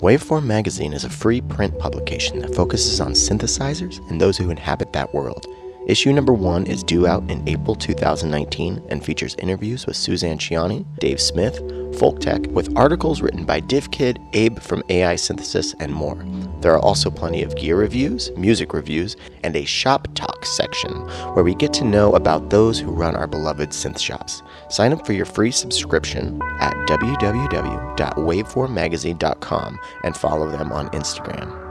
Waveform 0.00 0.44
Magazine 0.44 0.94
is 0.94 1.04
a 1.04 1.10
free 1.10 1.42
print 1.42 1.78
publication 1.78 2.38
that 2.38 2.54
focuses 2.54 3.02
on 3.02 3.12
synthesizers 3.12 3.98
and 4.08 4.18
those 4.18 4.38
who 4.38 4.48
inhabit 4.48 4.94
that 4.94 5.12
world. 5.12 5.46
Issue 5.90 6.12
number 6.12 6.32
one 6.32 6.66
is 6.68 6.84
due 6.84 7.08
out 7.08 7.28
in 7.28 7.42
April 7.48 7.74
2019 7.74 8.80
and 8.90 9.04
features 9.04 9.34
interviews 9.40 9.86
with 9.86 9.96
Suzanne 9.96 10.38
Ciani, 10.38 10.86
Dave 11.00 11.20
Smith, 11.20 11.60
Folktek, 11.98 12.46
with 12.52 12.78
articles 12.78 13.20
written 13.20 13.44
by 13.44 13.60
DivKid, 13.60 14.24
Abe 14.32 14.60
from 14.60 14.84
AI 14.88 15.16
Synthesis, 15.16 15.74
and 15.80 15.92
more. 15.92 16.24
There 16.60 16.72
are 16.72 16.78
also 16.78 17.10
plenty 17.10 17.42
of 17.42 17.56
gear 17.56 17.74
reviews, 17.74 18.30
music 18.36 18.72
reviews, 18.72 19.16
and 19.42 19.56
a 19.56 19.64
shop 19.64 20.06
talk 20.14 20.46
section 20.46 20.92
where 21.34 21.42
we 21.42 21.56
get 21.56 21.72
to 21.72 21.84
know 21.84 22.12
about 22.12 22.50
those 22.50 22.78
who 22.78 22.92
run 22.92 23.16
our 23.16 23.26
beloved 23.26 23.70
synth 23.70 23.98
shops. 23.98 24.44
Sign 24.68 24.92
up 24.92 25.04
for 25.04 25.12
your 25.12 25.26
free 25.26 25.50
subscription 25.50 26.40
at 26.60 26.72
www.waveformmagazine.com 26.86 29.78
and 30.04 30.16
follow 30.16 30.48
them 30.52 30.70
on 30.70 30.88
Instagram. 30.90 31.69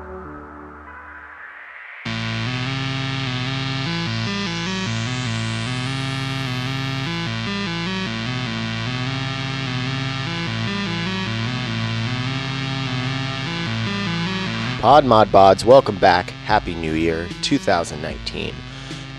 Pod 14.79 15.03
Mod 15.03 15.27
Bods, 15.27 15.65
welcome 15.65 15.97
back. 15.97 16.29
Happy 16.29 16.73
New 16.73 16.93
Year 16.93 17.27
2019. 17.41 18.55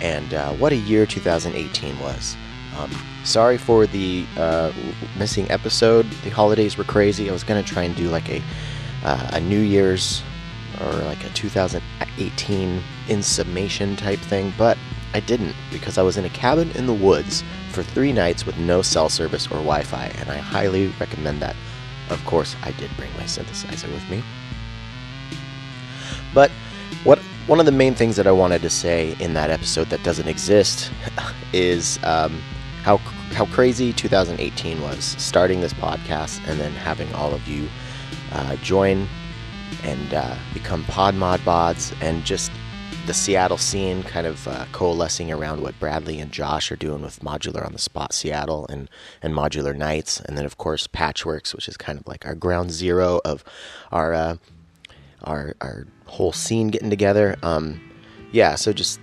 And 0.01 0.33
uh, 0.33 0.55
what 0.55 0.73
a 0.73 0.77
year 0.77 1.05
2018 1.05 1.99
was. 2.01 2.35
Um, 2.79 2.91
sorry 3.25 3.59
for 3.59 3.87
the 3.87 4.25
uh, 4.39 4.73
missing 5.19 5.51
episode. 5.51 6.07
The 6.25 6.31
holidays 6.31 6.79
were 6.79 6.85
crazy. 6.85 7.29
I 7.29 7.35
was 7.35 7.45
going 7.45 7.63
to 7.63 7.75
try 7.75 7.83
and 7.83 7.95
do 7.95 8.09
like 8.09 8.31
a, 8.31 8.43
uh, 9.05 9.33
a 9.35 9.41
New 9.43 9.61
Year's 9.61 10.23
or 10.81 10.93
like 10.93 11.23
a 11.25 11.29
2018 11.35 12.83
in 13.09 13.23
summation 13.23 13.97
type 13.97 14.21
thing, 14.21 14.55
but 14.57 14.79
I 15.13 15.21
didn't 15.21 15.55
because 15.71 15.99
I 15.99 16.03
was 16.03 16.17
in 16.17 16.25
a 16.25 16.31
cabin 16.31 16.71
in 16.71 16.87
the 16.87 16.95
woods 16.95 17.45
for 17.71 17.83
three 17.83 18.15
nights 18.15 18.47
with 18.47 18.57
no 18.57 18.81
cell 18.81 19.11
service 19.11 19.45
or 19.49 19.61
Wi 19.61 19.83
Fi, 19.83 20.07
and 20.07 20.31
I 20.31 20.39
highly 20.39 20.87
recommend 20.99 21.43
that. 21.43 21.55
Of 22.09 22.25
course, 22.25 22.57
I 22.63 22.71
did 22.73 22.91
bring 22.97 23.13
my 23.19 23.25
synthesizer 23.25 23.93
with 23.93 24.09
me. 24.09 24.23
But 26.35 26.51
what 27.05 27.19
one 27.47 27.61
of 27.61 27.67
the 27.67 27.73
main 27.73 27.95
things 27.95 28.17
that 28.17 28.27
I 28.27 28.33
wanted 28.33 28.63
to 28.63 28.71
say 28.71 29.17
in 29.19 29.35
that 29.35 29.51
episode 29.51 29.89
that 29.89 30.03
doesn't 30.03 30.29
exist 30.29 30.91
is 31.53 31.99
um, 32.05 32.41
how 32.83 32.99
how 33.33 33.47
crazy 33.47 33.93
2018 33.93 34.83
was. 34.83 35.05
Starting 35.19 35.61
this 35.61 35.73
podcast 35.73 36.41
and 36.47 36.61
then 36.61 36.73
having 36.73 37.13
all 37.15 37.33
of 37.33 37.47
you 37.47 37.69
uh, 38.33 38.57
join 38.57 39.09
and 39.83 40.15
uh, 40.15 40.37
become 40.53 40.85
Pod 40.85 41.15
Mod 41.15 41.41
Bods 41.41 41.95
and 42.01 42.25
just 42.25 42.51
the 43.07 43.15
Seattle 43.15 43.57
scene 43.59 44.03
kind 44.03 44.27
of 44.27 44.47
uh, 44.47 44.67
coalescing 44.73 45.33
around 45.33 45.63
what 45.63 45.79
Bradley 45.79 46.21
and 46.21 46.31
Josh 46.31 46.71
are 46.71 46.77
doing 46.77 47.03
with 47.03 47.21
Modular 47.21 47.65
on 47.65 47.73
the 47.73 47.79
Spot 47.79 48.13
Seattle 48.13 48.67
and, 48.69 48.91
and 49.23 49.35
Modular 49.35 49.75
Nights. 49.75 50.21
And 50.21 50.37
then, 50.37 50.45
of 50.45 50.59
course, 50.59 50.87
Patchworks, 50.87 51.55
which 51.55 51.67
is 51.67 51.77
kind 51.77 51.99
of 51.99 52.07
like 52.07 52.27
our 52.27 52.35
ground 52.35 52.71
zero 52.71 53.21
of 53.25 53.43
our, 53.91 54.13
uh, 54.13 54.37
our, 55.25 55.55
our 55.61 55.87
whole 56.07 56.33
scene 56.33 56.69
getting 56.69 56.91
together. 56.91 57.37
Um, 57.43 57.81
yeah, 58.33 58.55
so 58.55 58.73
just 58.73 59.01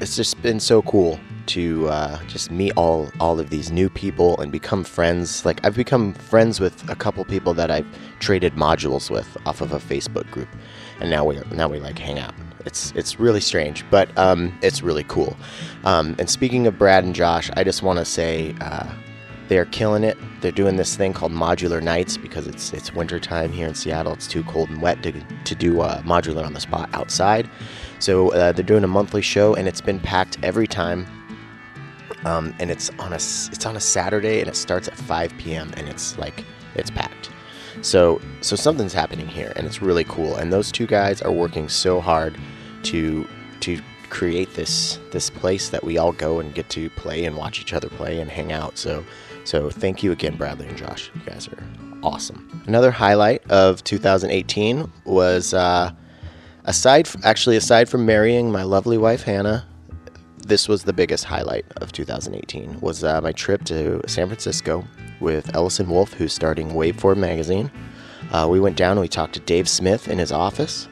it's 0.00 0.16
just 0.16 0.40
been 0.42 0.60
so 0.60 0.82
cool 0.82 1.18
to 1.46 1.88
uh, 1.88 2.22
just 2.24 2.50
meet 2.50 2.72
all 2.76 3.10
all 3.20 3.38
of 3.38 3.50
these 3.50 3.70
new 3.70 3.88
people 3.88 4.38
and 4.40 4.50
become 4.50 4.84
friends. 4.84 5.44
Like 5.44 5.64
I've 5.64 5.76
become 5.76 6.14
friends 6.14 6.60
with 6.60 6.88
a 6.90 6.96
couple 6.96 7.24
people 7.24 7.54
that 7.54 7.70
I've 7.70 7.86
traded 8.18 8.54
modules 8.54 9.10
with 9.10 9.36
off 9.46 9.60
of 9.60 9.72
a 9.72 9.78
Facebook 9.78 10.30
group, 10.30 10.48
and 11.00 11.10
now 11.10 11.24
we 11.24 11.40
now 11.52 11.68
we 11.68 11.80
like 11.80 11.98
hang 11.98 12.18
out. 12.18 12.34
It's 12.64 12.92
it's 12.92 13.20
really 13.20 13.40
strange, 13.40 13.84
but 13.90 14.16
um, 14.18 14.56
it's 14.62 14.82
really 14.82 15.04
cool. 15.04 15.36
Um, 15.84 16.16
and 16.18 16.28
speaking 16.28 16.66
of 16.66 16.78
Brad 16.78 17.04
and 17.04 17.14
Josh, 17.14 17.50
I 17.56 17.64
just 17.64 17.82
want 17.82 17.98
to 17.98 18.04
say 18.04 18.54
uh, 18.60 18.86
they're 19.48 19.66
killing 19.66 20.04
it. 20.04 20.16
They're 20.40 20.52
doing 20.52 20.76
this 20.76 20.96
thing 20.96 21.12
called 21.12 21.32
modular 21.32 21.82
nights 21.82 22.16
because 22.16 22.46
it's 22.46 22.72
it's 22.72 22.94
wintertime 22.94 23.52
here 23.52 23.66
in 23.66 23.74
Seattle. 23.74 24.12
It's 24.12 24.26
too 24.26 24.42
cold 24.44 24.70
and 24.70 24.80
wet 24.80 25.02
to, 25.02 25.12
to 25.12 25.54
do 25.54 25.80
uh, 25.80 26.00
modular 26.02 26.44
on 26.44 26.54
the 26.54 26.60
spot 26.60 26.88
outside. 26.92 27.48
So 27.98 28.32
uh, 28.32 28.52
they're 28.52 28.64
doing 28.64 28.84
a 28.84 28.88
monthly 28.88 29.22
show, 29.22 29.54
and 29.54 29.68
it's 29.68 29.80
been 29.80 30.00
packed 30.00 30.38
every 30.42 30.66
time. 30.66 31.06
Um, 32.24 32.54
and 32.58 32.70
it's 32.70 32.90
on 32.98 33.12
a 33.12 33.16
it's 33.16 33.66
on 33.66 33.76
a 33.76 33.80
Saturday, 33.80 34.40
and 34.40 34.48
it 34.48 34.56
starts 34.56 34.88
at 34.88 34.96
5 34.96 35.34
p.m. 35.38 35.72
and 35.76 35.88
it's 35.88 36.16
like 36.18 36.44
it's 36.74 36.90
packed. 36.90 37.30
So 37.82 38.20
so 38.40 38.56
something's 38.56 38.94
happening 38.94 39.28
here, 39.28 39.52
and 39.56 39.66
it's 39.66 39.82
really 39.82 40.04
cool. 40.04 40.36
And 40.36 40.52
those 40.52 40.72
two 40.72 40.86
guys 40.86 41.20
are 41.20 41.32
working 41.32 41.68
so 41.68 42.00
hard 42.00 42.38
to 42.84 43.28
to 43.60 43.80
create 44.10 44.54
this 44.54 44.98
this 45.10 45.28
place 45.28 45.70
that 45.70 45.82
we 45.82 45.98
all 45.98 46.12
go 46.12 46.38
and 46.38 46.54
get 46.54 46.68
to 46.70 46.88
play 46.90 47.24
and 47.24 47.36
watch 47.36 47.60
each 47.60 47.72
other 47.72 47.88
play 47.88 48.20
and 48.20 48.30
hang 48.30 48.52
out. 48.52 48.78
So 48.78 49.04
so 49.44 49.70
thank 49.70 50.02
you 50.02 50.12
again, 50.12 50.36
Bradley 50.36 50.66
and 50.66 50.76
Josh. 50.76 51.10
You 51.14 51.20
guys 51.22 51.48
are 51.48 51.62
awesome. 52.02 52.62
Another 52.66 52.90
highlight 52.90 53.48
of 53.50 53.82
2018 53.84 54.90
was 55.04 55.54
uh, 55.54 55.92
aside 56.64 57.06
from, 57.08 57.22
actually 57.24 57.56
aside 57.56 57.88
from 57.88 58.06
marrying 58.06 58.50
my 58.50 58.62
lovely 58.62 58.98
wife 58.98 59.22
Hannah, 59.22 59.66
this 60.38 60.68
was 60.68 60.84
the 60.84 60.92
biggest 60.92 61.24
highlight 61.24 61.64
of 61.76 61.92
2018 61.92 62.80
was 62.80 63.02
uh, 63.02 63.20
my 63.20 63.32
trip 63.32 63.64
to 63.64 64.00
San 64.06 64.26
Francisco 64.26 64.84
with 65.20 65.54
Ellison 65.54 65.88
Wolf, 65.88 66.12
who's 66.12 66.32
starting 66.32 66.70
Waveform 66.70 67.16
magazine. 67.16 67.70
Uh, 68.30 68.46
we 68.50 68.60
went 68.60 68.76
down 68.76 68.92
and 68.92 69.00
we 69.00 69.08
talked 69.08 69.34
to 69.34 69.40
Dave 69.40 69.68
Smith 69.68 70.08
in 70.08 70.18
his 70.18 70.32
office, 70.32 70.88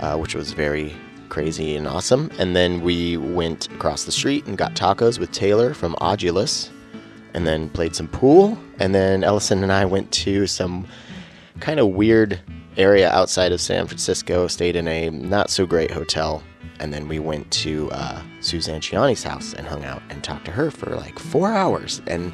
uh, 0.00 0.16
which 0.16 0.34
was 0.34 0.52
very 0.52 0.94
crazy 1.28 1.76
and 1.76 1.86
awesome. 1.86 2.30
And 2.38 2.54
then 2.54 2.80
we 2.80 3.16
went 3.16 3.72
across 3.72 4.04
the 4.04 4.12
street 4.12 4.46
and 4.46 4.58
got 4.58 4.74
tacos 4.74 5.18
with 5.18 5.32
Taylor 5.32 5.72
from 5.72 5.94
Audulus 5.96 6.70
and 7.34 7.46
then 7.46 7.70
played 7.70 7.94
some 7.94 8.08
pool. 8.08 8.58
And 8.78 8.94
then 8.94 9.24
Ellison 9.24 9.62
and 9.62 9.72
I 9.72 9.84
went 9.84 10.10
to 10.12 10.46
some 10.46 10.86
kind 11.60 11.80
of 11.80 11.88
weird 11.88 12.40
area 12.76 13.10
outside 13.10 13.52
of 13.52 13.60
San 13.60 13.86
Francisco, 13.86 14.46
stayed 14.46 14.76
in 14.76 14.88
a 14.88 15.10
not 15.10 15.50
so 15.50 15.66
great 15.66 15.90
hotel. 15.90 16.42
And 16.78 16.94
then 16.94 17.08
we 17.08 17.18
went 17.18 17.50
to 17.52 17.90
uh, 17.90 18.22
Suzanne 18.40 18.80
Ciani's 18.80 19.22
house 19.22 19.52
and 19.52 19.66
hung 19.66 19.84
out 19.84 20.02
and 20.08 20.24
talked 20.24 20.46
to 20.46 20.50
her 20.50 20.70
for 20.70 20.96
like 20.96 21.18
four 21.18 21.52
hours. 21.52 22.00
And 22.06 22.32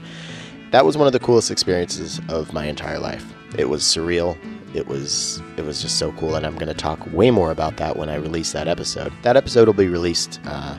that 0.70 0.84
was 0.84 0.96
one 0.96 1.06
of 1.06 1.12
the 1.12 1.18
coolest 1.18 1.50
experiences 1.50 2.20
of 2.28 2.52
my 2.52 2.66
entire 2.66 2.98
life. 2.98 3.32
It 3.58 3.68
was 3.68 3.82
surreal. 3.82 4.36
It 4.74 4.86
was 4.86 5.40
it 5.56 5.64
was 5.64 5.80
just 5.80 5.98
so 5.98 6.12
cool, 6.12 6.34
and 6.34 6.44
I'm 6.44 6.54
going 6.56 6.68
to 6.68 6.74
talk 6.74 7.00
way 7.12 7.30
more 7.30 7.50
about 7.50 7.78
that 7.78 7.96
when 7.96 8.08
I 8.10 8.16
release 8.16 8.52
that 8.52 8.68
episode. 8.68 9.12
That 9.22 9.36
episode 9.36 9.68
will 9.68 9.74
be 9.74 9.88
released 9.88 10.38
uh, 10.44 10.76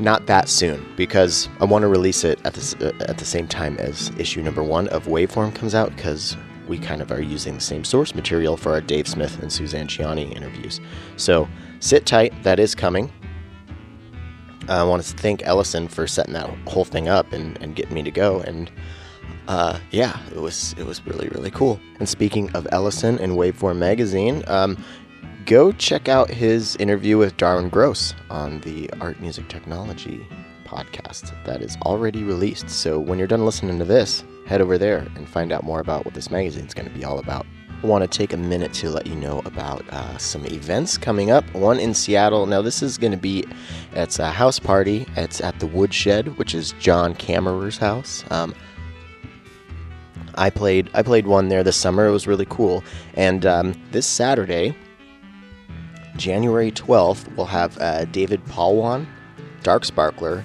not 0.00 0.26
that 0.26 0.48
soon 0.48 0.86
because 0.96 1.48
I 1.60 1.64
want 1.64 1.82
to 1.82 1.88
release 1.88 2.24
it 2.24 2.40
at 2.44 2.54
the, 2.54 2.88
uh, 2.88 3.04
at 3.10 3.18
the 3.18 3.24
same 3.24 3.46
time 3.46 3.76
as 3.78 4.10
issue 4.18 4.42
number 4.42 4.62
one 4.62 4.88
of 4.88 5.06
Waveform 5.06 5.54
comes 5.54 5.74
out 5.74 5.94
because 5.94 6.36
we 6.68 6.78
kind 6.78 7.02
of 7.02 7.10
are 7.12 7.20
using 7.20 7.54
the 7.54 7.60
same 7.60 7.84
source 7.84 8.14
material 8.14 8.56
for 8.56 8.72
our 8.72 8.80
Dave 8.80 9.06
Smith 9.06 9.40
and 9.42 9.52
Suzanne 9.52 9.86
Ciani 9.86 10.34
interviews. 10.34 10.80
So 11.16 11.48
sit 11.80 12.06
tight, 12.06 12.32
that 12.42 12.58
is 12.58 12.74
coming. 12.74 13.12
I 14.68 14.82
want 14.84 15.02
to 15.02 15.16
thank 15.16 15.46
Ellison 15.46 15.88
for 15.88 16.06
setting 16.06 16.32
that 16.34 16.48
whole 16.66 16.86
thing 16.86 17.08
up 17.08 17.32
and, 17.32 17.60
and 17.60 17.76
getting 17.76 17.94
me 17.94 18.02
to 18.02 18.10
go. 18.10 18.40
And 18.40 18.70
uh, 19.46 19.78
yeah, 19.90 20.18
it 20.34 20.40
was 20.40 20.74
it 20.78 20.86
was 20.86 21.06
really 21.06 21.28
really 21.28 21.50
cool. 21.50 21.78
And 21.98 22.08
speaking 22.08 22.50
of 22.52 22.66
Ellison 22.72 23.18
and 23.18 23.34
Waveform 23.34 23.76
magazine, 23.76 24.42
um, 24.46 24.82
go 25.46 25.72
check 25.72 26.08
out 26.08 26.30
his 26.30 26.76
interview 26.76 27.18
with 27.18 27.36
Darwin 27.36 27.68
Grosse 27.68 28.14
on 28.30 28.60
the 28.60 28.90
Art 29.00 29.20
Music 29.20 29.48
Technology 29.48 30.26
podcast 30.64 31.32
that 31.44 31.60
is 31.60 31.76
already 31.82 32.22
released. 32.22 32.70
So 32.70 32.98
when 32.98 33.18
you're 33.18 33.28
done 33.28 33.44
listening 33.44 33.78
to 33.78 33.84
this, 33.84 34.24
head 34.46 34.60
over 34.60 34.78
there 34.78 35.06
and 35.16 35.28
find 35.28 35.52
out 35.52 35.62
more 35.62 35.80
about 35.80 36.04
what 36.04 36.14
this 36.14 36.30
magazine 36.30 36.64
is 36.66 36.74
going 36.74 36.88
to 36.88 36.94
be 36.94 37.04
all 37.04 37.18
about. 37.18 37.46
I 37.82 37.86
want 37.86 38.10
to 38.10 38.18
take 38.18 38.32
a 38.32 38.38
minute 38.38 38.72
to 38.74 38.88
let 38.88 39.06
you 39.06 39.14
know 39.14 39.40
about 39.44 39.86
uh, 39.90 40.16
some 40.16 40.46
events 40.46 40.96
coming 40.96 41.30
up. 41.30 41.44
One 41.54 41.78
in 41.78 41.92
Seattle. 41.92 42.46
Now, 42.46 42.62
this 42.62 42.82
is 42.82 42.96
going 42.96 43.12
to 43.12 43.18
be 43.18 43.44
it's 43.92 44.18
a 44.18 44.30
house 44.30 44.58
party. 44.58 45.06
It's 45.16 45.42
at 45.42 45.60
the 45.60 45.66
Woodshed, 45.66 46.38
which 46.38 46.54
is 46.54 46.72
John 46.80 47.14
Kammerer's 47.14 47.76
house. 47.76 48.24
Um, 48.30 48.54
I 50.36 50.48
played 50.48 50.90
I 50.94 51.02
played 51.02 51.26
one 51.26 51.48
there 51.50 51.62
this 51.62 51.76
summer. 51.76 52.06
It 52.06 52.12
was 52.12 52.26
really 52.26 52.46
cool. 52.46 52.82
And 53.14 53.44
um, 53.44 53.74
this 53.90 54.06
Saturday, 54.06 54.74
January 56.16 56.70
12th, 56.70 57.34
we'll 57.36 57.46
have 57.46 57.78
uh, 57.80 58.04
David 58.06 58.44
Palwan, 58.46 59.06
Dark 59.62 59.84
Sparkler, 59.84 60.44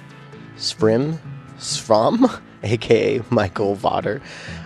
Sfrim, 0.56 1.18
Sfrom, 1.58 2.40
aka 2.62 3.22
Michael 3.30 3.76
Vodder, 3.76 4.20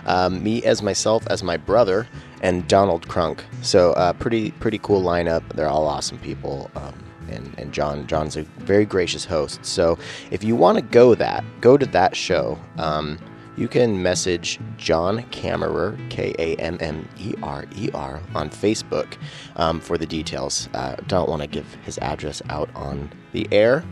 um, 0.05 0.43
me 0.43 0.63
as 0.63 0.81
myself 0.81 1.25
as 1.27 1.43
my 1.43 1.57
brother, 1.57 2.07
and 2.41 2.67
Donald 2.67 3.07
Crunk. 3.07 3.41
So 3.61 3.93
uh, 3.93 4.13
pretty 4.13 4.51
pretty 4.51 4.79
cool 4.79 5.01
lineup. 5.01 5.47
They're 5.53 5.69
all 5.69 5.87
awesome 5.87 6.17
people. 6.19 6.69
Um, 6.75 6.93
and, 7.27 7.55
and 7.57 7.71
John 7.71 8.05
John's 8.05 8.37
a 8.37 8.43
very 8.59 8.85
gracious 8.85 9.25
host. 9.25 9.65
So 9.65 9.97
if 10.29 10.43
you 10.43 10.55
want 10.55 10.77
to 10.77 10.83
go 10.83 11.15
that 11.15 11.43
go 11.61 11.77
to 11.77 11.85
that 11.87 12.15
show. 12.15 12.59
Um, 12.77 13.17
you 13.57 13.67
can 13.67 14.01
message 14.01 14.59
John 14.77 15.23
Kammerer, 15.31 15.97
K 16.09 16.33
A 16.37 16.55
M 16.57 16.77
M 16.81 17.07
E 17.17 17.33
R 17.41 17.65
E 17.75 17.89
R, 17.93 18.21
on 18.33 18.49
Facebook 18.49 19.17
um, 19.55 19.79
for 19.79 19.97
the 19.97 20.05
details. 20.05 20.69
Uh, 20.73 20.95
don't 21.07 21.29
want 21.29 21.41
to 21.41 21.47
give 21.47 21.73
his 21.85 21.97
address 21.99 22.41
out 22.49 22.69
on 22.75 23.09
the 23.31 23.47
air. 23.51 23.83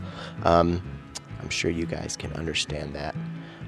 Um, 0.42 0.82
I'm 1.40 1.48
sure 1.48 1.70
you 1.70 1.86
guys 1.86 2.16
can 2.16 2.32
understand 2.34 2.94
that. 2.94 3.14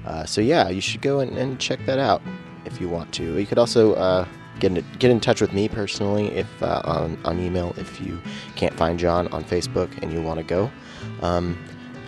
Uh, 0.05 0.25
so 0.25 0.41
yeah, 0.41 0.69
you 0.69 0.81
should 0.81 1.01
go 1.01 1.19
and, 1.19 1.37
and, 1.37 1.59
check 1.59 1.85
that 1.85 1.99
out 1.99 2.21
if 2.65 2.79
you 2.79 2.87
want 2.87 3.13
to. 3.13 3.37
You 3.37 3.45
could 3.45 3.57
also 3.57 3.93
uh, 3.95 4.25
get 4.59 4.77
in, 4.77 4.85
get 4.99 5.11
in 5.11 5.19
touch 5.19 5.41
with 5.41 5.51
me 5.53 5.67
personally 5.67 6.27
if 6.29 6.63
uh, 6.63 6.81
on, 6.85 7.17
on 7.25 7.39
email 7.39 7.73
if 7.77 7.99
you 7.99 8.21
can't 8.55 8.73
find 8.75 8.97
John 8.97 9.27
on 9.29 9.43
Facebook 9.43 9.89
and 10.01 10.13
you 10.13 10.21
want 10.21 10.37
to 10.39 10.45
go. 10.45 10.71
Um, 11.21 11.57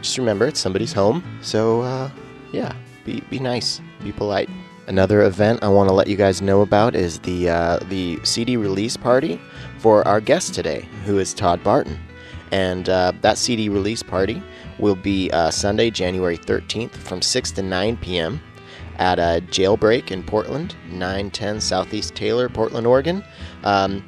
just 0.02 0.18
remember, 0.18 0.48
it's 0.48 0.60
somebody's 0.60 0.94
home, 0.94 1.24
so 1.42 1.82
uh, 1.82 2.10
yeah, 2.54 2.74
be 3.06 3.22
be 3.30 3.40
nice, 3.40 3.82
be 4.04 4.12
polite. 4.12 4.50
Another 4.88 5.22
event 5.24 5.64
I 5.64 5.68
want 5.68 5.88
to 5.88 5.94
let 5.94 6.08
you 6.08 6.16
guys 6.16 6.42
know 6.42 6.62
about 6.62 6.96
is 6.96 7.20
the 7.20 7.50
uh, 7.50 7.80
the 7.90 8.20
CD 8.24 8.58
release 8.58 8.98
party 8.98 9.40
for 9.78 10.08
our 10.08 10.20
guest 10.20 10.54
today, 10.56 10.88
who 11.06 11.20
is 11.20 11.34
Todd 11.34 11.64
Barton, 11.64 12.00
and 12.52 12.90
uh, 12.90 13.12
that 13.22 13.38
CD 13.38 13.70
release 13.70 14.02
party 14.02 14.42
will 14.80 14.96
be 14.96 15.30
uh, 15.32 15.52
Sunday, 15.52 15.90
January 15.90 16.38
13th, 16.38 16.92
from 16.92 17.22
6 17.22 17.52
to 17.52 17.62
9 17.62 17.98
p.m. 17.98 18.42
at 18.98 19.20
a 19.20 19.42
Jailbreak 19.48 20.10
in 20.10 20.24
Portland, 20.24 20.76
910 20.90 21.60
Southeast 21.60 22.16
Taylor, 22.16 22.50
Portland, 22.50 22.88
Oregon. 22.88 23.24
Um, 23.64 24.04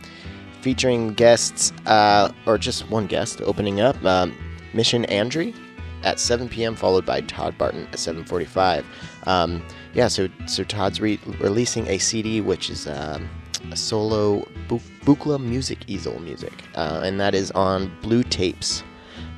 featuring 0.61 1.13
guests, 1.13 1.73
uh, 1.87 2.31
or 2.45 2.57
just 2.57 2.89
one 2.89 3.07
guest 3.07 3.41
opening 3.41 3.81
up, 3.81 4.03
um, 4.05 4.35
Mission 4.73 5.05
Andre 5.05 5.53
at 6.03 6.19
7 6.19 6.49
p.m., 6.49 6.75
followed 6.75 7.05
by 7.05 7.21
Todd 7.21 7.57
Barton 7.57 7.87
at 7.87 7.99
7:45. 7.99 8.83
Um, 9.27 9.65
yeah, 9.93 10.07
so 10.07 10.27
so 10.47 10.63
Todd's 10.63 11.01
re- 11.01 11.19
releasing 11.39 11.87
a 11.87 11.97
CD, 11.97 12.41
which 12.41 12.69
is 12.69 12.87
um, 12.87 13.29
a 13.71 13.75
solo 13.75 14.47
bu- 14.67 14.79
Buchla 15.05 15.39
music 15.39 15.79
easel 15.87 16.19
music, 16.19 16.53
uh, 16.75 17.01
and 17.03 17.19
that 17.19 17.35
is 17.35 17.51
on 17.51 17.91
Blue 18.01 18.23
Tapes. 18.23 18.83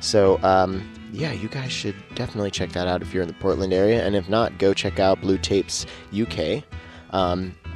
So 0.00 0.42
um, 0.42 0.90
yeah, 1.12 1.32
you 1.32 1.48
guys 1.48 1.72
should 1.72 1.96
definitely 2.14 2.50
check 2.50 2.70
that 2.72 2.88
out 2.88 3.02
if 3.02 3.12
you're 3.12 3.22
in 3.22 3.28
the 3.28 3.34
Portland 3.34 3.72
area, 3.72 4.04
and 4.04 4.16
if 4.16 4.28
not, 4.28 4.58
go 4.58 4.74
check 4.74 4.98
out 4.98 5.20
Blue 5.20 5.38
Tapes 5.38 5.86
UK. 6.12 6.64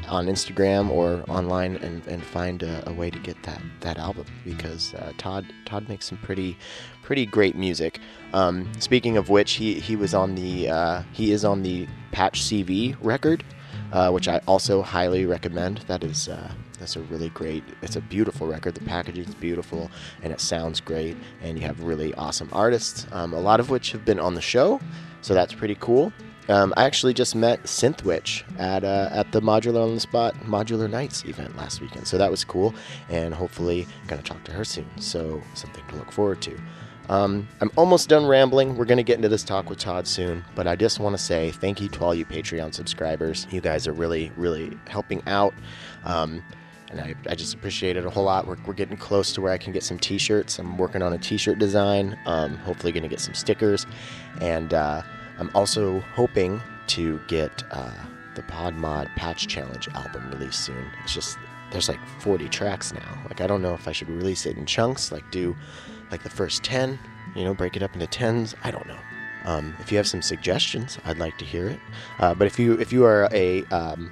On 0.09 0.27
Instagram 0.27 0.91
or 0.91 1.23
online 1.29 1.77
and, 1.77 2.07
and 2.07 2.23
find 2.23 2.63
a, 2.63 2.89
a, 2.89 2.93
way 2.93 3.11
to 3.11 3.19
get 3.19 3.43
that, 3.43 3.61
that 3.81 3.99
album 3.99 4.25
because 4.45 4.95
uh, 4.95 5.13
Todd 5.19 5.47
Todd 5.67 5.87
makes 5.89 6.07
some 6.07 6.19
pretty 6.19 6.57
pretty 7.03 7.27
great 7.27 7.57
music. 7.57 8.01
Um, 8.33 8.71
speaking 8.79 9.17
of 9.17 9.29
which, 9.29 9.53
he, 9.53 9.75
he 9.75 9.97
was 9.97 10.15
on 10.15 10.35
the 10.35 10.71
uh, 10.71 11.03
he 11.13 11.33
is 11.33 11.45
on 11.45 11.63
the 11.63 11.87
Patch 12.13 12.41
CV 12.41 12.97
record, 13.03 13.45
uh, 13.93 14.11
which 14.11 14.29
I 14.29 14.41
also 14.47 14.83
highly 14.83 15.27
recommend. 15.27 15.79
That 15.89 16.03
is 16.03 16.29
uh, 16.29 16.53
that's 16.79 16.97
a 16.97 17.01
really 17.03 17.29
great. 17.31 17.65
It's 17.83 17.97
a 17.97 18.01
beautiful 18.01 18.47
record. 18.47 18.75
The 18.75 18.85
packaging 18.85 19.25
is 19.25 19.35
beautiful 19.35 19.91
and 20.23 20.33
it 20.33 20.41
sounds 20.41 20.81
great. 20.81 21.17
And 21.43 21.59
you 21.59 21.67
have 21.67 21.83
really 21.83 22.15
awesome 22.15 22.49
artists, 22.53 23.07
um, 23.13 23.33
a 23.33 23.41
lot 23.41 23.61
of 23.61 23.71
which 23.71 23.93
have 23.93 24.05
been 24.05 24.21
on 24.21 24.35
the 24.35 24.41
show, 24.41 24.81
so 25.21 25.35
that's 25.35 25.53
pretty 25.53 25.77
cool. 25.81 26.13
Um, 26.49 26.73
I 26.77 26.85
actually 26.85 27.15
just 27.15 27.35
met 27.35 27.63
Synthwitch 27.65 28.43
at 28.59 28.85
uh, 28.85 29.09
at 29.13 29.33
the 29.33 29.41
Modular 29.41 29.83
on 29.85 29.95
the 29.95 30.01
Spot 30.01 30.35
Modular 30.45 30.89
Nights 30.89 31.25
event 31.25 31.57
last 31.57 31.81
weekend, 31.81 32.07
so 32.07 32.19
that 32.19 32.31
was 32.31 32.45
cool. 32.45 32.75
And 33.09 33.35
hopefully, 33.35 33.87
gonna 34.07 34.23
talk 34.23 34.43
to 34.45 34.53
her 34.53 34.65
soon. 34.65 34.89
So 34.99 35.43
something 35.55 35.85
to 35.89 35.97
look 35.97 36.11
forward 36.11 36.41
to. 36.43 36.59
Um, 37.09 37.49
I'm 37.61 37.71
almost 37.77 38.09
done 38.09 38.27
rambling. 38.27 38.77
We're 38.77 38.85
going 38.85 38.99
to 38.99 39.03
get 39.03 39.17
into 39.17 39.29
this 39.29 39.43
talk 39.43 39.71
with 39.71 39.79
Todd 39.79 40.07
soon, 40.07 40.45
but 40.55 40.67
I 40.67 40.77
just 40.77 41.01
want 41.01 41.17
to 41.17 41.23
say 41.23 41.51
thank 41.53 41.81
you 41.81 41.89
to 41.89 42.05
all 42.05 42.15
you 42.15 42.27
Patreon 42.27 42.75
subscribers. 42.75 43.47
You 43.51 43.61
guys 43.63 43.89
are 43.89 43.95
really, 43.95 44.31
really 44.37 44.77
helping 44.89 45.23
out. 45.27 45.55
Um, 46.05 46.45
and 46.91 47.01
I, 47.01 47.15
I, 47.29 47.35
just 47.35 47.55
appreciate 47.55 47.97
it 47.97 48.07
a 48.07 48.11
whole 48.11 48.25
lot. 48.25 48.47
We're, 48.47 48.57
we're 48.67 48.75
getting 48.75 48.97
close 48.97 49.33
to 49.35 49.41
where 49.43 49.53
I 49.53 49.59
can 49.59 49.73
get 49.73 49.83
some 49.83 49.99
t 49.99 50.17
shirts. 50.17 50.59
I'm 50.59 50.79
working 50.79 51.03
on 51.03 51.13
a 51.13 51.19
t 51.19 51.37
shirt 51.37 51.59
design, 51.59 52.19
um, 52.27 52.57
hopefully, 52.59 52.93
going 52.93 53.03
to 53.03 53.09
get 53.09 53.21
some 53.21 53.35
stickers. 53.35 53.87
And 54.41 54.73
uh, 54.73 55.03
I'm 55.39 55.51
also 55.55 56.01
hoping 56.15 56.61
to 56.89 57.21
get 57.29 57.65
uh, 57.71 57.93
the 58.35 58.43
Pod 58.43 58.75
Mod 58.75 59.09
Patch 59.17 59.47
Challenge 59.47 59.89
album 59.95 60.31
released 60.31 60.65
soon. 60.65 60.91
It's 61.03 61.15
just 61.15 61.39
there's 61.71 61.89
like 61.89 62.01
40 62.21 62.49
tracks 62.49 62.93
now. 62.93 63.23
Like 63.25 63.41
I 63.41 63.47
don't 63.47 63.63
know 63.63 63.75
if 63.75 63.87
I 63.87 63.93
should 63.93 64.09
release 64.09 64.47
it 64.47 64.57
in 64.57 64.67
chunks, 64.67 65.13
like 65.13 65.31
do 65.31 65.57
like 66.11 66.23
the 66.23 66.31
first 66.31 66.63
10, 66.65 66.99
you 67.35 67.45
know, 67.45 67.55
break 67.55 67.77
it 67.77 67.83
up 67.83 67.95
into 67.95 68.07
tens. 68.07 68.55
I 68.65 68.71
don't 68.71 68.87
know. 68.87 68.99
Um, 69.45 69.75
if 69.79 69.91
you 69.93 69.99
have 69.99 70.07
some 70.07 70.23
suggestions, 70.23 70.99
I'd 71.05 71.19
like 71.19 71.39
to 71.39 71.45
hear 71.45 71.69
it. 71.69 71.81
Uh, 72.19 72.35
but 72.35 72.47
if 72.47 72.59
you 72.59 72.75
if 72.75 72.93
you 72.93 73.05
are 73.05 73.29
a 73.33 73.65
um, 73.67 74.11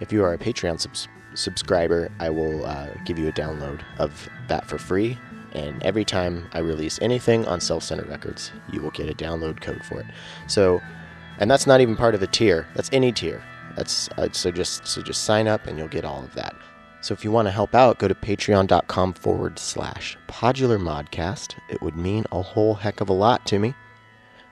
if 0.00 0.12
you 0.12 0.24
are 0.24 0.32
a 0.32 0.38
Patreon 0.38 0.80
subs- 0.80 1.08
subscriber, 1.34 2.10
I 2.18 2.30
will 2.30 2.66
uh, 2.66 2.88
give 3.04 3.18
you 3.18 3.28
a 3.28 3.32
download 3.32 3.82
of 3.98 4.28
that 4.48 4.66
for 4.66 4.78
free. 4.78 5.18
And 5.52 5.82
every 5.82 6.04
time 6.04 6.48
I 6.52 6.60
release 6.60 6.98
anything 7.02 7.46
on 7.46 7.60
Self 7.60 7.82
Center 7.82 8.04
Records, 8.04 8.52
you 8.72 8.80
will 8.80 8.90
get 8.90 9.08
a 9.08 9.14
download 9.14 9.60
code 9.60 9.84
for 9.84 10.00
it. 10.00 10.06
So, 10.46 10.80
and 11.38 11.50
that's 11.50 11.66
not 11.66 11.80
even 11.80 11.96
part 11.96 12.14
of 12.14 12.20
the 12.20 12.26
tier. 12.26 12.66
That's 12.74 12.90
any 12.92 13.12
tier. 13.12 13.42
That's 13.76 14.08
uh, 14.18 14.28
so 14.32 14.50
just 14.50 14.86
so 14.86 15.02
just 15.02 15.24
sign 15.24 15.48
up 15.48 15.66
and 15.66 15.78
you'll 15.78 15.88
get 15.88 16.04
all 16.04 16.22
of 16.22 16.34
that. 16.34 16.54
So 17.02 17.14
if 17.14 17.24
you 17.24 17.32
want 17.32 17.48
to 17.48 17.52
help 17.52 17.74
out, 17.74 17.98
go 17.98 18.08
to 18.08 18.14
patreon.com 18.14 19.14
forward 19.14 19.58
slash 19.58 20.18
podular 20.28 20.78
modcast. 20.78 21.54
It 21.70 21.80
would 21.80 21.96
mean 21.96 22.26
a 22.30 22.42
whole 22.42 22.74
heck 22.74 23.00
of 23.00 23.08
a 23.08 23.14
lot 23.14 23.46
to 23.46 23.58
me. 23.58 23.74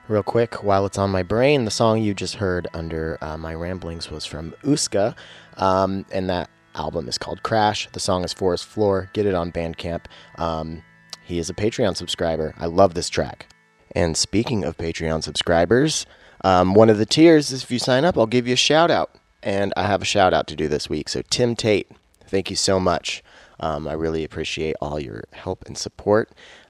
Real 0.07 0.23
quick, 0.23 0.63
while 0.63 0.87
it's 0.87 0.97
on 0.97 1.11
my 1.11 1.21
brain, 1.21 1.65
the 1.65 1.71
song 1.71 2.01
you 2.01 2.15
just 2.15 2.35
heard 2.35 2.67
under 2.73 3.19
uh, 3.21 3.37
my 3.37 3.53
ramblings 3.53 4.09
was 4.09 4.25
from 4.25 4.55
Uska, 4.63 5.15
um, 5.57 6.03
and 6.11 6.27
that 6.31 6.49
album 6.73 7.07
is 7.07 7.19
called 7.19 7.43
Crash. 7.43 7.87
The 7.91 7.99
song 7.99 8.23
is 8.23 8.33
Forest 8.33 8.65
Floor. 8.65 9.11
Get 9.13 9.27
it 9.27 9.35
on 9.35 9.51
Bandcamp. 9.51 10.05
Um, 10.37 10.81
he 11.29 11.39
is 11.39 11.49
a 11.49 11.53
Patreon 11.53 11.95
subscriber. 11.95 12.53
I 12.57 12.65
love 12.65 12.93
this 12.93 13.09
track. 13.09 13.47
And 13.95 14.15
speaking 14.15 14.63
of 14.63 14.77
Patreon 14.77 15.23
subscribers, 15.23 16.05
um, 16.43 16.73
one 16.73 16.89
of 16.89 16.97
the 16.97 17.05
tiers 17.05 17.51
is 17.51 17.63
if 17.63 17.71
you 17.71 17.79
sign 17.79 18.05
up, 18.05 18.17
I'll 18.17 18.27
give 18.27 18.47
you 18.47 18.53
a 18.53 18.57
shout 18.57 18.91
out. 18.91 19.11
And 19.41 19.73
I 19.77 19.83
have 19.83 20.01
a 20.01 20.05
shout 20.05 20.33
out 20.33 20.47
to 20.47 20.55
do 20.55 20.67
this 20.67 20.89
week. 20.89 21.07
So, 21.09 21.21
Tim 21.29 21.55
Tate, 21.55 21.89
thank 22.27 22.49
you 22.49 22.55
so 22.55 22.79
much. 22.79 23.23
Um, 23.59 23.87
I 23.87 23.93
really 23.93 24.23
appreciate 24.23 24.75
all 24.81 24.99
your 24.99 25.23
help 25.31 25.65
and 25.65 25.77
support. 25.77 26.29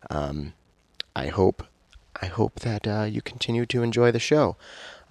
Um, 0.10 0.54
I 1.16 1.28
hope 1.28 1.64
I 2.22 2.26
hope 2.28 2.60
that 2.62 2.88
uh, 2.88 3.04
you 3.04 3.22
continue 3.22 3.66
to 3.68 3.84
enjoy 3.84 4.12
the 4.12 4.20
show. 4.20 4.56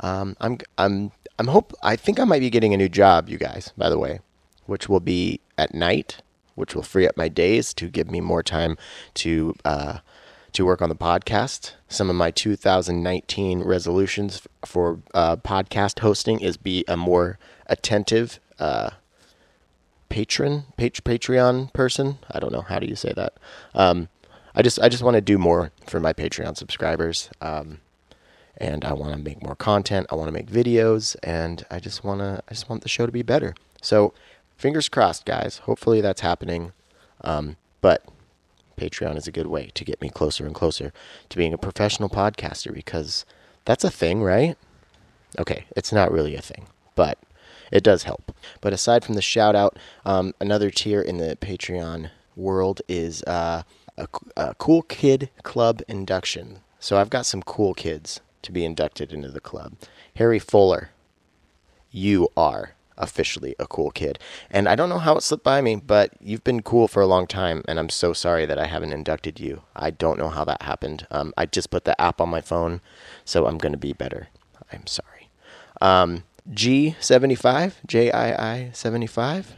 Um, 0.00 0.36
I'm 0.40 0.58
I'm 0.76 1.12
I'm 1.38 1.48
hope 1.48 1.72
I 1.82 1.96
think 1.96 2.18
I 2.18 2.24
might 2.24 2.40
be 2.40 2.50
getting 2.50 2.74
a 2.74 2.76
new 2.76 2.88
job, 2.88 3.28
you 3.28 3.38
guys. 3.38 3.72
By 3.76 3.88
the 3.88 3.98
way, 3.98 4.20
which 4.66 4.88
will 4.88 5.00
be 5.00 5.40
at 5.56 5.74
night, 5.74 6.22
which 6.58 6.74
will 6.74 6.82
free 6.82 7.06
up 7.06 7.16
my 7.16 7.28
days 7.28 7.72
to 7.74 7.88
give 7.88 8.10
me 8.10 8.20
more 8.20 8.42
time 8.42 8.76
to 9.14 9.54
uh, 9.64 9.98
to 10.52 10.64
work 10.64 10.82
on 10.82 10.88
the 10.88 10.96
podcast. 10.96 11.72
Some 11.88 12.10
of 12.10 12.16
my 12.16 12.30
2019 12.30 13.60
resolutions 13.62 14.42
for 14.64 15.00
uh, 15.14 15.36
podcast 15.36 16.00
hosting 16.00 16.40
is 16.40 16.56
be 16.56 16.84
a 16.88 16.96
more 16.96 17.38
attentive 17.66 18.40
uh, 18.58 18.90
patron, 20.08 20.64
pat- 20.76 21.04
Patreon 21.04 21.72
person. 21.72 22.18
I 22.30 22.40
don't 22.40 22.52
know 22.52 22.62
how 22.62 22.78
do 22.78 22.86
you 22.86 22.96
say 22.96 23.12
that. 23.14 23.34
Um, 23.74 24.08
I 24.54 24.62
just 24.62 24.80
I 24.80 24.88
just 24.88 25.02
want 25.02 25.14
to 25.14 25.20
do 25.20 25.38
more 25.38 25.70
for 25.86 26.00
my 26.00 26.12
Patreon 26.12 26.56
subscribers. 26.56 27.30
Um, 27.40 27.80
and 28.58 28.84
I 28.84 28.92
want 28.92 29.12
to 29.12 29.18
make 29.18 29.42
more 29.42 29.54
content. 29.54 30.08
I 30.10 30.16
want 30.16 30.28
to 30.28 30.32
make 30.32 30.46
videos, 30.50 31.16
and 31.22 31.64
I 31.70 31.78
just 31.78 32.04
want 32.04 32.20
to 32.20 32.42
I 32.48 32.54
just 32.54 32.68
want 32.68 32.82
the 32.82 32.88
show 32.88 33.06
to 33.06 33.12
be 33.12 33.22
better. 33.22 33.54
So, 33.80 34.12
fingers 34.58 34.88
crossed, 34.88 35.24
guys. 35.24 35.58
Hopefully 35.58 36.02
that's 36.02 36.20
happening. 36.20 36.72
Um, 37.22 37.56
but 37.80 38.04
Patreon 38.76 39.16
is 39.16 39.26
a 39.26 39.32
good 39.32 39.46
way 39.46 39.70
to 39.74 39.84
get 39.84 40.02
me 40.02 40.10
closer 40.10 40.44
and 40.44 40.54
closer 40.54 40.92
to 41.28 41.36
being 41.36 41.54
a 41.54 41.58
professional 41.58 42.08
podcaster 42.08 42.74
because 42.74 43.24
that's 43.64 43.84
a 43.84 43.90
thing, 43.90 44.22
right? 44.22 44.56
Okay, 45.38 45.64
it's 45.76 45.92
not 45.92 46.12
really 46.12 46.34
a 46.34 46.42
thing, 46.42 46.66
but 46.94 47.18
it 47.70 47.82
does 47.82 48.02
help. 48.04 48.34
But 48.60 48.72
aside 48.72 49.04
from 49.04 49.14
the 49.14 49.22
shout 49.22 49.54
out, 49.54 49.78
um, 50.04 50.34
another 50.40 50.70
tier 50.70 51.00
in 51.00 51.18
the 51.18 51.36
Patreon 51.40 52.10
world 52.36 52.82
is 52.88 53.22
uh, 53.24 53.62
a, 53.96 54.08
a 54.36 54.54
cool 54.54 54.82
kid 54.82 55.30
club 55.42 55.82
induction. 55.88 56.60
So 56.80 56.96
I've 56.96 57.10
got 57.10 57.26
some 57.26 57.42
cool 57.42 57.74
kids 57.74 58.20
to 58.42 58.52
be 58.52 58.64
inducted 58.64 59.12
into 59.12 59.28
the 59.28 59.40
club. 59.40 59.74
Harry 60.16 60.38
Fuller, 60.38 60.90
you 61.90 62.28
are 62.36 62.74
officially 62.98 63.54
a 63.58 63.66
cool 63.66 63.90
kid. 63.90 64.18
And 64.50 64.68
I 64.68 64.74
don't 64.74 64.88
know 64.88 64.98
how 64.98 65.16
it 65.16 65.22
slipped 65.22 65.44
by 65.44 65.60
me, 65.60 65.76
but 65.76 66.12
you've 66.20 66.44
been 66.44 66.62
cool 66.62 66.88
for 66.88 67.00
a 67.00 67.06
long 67.06 67.26
time, 67.26 67.64
and 67.66 67.78
I'm 67.78 67.88
so 67.88 68.12
sorry 68.12 68.44
that 68.46 68.58
I 68.58 68.66
haven't 68.66 68.92
inducted 68.92 69.40
you. 69.40 69.62
I 69.74 69.90
don't 69.90 70.18
know 70.18 70.28
how 70.28 70.44
that 70.44 70.62
happened. 70.62 71.06
Um, 71.10 71.32
I 71.36 71.46
just 71.46 71.70
put 71.70 71.84
the 71.84 71.98
app 72.00 72.20
on 72.20 72.28
my 72.28 72.40
phone, 72.40 72.80
so 73.24 73.46
I'm 73.46 73.58
going 73.58 73.72
to 73.72 73.78
be 73.78 73.92
better. 73.92 74.28
I'm 74.72 74.86
sorry. 74.86 75.30
Um, 75.80 76.24
G75, 76.50 77.74
J 77.86 78.10
I 78.10 78.52
I 78.54 78.70
75, 78.72 79.56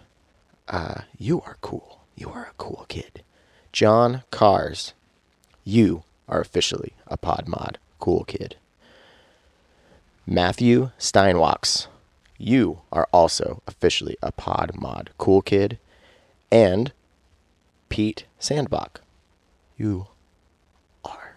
uh, 0.68 1.02
you 1.18 1.40
are 1.42 1.56
cool. 1.60 2.00
You 2.16 2.30
are 2.30 2.44
a 2.44 2.54
cool 2.58 2.84
kid. 2.88 3.22
John 3.72 4.22
Cars, 4.30 4.94
you 5.64 6.04
are 6.28 6.40
officially 6.40 6.92
a 7.06 7.16
pod 7.16 7.46
mod 7.46 7.78
cool 7.98 8.24
kid. 8.24 8.56
Matthew 10.26 10.90
Steinwachs, 10.98 11.86
you 12.40 12.80
are 12.90 13.08
also 13.12 13.62
officially 13.66 14.16
a 14.22 14.32
pod 14.32 14.72
mod 14.74 15.10
cool 15.18 15.42
kid. 15.42 15.78
And 16.50 16.92
Pete 17.88 18.24
Sandbach, 18.38 19.00
you 19.76 20.06
are 21.04 21.36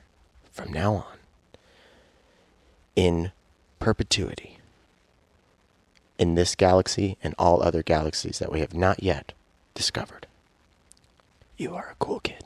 from 0.51 0.71
now 0.71 0.93
on 0.93 1.17
in 2.95 3.31
perpetuity 3.79 4.57
in 6.17 6.35
this 6.35 6.55
galaxy 6.55 7.17
and 7.23 7.35
all 7.37 7.61
other 7.61 7.83
galaxies 7.83 8.39
that 8.39 8.51
we 8.51 8.59
have 8.59 8.73
not 8.73 9.03
yet 9.03 9.33
discovered. 9.73 10.27
You 11.57 11.75
are 11.75 11.89
a 11.91 11.95
cool 11.99 12.19
kid. 12.19 12.43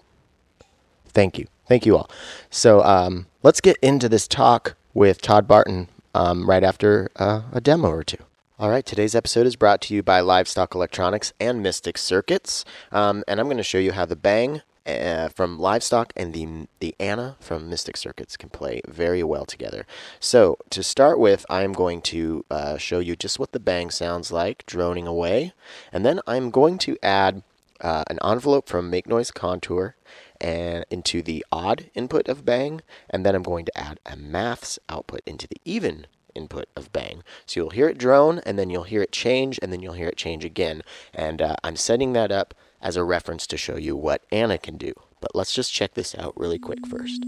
Thank 1.08 1.38
you. 1.38 1.48
Thank 1.68 1.86
you 1.86 1.98
all. 1.98 2.10
So 2.50 2.82
um, 2.84 3.28
let's 3.44 3.62
get 3.62 3.78
into 3.82 4.10
this 4.10 4.28
talk 4.28 4.76
with 4.94 5.22
Todd 5.22 5.48
Barton 5.48 5.90
um, 6.16 6.50
right 6.50 6.64
after 6.64 7.10
uh, 7.18 7.44
a 7.52 7.62
demo 7.62 7.90
or 7.90 8.04
two. 8.04 8.24
All 8.60 8.72
right, 8.72 8.84
today's 8.84 9.14
episode 9.14 9.46
is 9.46 9.56
brought 9.56 9.82
to 9.82 9.94
you 9.94 10.02
by 10.02 10.20
Livestock 10.20 10.74
Electronics 10.74 11.32
and 11.40 11.62
Mystic 11.62 11.96
Circuits. 11.96 12.66
Um, 12.92 13.24
and 13.28 13.40
I'm 13.40 13.46
going 13.46 13.58
to 13.58 13.64
show 13.64 13.78
you 13.78 13.92
how 13.92 14.06
the 14.06 14.16
Bang 14.16 14.64
uh, 14.84 15.30
from 15.30 15.60
Livestock 15.60 16.12
and 16.16 16.34
the, 16.34 16.68
the 16.80 16.96
Anna 17.00 17.36
from 17.40 17.70
Mystic 17.70 17.96
Circuits 17.96 18.36
can 18.36 18.50
play 18.50 18.82
very 18.88 19.22
well 19.22 19.46
together. 19.46 19.86
So, 20.20 20.58
to 20.72 20.82
start 20.82 21.20
with, 21.20 21.46
I'm 21.52 21.72
going 21.72 22.02
to 22.02 22.46
uh, 22.50 22.78
show 22.78 22.98
you 22.98 23.16
just 23.16 23.38
what 23.38 23.52
the 23.52 23.60
Bang 23.60 23.92
sounds 23.92 24.32
like 24.32 24.66
droning 24.66 25.06
away. 25.06 25.54
And 25.94 26.04
then 26.04 26.20
I'm 26.26 26.50
going 26.50 26.80
to 26.80 26.98
add 27.04 27.44
uh, 27.80 28.06
an 28.08 28.18
envelope 28.24 28.68
from 28.68 28.90
Make 28.90 29.08
Noise 29.08 29.30
Contour 29.30 29.96
and 30.42 30.84
into 30.90 31.22
the 31.22 31.46
odd 31.52 31.92
input 31.94 32.28
of 32.28 32.44
bang, 32.44 32.82
and 33.08 33.24
then 33.24 33.36
I'm 33.36 33.44
going 33.44 33.66
to 33.66 33.78
add 33.78 34.00
a 34.04 34.16
maths 34.16 34.80
output 34.90 35.22
into 35.28 35.48
the 35.48 35.62
even 35.64 36.08
input 36.38 36.70
of 36.76 36.94
bang. 36.94 37.24
So 37.46 37.60
you'll 37.60 37.72
hear 37.72 37.90
it 37.90 37.98
drone, 37.98 38.40
and 38.46 38.58
then 38.58 38.70
you'll 38.70 38.84
hear 38.84 39.02
it 39.02 39.12
change, 39.12 39.60
and 39.62 39.74
then 39.74 39.82
you'll 39.82 39.94
hear 39.94 40.08
it 40.08 40.16
change 40.16 40.46
again. 40.46 40.84
And 41.14 41.42
uh, 41.42 41.56
I'm 41.64 41.76
setting 41.76 42.14
that 42.14 42.32
up 42.32 42.54
as 42.82 42.96
a 42.96 43.04
reference 43.04 43.48
to 43.48 43.58
show 43.58 43.76
you 43.76 43.96
what 43.96 44.22
Anna 44.32 44.58
can 44.58 44.78
do. 44.78 44.94
But 45.20 45.36
let's 45.36 45.54
just 45.54 45.74
check 45.74 45.96
this 45.96 46.16
out 46.16 46.40
really 46.40 46.60
quick 46.60 46.86
first. 46.88 47.26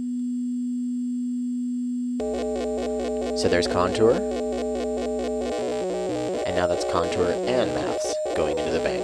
So 3.41 3.47
there's 3.47 3.67
contour, 3.67 4.11
and 6.45 6.55
now 6.55 6.67
that's 6.67 6.85
contour 6.91 7.31
and 7.31 7.73
maths 7.73 8.13
going 8.35 8.57
into 8.59 8.71
the 8.71 8.79
bang. 8.79 9.01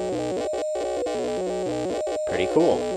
Pretty 2.30 2.48
cool. 2.54 2.95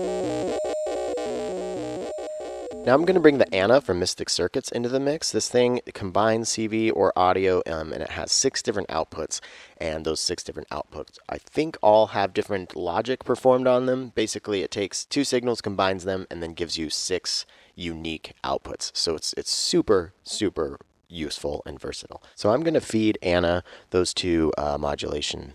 Now 2.89 2.95
I'm 2.95 3.05
going 3.05 3.13
to 3.13 3.21
bring 3.21 3.37
the 3.37 3.53
Anna 3.53 3.81
from 3.81 3.99
Mystic 3.99 4.31
Circuits 4.31 4.71
into 4.71 4.89
the 4.89 4.99
mix. 4.99 5.31
This 5.31 5.47
thing 5.47 5.79
combines 5.93 6.49
CV 6.49 6.91
or 6.91 7.13
audio, 7.15 7.61
um, 7.67 7.93
and 7.93 8.01
it 8.01 8.09
has 8.09 8.31
six 8.31 8.63
different 8.63 8.89
outputs. 8.89 9.41
And 9.77 10.05
those 10.05 10.19
six 10.19 10.43
different 10.43 10.69
outputs, 10.69 11.19
I 11.29 11.37
think, 11.37 11.77
all 11.83 12.07
have 12.07 12.33
different 12.33 12.75
logic 12.75 13.23
performed 13.23 13.67
on 13.67 13.85
them. 13.85 14.11
Basically, 14.15 14.63
it 14.63 14.71
takes 14.71 15.05
two 15.05 15.23
signals, 15.23 15.61
combines 15.61 16.03
them, 16.03 16.25
and 16.31 16.41
then 16.41 16.55
gives 16.55 16.79
you 16.79 16.89
six 16.89 17.45
unique 17.75 18.33
outputs. 18.43 18.89
So 18.95 19.13
it's 19.13 19.33
it's 19.33 19.51
super 19.51 20.15
super 20.23 20.79
useful 21.07 21.61
and 21.67 21.79
versatile. 21.79 22.23
So 22.33 22.49
I'm 22.49 22.63
going 22.63 22.73
to 22.73 22.81
feed 22.81 23.19
Anna 23.21 23.63
those 23.91 24.15
two 24.15 24.51
uh, 24.57 24.79
modulation 24.79 25.53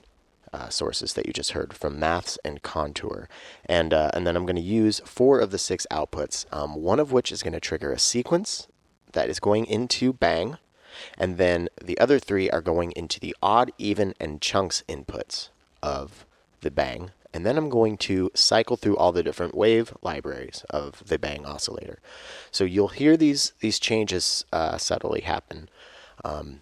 uh, 0.55 0.69
sources 0.69 1.15
that 1.15 1.27
you 1.27 1.33
just 1.33 1.51
heard 1.51 1.75
from 1.75 1.99
Maths 1.99 2.39
and 2.45 2.63
Contour. 2.63 3.29
And, 3.67 3.93
uh, 3.93 4.11
and 4.15 4.25
then 4.25 4.37
I'm 4.37 4.47
going 4.47 4.55
to 4.57 4.63
use 4.63 5.01
four 5.05 5.41
of 5.41 5.51
the 5.51 5.59
six 5.59 5.85
outputs, 5.91 6.47
um, 6.53 6.77
one 6.77 7.01
of 7.01 7.11
which 7.11 7.33
is 7.33 7.43
going 7.43 7.55
to 7.55 7.61
trigger 7.61 7.91
a 7.93 7.99
sequence 7.99 8.69
that 9.13 9.29
is 9.29 9.41
going 9.41 9.67
into 9.67 10.13
Bang. 10.13 10.59
And 11.19 11.39
then 11.39 11.69
the 11.83 11.99
other 11.99 12.21
three 12.21 12.49
are 12.51 12.63
going 12.63 12.93
into 12.93 13.19
the 13.19 13.35
odd, 13.43 13.73
even, 13.79 14.15
and 14.21 14.41
chunks 14.41 14.85
inputs 14.89 15.49
of 15.83 16.25
the 16.61 16.71
Bang. 16.71 17.11
And 17.33 17.45
then 17.45 17.59
I'm 17.59 17.69
going 17.69 17.97
to 17.99 18.31
cycle 18.35 18.77
through 18.77 18.97
all 18.97 19.11
the 19.11 19.25
different 19.25 19.57
wave 19.57 19.93
libraries 20.03 20.65
of 20.71 21.03
the 21.05 21.19
Bang 21.19 21.45
oscillator. 21.45 21.99
So 22.53 22.63
you'll 22.63 22.89
hear 22.89 23.17
these 23.17 23.55
these 23.59 23.81
changes 23.81 24.45
uh, 24.53 24.79
subtly 24.79 25.23
happen. 25.23 25.69
Um, 26.25 26.61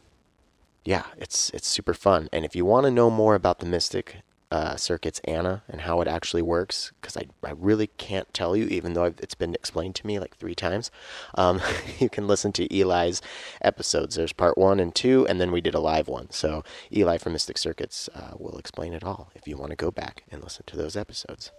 yeah, 0.85 1.05
it's 1.17 1.51
it's 1.51 1.69
super 1.69 1.95
fun. 1.95 2.29
And 2.33 2.45
if 2.45 2.57
you 2.57 2.65
want 2.65 2.85
to 2.85 2.91
know 2.91 3.11
more 3.11 3.35
about 3.35 3.61
the 3.61 3.67
Mystic 3.67 4.17
uh, 4.51 4.77
Circuits 4.77 5.21
Anna 5.25 5.63
and 5.69 5.83
how 5.83 6.01
it 6.01 6.09
actually 6.09 6.43
works, 6.43 6.93
because 7.01 7.17
I, 7.17 7.27
I 7.43 7.53
really 7.53 7.87
can't 7.97 8.33
tell 8.35 8.55
you, 8.57 8.67
even 8.67 8.93
though 8.93 9.05
I've, 9.05 9.19
it's 9.21 9.35
been 9.35 9.55
explained 9.55 9.95
to 9.97 10.07
me 10.07 10.19
like 10.19 10.37
three 10.37 10.55
times, 10.55 10.91
um, 11.37 11.61
you 11.99 12.11
can 12.11 12.27
listen 12.27 12.53
to 12.53 12.77
Eli's 12.77 13.23
episodes. 13.63 14.17
There's 14.17 14.33
part 14.33 14.59
one 14.59 14.81
and 14.81 14.95
two, 14.95 15.27
and 15.27 15.41
then 15.41 15.53
we 15.53 15.61
did 15.61 15.75
a 15.75 15.81
live 15.81 16.09
one. 16.09 16.31
So 16.31 16.65
Eli 16.93 17.17
from 17.17 17.33
Mystic 17.33 17.59
Circuits 17.59 18.11
uh, 18.15 18.33
will 18.37 18.59
explain 18.59 18.93
it 18.93 19.05
all 19.05 19.31
if 19.35 19.47
you 19.47 19.57
want 19.57 19.71
to 19.71 19.77
go 19.77 19.91
back 19.91 20.25
and 20.31 20.43
listen 20.43 20.65
to 20.67 20.77
those 20.77 20.97
episodes. 20.97 21.53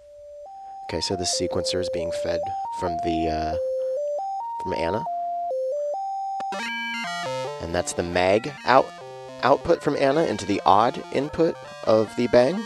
Okay, 0.90 1.00
so 1.02 1.16
the 1.16 1.24
sequencer 1.24 1.80
is 1.80 1.90
being 1.94 2.12
fed 2.24 2.42
from 2.80 2.92
the 3.06 3.28
uh, 3.30 3.58
from 4.64 4.74
Anna, 4.74 5.04
and 7.62 7.74
that's 7.74 7.94
the 7.94 8.04
mag 8.04 8.54
out 8.66 8.86
output 9.44 9.84
from 9.84 9.96
Anna 9.98 10.24
into 10.24 10.46
the 10.46 10.62
odd 10.66 11.04
input 11.14 11.56
of 11.86 12.14
the 12.16 12.28
bang. 12.28 12.64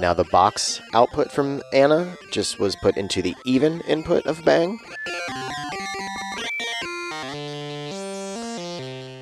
Now 0.00 0.14
the 0.14 0.24
box 0.30 0.80
output 0.94 1.32
from 1.32 1.60
Anna 1.72 2.16
just 2.30 2.60
was 2.60 2.76
put 2.76 2.96
into 2.96 3.20
the 3.20 3.34
even 3.44 3.80
input 3.82 4.26
of 4.26 4.44
bang. 4.44 4.78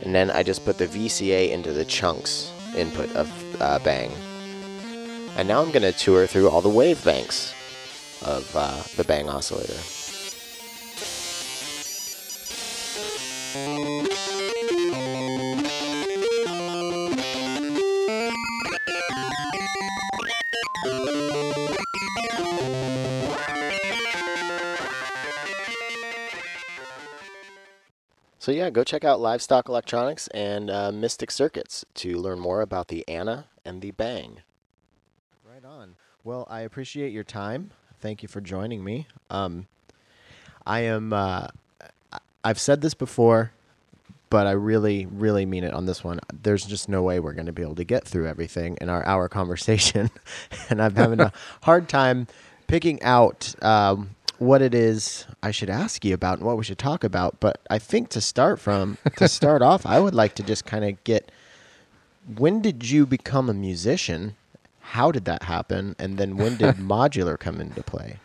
And 0.02 0.14
then 0.14 0.30
I 0.30 0.42
just 0.42 0.64
put 0.64 0.78
the 0.78 0.86
VCA 0.86 1.50
into 1.50 1.72
the 1.72 1.84
chunks 1.84 2.52
input 2.76 3.10
of 3.16 3.30
uh, 3.60 3.78
bang. 3.80 4.12
And 5.36 5.46
now 5.46 5.60
I'm 5.60 5.70
going 5.70 5.82
to 5.82 5.92
tour 5.92 6.26
through 6.26 6.48
all 6.48 6.62
the 6.62 6.70
wave 6.70 7.04
banks 7.04 7.54
of 8.22 8.50
uh, 8.56 8.82
the 8.96 9.04
Bang 9.04 9.28
Oscillator. 9.28 9.74
So 28.38 28.52
yeah, 28.52 28.70
go 28.70 28.84
check 28.84 29.04
out 29.04 29.20
Livestock 29.20 29.68
Electronics 29.68 30.28
and 30.28 30.70
uh, 30.70 30.92
Mystic 30.92 31.30
Circuits 31.30 31.84
to 31.94 32.16
learn 32.16 32.38
more 32.38 32.62
about 32.62 32.88
the 32.88 33.06
Anna 33.06 33.46
and 33.64 33.82
the 33.82 33.90
Bang. 33.90 34.38
Well, 36.24 36.46
I 36.50 36.62
appreciate 36.62 37.12
your 37.12 37.22
time. 37.22 37.70
Thank 38.00 38.22
you 38.22 38.28
for 38.28 38.40
joining 38.40 38.82
me. 38.82 39.06
Um, 39.30 39.66
I 40.66 40.80
am. 40.80 41.12
Uh, 41.12 41.48
I've 42.42 42.58
said 42.58 42.80
this 42.80 42.94
before, 42.94 43.52
but 44.30 44.46
I 44.46 44.52
really, 44.52 45.06
really 45.06 45.46
mean 45.46 45.64
it 45.64 45.74
on 45.74 45.86
this 45.86 46.02
one. 46.02 46.18
There's 46.42 46.64
just 46.64 46.88
no 46.88 47.02
way 47.02 47.20
we're 47.20 47.32
going 47.32 47.46
to 47.46 47.52
be 47.52 47.62
able 47.62 47.74
to 47.76 47.84
get 47.84 48.08
through 48.08 48.26
everything 48.26 48.78
in 48.80 48.88
our 48.88 49.04
hour 49.06 49.28
conversation, 49.38 50.10
and 50.70 50.82
I'm 50.82 50.96
having 50.96 51.20
a 51.20 51.32
hard 51.62 51.88
time 51.88 52.26
picking 52.66 53.02
out 53.02 53.54
um, 53.62 54.16
what 54.38 54.62
it 54.62 54.74
is 54.74 55.26
I 55.42 55.50
should 55.50 55.70
ask 55.70 56.04
you 56.04 56.14
about 56.14 56.38
and 56.38 56.46
what 56.46 56.56
we 56.56 56.64
should 56.64 56.78
talk 56.78 57.04
about. 57.04 57.38
But 57.38 57.60
I 57.70 57.78
think 57.78 58.08
to 58.10 58.20
start 58.20 58.58
from, 58.60 58.98
to 59.18 59.28
start 59.28 59.62
off, 59.70 59.84
I 59.84 60.00
would 60.00 60.14
like 60.14 60.34
to 60.36 60.42
just 60.42 60.64
kind 60.64 60.84
of 60.84 61.04
get. 61.04 61.30
When 62.34 62.62
did 62.62 62.90
you 62.90 63.06
become 63.06 63.48
a 63.48 63.54
musician? 63.54 64.36
How 64.86 65.10
did 65.10 65.24
that 65.24 65.42
happen? 65.42 65.96
And 65.98 66.16
then 66.16 66.36
when 66.36 66.56
did 66.56 66.76
modular 66.76 67.38
come 67.38 67.60
into 67.60 67.82
play? 67.82 68.18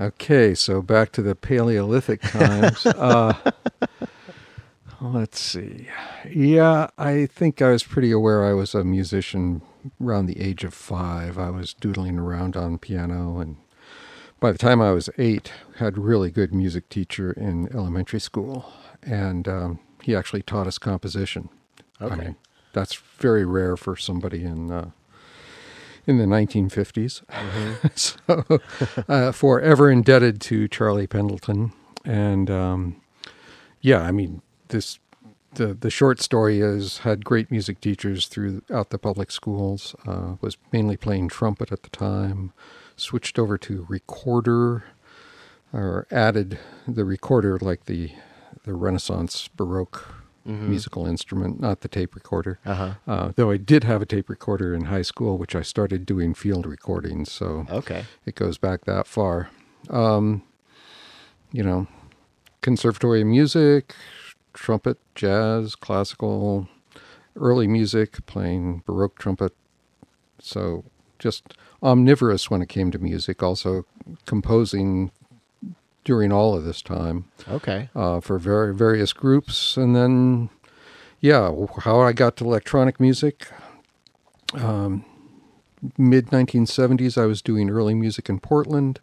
Okay, 0.00 0.54
so 0.54 0.82
back 0.82 1.10
to 1.12 1.22
the 1.22 1.34
Paleolithic 1.34 2.20
times. 2.20 2.86
uh, 2.86 3.32
let's 5.00 5.40
see. 5.40 5.88
Yeah, 6.30 6.88
I 6.98 7.26
think 7.26 7.62
I 7.62 7.70
was 7.70 7.82
pretty 7.82 8.12
aware 8.12 8.44
I 8.44 8.52
was 8.52 8.74
a 8.74 8.84
musician 8.84 9.62
around 10.02 10.26
the 10.26 10.40
age 10.40 10.64
of 10.64 10.74
five. 10.74 11.38
I 11.38 11.50
was 11.50 11.74
doodling 11.74 12.18
around 12.18 12.56
on 12.56 12.78
piano, 12.78 13.38
and 13.38 13.56
by 14.38 14.52
the 14.52 14.58
time 14.58 14.82
I 14.82 14.92
was 14.92 15.08
eight, 15.18 15.50
had 15.78 15.96
really 15.96 16.30
good 16.30 16.54
music 16.54 16.88
teacher 16.90 17.32
in 17.32 17.74
elementary 17.74 18.20
school, 18.20 18.70
and 19.02 19.48
um, 19.48 19.78
he 20.02 20.14
actually 20.14 20.42
taught 20.42 20.66
us 20.66 20.78
composition. 20.78 21.48
Okay. 22.00 22.14
I 22.14 22.16
mean, 22.18 22.36
that's 22.74 22.94
very 22.94 23.46
rare 23.46 23.78
for 23.78 23.96
somebody 23.96 24.44
in 24.44 24.70
uh, 24.70 24.90
in 26.06 26.18
the 26.18 26.24
1950s. 26.24 27.24
Mm-hmm. 27.26 27.88
so, 27.94 29.04
uh, 29.08 29.32
forever 29.32 29.90
indebted 29.90 30.40
to 30.42 30.68
Charlie 30.68 31.06
Pendleton. 31.06 31.72
And 32.04 32.50
um, 32.50 33.00
yeah, 33.80 34.02
I 34.02 34.12
mean, 34.12 34.42
this 34.68 34.98
the 35.54 35.74
the 35.74 35.90
short 35.90 36.20
story 36.20 36.60
is 36.60 36.98
had 36.98 37.24
great 37.24 37.50
music 37.50 37.80
teachers 37.80 38.26
throughout 38.26 38.90
the 38.90 38.98
public 38.98 39.30
schools. 39.30 39.94
Uh, 40.06 40.36
was 40.40 40.56
mainly 40.72 40.96
playing 40.96 41.28
trumpet 41.28 41.72
at 41.72 41.82
the 41.82 41.90
time. 41.90 42.52
Switched 42.96 43.38
over 43.38 43.58
to 43.58 43.84
recorder, 43.88 44.84
or 45.72 46.06
added 46.10 46.58
the 46.86 47.04
recorder 47.04 47.58
like 47.60 47.86
the 47.86 48.12
the 48.64 48.74
Renaissance 48.74 49.48
Baroque 49.48 50.15
Mhm. 50.46 50.68
musical 50.68 51.06
instrument, 51.06 51.60
not 51.60 51.80
the 51.80 51.88
tape 51.88 52.14
recorder. 52.14 52.58
Uh-huh. 52.64 52.92
Uh, 53.06 53.32
though 53.34 53.50
I 53.50 53.56
did 53.56 53.84
have 53.84 54.00
a 54.02 54.06
tape 54.06 54.28
recorder 54.28 54.74
in 54.74 54.84
high 54.86 55.02
school, 55.02 55.38
which 55.38 55.54
I 55.56 55.62
started 55.62 56.06
doing 56.06 56.34
field 56.34 56.66
recordings, 56.66 57.32
so 57.32 57.66
Okay. 57.70 58.04
it 58.24 58.34
goes 58.36 58.56
back 58.58 58.84
that 58.84 59.06
far. 59.06 59.50
Um, 59.90 60.42
you 61.52 61.62
know, 61.62 61.86
conservatory 62.60 63.24
music, 63.24 63.94
trumpet, 64.52 64.98
jazz, 65.14 65.74
classical, 65.74 66.68
early 67.36 67.66
music, 67.66 68.24
playing 68.26 68.82
Baroque 68.86 69.18
trumpet. 69.18 69.52
So 70.40 70.84
just 71.18 71.54
omnivorous 71.82 72.50
when 72.50 72.62
it 72.62 72.68
came 72.68 72.90
to 72.90 72.98
music, 72.98 73.42
also 73.42 73.84
composing 74.26 75.10
during 76.06 76.32
all 76.32 76.54
of 76.56 76.62
this 76.64 76.80
time 76.80 77.24
Okay. 77.48 77.90
uh, 77.94 78.20
for 78.20 78.38
very 78.38 78.72
various 78.72 79.12
groups, 79.12 79.76
and 79.76 79.94
then 79.94 80.48
yeah, 81.20 81.50
how 81.80 82.00
I 82.00 82.12
got 82.12 82.36
to 82.36 82.44
electronic 82.44 83.00
music. 83.00 83.48
Um, 84.54 85.04
Mid 85.98 86.26
1970s, 86.28 87.18
I 87.20 87.26
was 87.26 87.42
doing 87.42 87.68
early 87.70 87.94
music 87.94 88.28
in 88.28 88.40
Portland. 88.40 89.00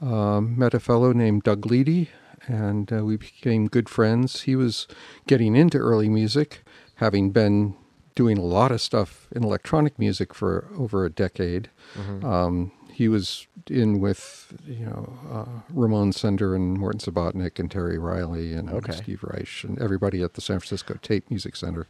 Um, 0.00 0.58
met 0.58 0.72
a 0.74 0.80
fellow 0.80 1.12
named 1.12 1.42
Doug 1.42 1.62
Leedy, 1.66 2.08
and 2.46 2.90
uh, 2.92 3.04
we 3.04 3.16
became 3.16 3.66
good 3.68 3.88
friends. 3.88 4.42
He 4.42 4.54
was 4.56 4.86
getting 5.26 5.56
into 5.56 5.78
early 5.78 6.08
music, 6.08 6.62
having 6.96 7.30
been 7.32 7.74
doing 8.14 8.38
a 8.38 8.42
lot 8.42 8.70
of 8.72 8.80
stuff 8.80 9.26
in 9.34 9.42
electronic 9.44 9.98
music 9.98 10.32
for 10.34 10.68
over 10.78 11.04
a 11.04 11.10
decade. 11.10 11.68
Mhm. 11.94 12.24
Um, 12.24 12.72
he 12.96 13.08
was 13.08 13.46
in 13.68 14.00
with 14.00 14.52
you 14.66 14.86
know 14.86 15.18
uh, 15.30 15.60
Ramon 15.70 16.12
Sender 16.12 16.54
and 16.54 16.78
Morton 16.78 17.00
Subotnick 17.00 17.58
and 17.58 17.70
Terry 17.70 17.98
Riley 17.98 18.52
and 18.54 18.70
Okay. 18.70 18.92
Steve 18.92 19.22
Reich 19.22 19.64
and 19.64 19.78
everybody 19.80 20.22
at 20.22 20.32
the 20.34 20.40
San 20.40 20.58
Francisco 20.60 20.94
Tape 21.02 21.28
Music 21.30 21.54
Center 21.56 21.86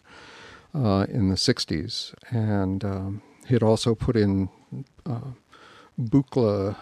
uh, 0.74 1.06
in 1.08 1.28
the 1.28 1.36
'60s, 1.36 2.12
and 2.30 2.84
um, 2.84 3.22
he'd 3.48 3.62
also 3.62 3.94
put 3.94 4.16
in 4.16 4.48
uh, 5.06 5.30
Buchla 5.98 6.76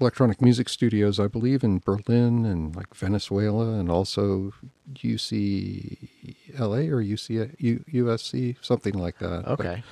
electronic 0.00 0.40
music 0.40 0.68
studios, 0.68 1.18
I 1.20 1.26
believe, 1.26 1.62
in 1.64 1.80
Berlin 1.84 2.46
and 2.46 2.74
like 2.76 2.94
Venezuela, 2.94 3.78
and 3.80 3.90
also 3.90 4.52
UCLA 4.94 6.88
or 6.90 7.02
UC, 7.02 7.54
U, 7.58 7.84
USC, 7.92 8.56
something 8.62 8.94
like 8.94 9.18
that. 9.18 9.44
But 9.44 9.60
Okay. 9.60 9.82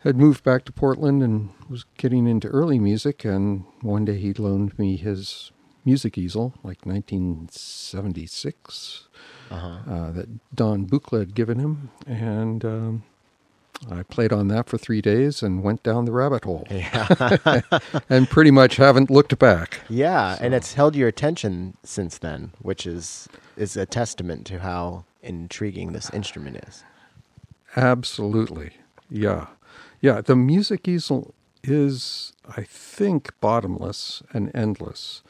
Had 0.00 0.16
moved 0.16 0.42
back 0.44 0.64
to 0.64 0.72
Portland 0.72 1.22
and 1.22 1.50
was 1.68 1.84
getting 1.98 2.26
into 2.26 2.48
early 2.48 2.78
music. 2.78 3.24
And 3.24 3.64
one 3.82 4.04
day 4.04 4.18
he 4.18 4.32
loaned 4.32 4.78
me 4.78 4.96
his 4.96 5.52
music 5.84 6.16
easel, 6.18 6.54
like 6.62 6.84
1976, 6.86 9.08
Uh-huh. 9.50 9.92
uh, 9.92 10.10
that 10.12 10.54
Don 10.54 10.86
Buchla 10.86 11.20
had 11.20 11.34
given 11.34 11.58
him. 11.58 11.90
And 12.06 12.64
um, 12.64 13.02
I 13.90 14.02
played 14.04 14.32
on 14.32 14.48
that 14.48 14.68
for 14.68 14.78
three 14.78 15.00
days 15.00 15.42
and 15.42 15.62
went 15.62 15.82
down 15.82 16.04
the 16.04 16.12
rabbit 16.12 16.44
hole 16.44 16.66
Yeah. 16.70 17.60
and 18.08 18.28
pretty 18.28 18.50
much 18.50 18.76
haven't 18.76 19.10
looked 19.10 19.38
back. 19.38 19.80
yeah, 19.88 20.36
and 20.40 20.54
it's 20.54 20.74
held 20.74 20.94
your 20.96 21.08
attention 21.08 21.76
since 21.82 22.18
then, 22.18 22.52
which 22.60 22.86
is 22.86 23.28
is 23.56 23.76
a 23.76 23.86
testament 23.86 24.46
to 24.46 24.60
how 24.60 25.04
intriguing 25.22 25.92
this 25.92 26.10
instrument 26.10 26.56
is. 26.68 26.84
Absolutely. 27.76 28.70
Yeah. 29.10 29.46
Yeah. 30.00 30.20
The 30.20 30.36
music 30.36 30.88
easel 30.88 31.34
is, 31.62 32.32
I 32.56 32.62
think, 32.62 33.32
bottomless 33.40 34.22
and 34.32 34.50
endless. 34.54 35.22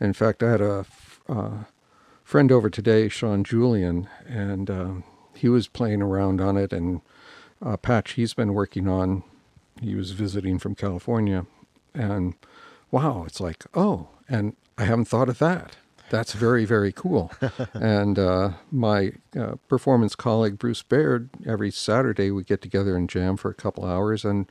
In 0.00 0.12
fact, 0.12 0.42
I 0.42 0.50
had 0.50 0.60
a 0.60 0.86
uh, 1.28 1.64
friend 2.24 2.52
over 2.52 2.70
today, 2.70 3.08
Sean 3.08 3.44
Julian, 3.44 4.08
and 4.26 4.70
um, 4.70 5.04
he 5.34 5.48
was 5.48 5.68
playing 5.68 6.02
around 6.02 6.40
on 6.40 6.56
it. 6.56 6.72
And 6.72 7.00
a 7.60 7.76
patch 7.76 8.12
he's 8.12 8.34
been 8.34 8.54
working 8.54 8.88
on, 8.88 9.22
he 9.80 9.94
was 9.94 10.12
visiting 10.12 10.58
from 10.58 10.74
California. 10.74 11.46
And 11.94 12.34
wow, 12.90 13.24
it's 13.26 13.40
like, 13.40 13.64
oh, 13.74 14.08
and 14.28 14.56
I 14.78 14.84
haven't 14.84 15.06
thought 15.06 15.28
of 15.28 15.38
that. 15.38 15.76
That's 16.12 16.34
very, 16.34 16.66
very 16.66 16.92
cool. 16.92 17.32
and 17.72 18.18
uh, 18.18 18.50
my 18.70 19.12
uh, 19.34 19.54
performance 19.66 20.14
colleague, 20.14 20.58
Bruce 20.58 20.82
Baird, 20.82 21.30
every 21.46 21.70
Saturday 21.70 22.30
we 22.30 22.44
get 22.44 22.60
together 22.60 22.94
and 22.96 23.08
jam 23.08 23.38
for 23.38 23.50
a 23.50 23.54
couple 23.54 23.84
hours. 23.86 24.22
And 24.22 24.46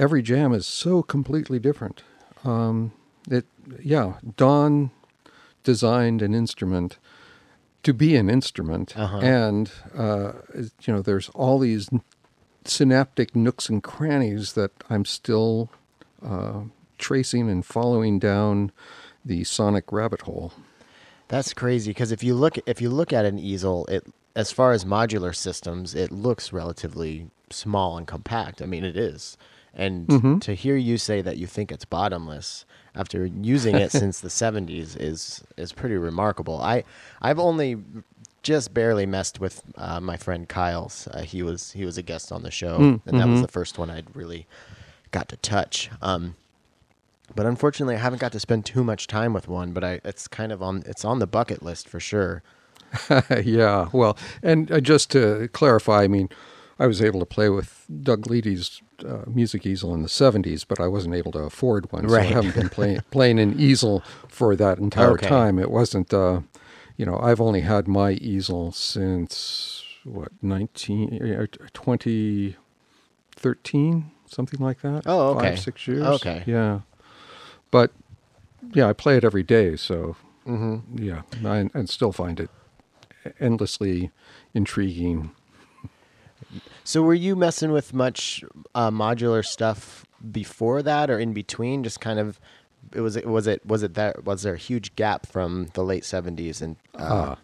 every 0.00 0.20
jam 0.20 0.52
is 0.52 0.66
so 0.66 1.00
completely 1.02 1.60
different. 1.60 2.02
Um, 2.44 2.92
it, 3.30 3.46
yeah, 3.82 4.14
Don 4.36 4.90
designed 5.62 6.22
an 6.22 6.34
instrument 6.34 6.98
to 7.84 7.94
be 7.94 8.16
an 8.16 8.28
instrument, 8.28 8.96
Uh-huh. 8.96 9.18
and 9.18 9.70
uh, 9.96 10.32
you 10.82 10.92
know, 10.92 11.02
there's 11.02 11.28
all 11.34 11.58
these 11.60 11.88
synaptic 12.64 13.36
nooks 13.36 13.68
and 13.68 13.82
crannies 13.82 14.54
that 14.54 14.72
I'm 14.90 15.04
still 15.04 15.70
uh, 16.26 16.62
tracing 16.98 17.48
and 17.48 17.64
following 17.64 18.18
down 18.18 18.72
the 19.24 19.44
sonic 19.44 19.90
rabbit 19.92 20.22
hole. 20.22 20.52
That's 21.28 21.54
crazy 21.54 21.90
because 21.90 22.12
if 22.12 22.22
you 22.22 22.34
look 22.34 22.58
if 22.66 22.80
you 22.80 22.90
look 22.90 23.12
at 23.12 23.24
an 23.24 23.38
easel, 23.38 23.86
it 23.86 24.04
as 24.36 24.52
far 24.52 24.72
as 24.72 24.84
modular 24.84 25.34
systems, 25.34 25.94
it 25.94 26.10
looks 26.12 26.52
relatively 26.52 27.30
small 27.50 27.96
and 27.96 28.06
compact. 28.06 28.60
I 28.60 28.66
mean, 28.66 28.84
it 28.84 28.96
is. 28.96 29.36
And 29.72 30.08
Mhm. 30.08 30.40
to 30.42 30.54
hear 30.54 30.76
you 30.76 30.98
say 30.98 31.22
that 31.22 31.36
you 31.36 31.46
think 31.46 31.72
it's 31.72 31.84
bottomless 31.84 32.64
after 32.94 33.26
using 33.26 33.76
it 33.76 33.90
since 34.00 34.20
the 34.20 34.28
70s 34.28 34.96
is 34.96 35.42
is 35.56 35.72
pretty 35.72 35.96
remarkable. 35.96 36.60
I 36.60 36.84
I've 37.22 37.38
only 37.38 37.78
just 38.42 38.74
barely 38.74 39.06
messed 39.06 39.40
with 39.40 39.62
uh, 39.76 40.00
my 40.00 40.18
friend 40.18 40.46
Kyle's. 40.48 41.08
Uh, 41.08 41.22
he 41.22 41.42
was 41.42 41.72
he 41.72 41.84
was 41.86 41.96
a 41.96 42.02
guest 42.02 42.30
on 42.30 42.42
the 42.42 42.50
show, 42.50 42.78
Mm, 42.78 43.00
and 43.06 43.18
that 43.18 43.28
was 43.30 43.38
mhm. 43.38 43.42
the 43.42 43.48
first 43.48 43.78
one 43.78 43.88
I'd 43.90 44.14
really 44.14 44.46
got 45.10 45.28
to 45.30 45.36
touch. 45.38 45.90
Um, 46.02 46.36
but 47.34 47.46
unfortunately, 47.46 47.96
I 47.96 47.98
haven't 47.98 48.20
got 48.20 48.32
to 48.32 48.40
spend 48.40 48.66
too 48.66 48.84
much 48.84 49.06
time 49.06 49.32
with 49.32 49.48
one. 49.48 49.72
But 49.72 49.84
I, 49.84 50.00
it's 50.04 50.28
kind 50.28 50.52
of 50.52 50.62
on, 50.62 50.82
it's 50.86 51.04
on 51.04 51.18
the 51.18 51.26
bucket 51.26 51.62
list 51.62 51.88
for 51.88 52.00
sure. 52.00 52.42
yeah, 53.44 53.88
well, 53.92 54.16
and 54.42 54.70
uh, 54.70 54.80
just 54.80 55.10
to 55.12 55.48
clarify, 55.52 56.02
I 56.04 56.08
mean, 56.08 56.28
I 56.78 56.86
was 56.86 57.02
able 57.02 57.18
to 57.20 57.26
play 57.26 57.48
with 57.48 57.86
Doug 58.02 58.26
Leedy's 58.26 58.82
uh, 59.04 59.22
music 59.26 59.66
easel 59.66 59.92
in 59.94 60.02
the 60.02 60.08
70s, 60.08 60.64
but 60.66 60.80
I 60.80 60.86
wasn't 60.86 61.14
able 61.14 61.32
to 61.32 61.40
afford 61.40 61.90
one. 61.92 62.08
So 62.08 62.16
I 62.16 62.22
haven't 62.22 62.54
been 62.54 62.68
playing, 62.68 63.00
playing 63.10 63.40
an 63.40 63.58
easel 63.58 64.02
for 64.28 64.54
that 64.56 64.78
entire 64.78 65.12
Okay. 65.12 65.28
time. 65.28 65.58
It 65.58 65.70
wasn't, 65.70 66.12
uh, 66.14 66.40
you 66.96 67.04
know, 67.06 67.18
I've 67.18 67.40
only 67.40 67.60
had 67.62 67.88
my 67.88 68.12
easel 68.12 68.70
since, 68.72 69.84
what, 70.04 70.28
19, 70.42 71.22
uh, 71.22 71.46
2013, 71.72 74.10
something 74.26 74.60
like 74.60 74.82
that? 74.82 75.02
Oh, 75.06 75.30
okay. 75.30 75.50
Five, 75.50 75.60
six 75.60 75.88
years. 75.88 76.02
Okay. 76.02 76.42
Yeah. 76.46 76.80
But, 77.74 77.90
yeah, 78.72 78.86
I 78.88 78.92
play 78.92 79.16
it 79.16 79.24
every 79.24 79.42
day, 79.42 79.74
so 79.74 80.14
Mm-hmm. 80.46 81.02
yeah, 81.02 81.22
I, 81.44 81.68
and 81.74 81.88
still 81.90 82.12
find 82.12 82.38
it 82.38 82.50
endlessly 83.40 84.12
intriguing. 84.54 85.32
So 86.84 87.02
were 87.02 87.14
you 87.14 87.34
messing 87.34 87.72
with 87.72 87.92
much 87.92 88.44
uh, 88.76 88.90
modular 88.92 89.44
stuff 89.44 90.06
before 90.30 90.84
that, 90.84 91.10
or 91.10 91.18
in 91.18 91.32
between? 91.32 91.82
Just 91.82 92.00
kind 92.00 92.20
of, 92.20 92.38
it 92.92 93.00
was 93.00 93.16
it 93.16 93.26
was 93.26 93.48
it 93.48 93.66
was 93.66 93.82
it 93.82 93.94
that 93.94 94.22
was 94.24 94.42
there 94.42 94.54
a 94.54 94.58
huge 94.58 94.94
gap 94.94 95.26
from 95.26 95.66
the 95.74 95.82
late 95.82 96.04
seventies 96.04 96.62
and 96.62 96.76
uh, 96.96 97.34
Ah. 97.34 97.38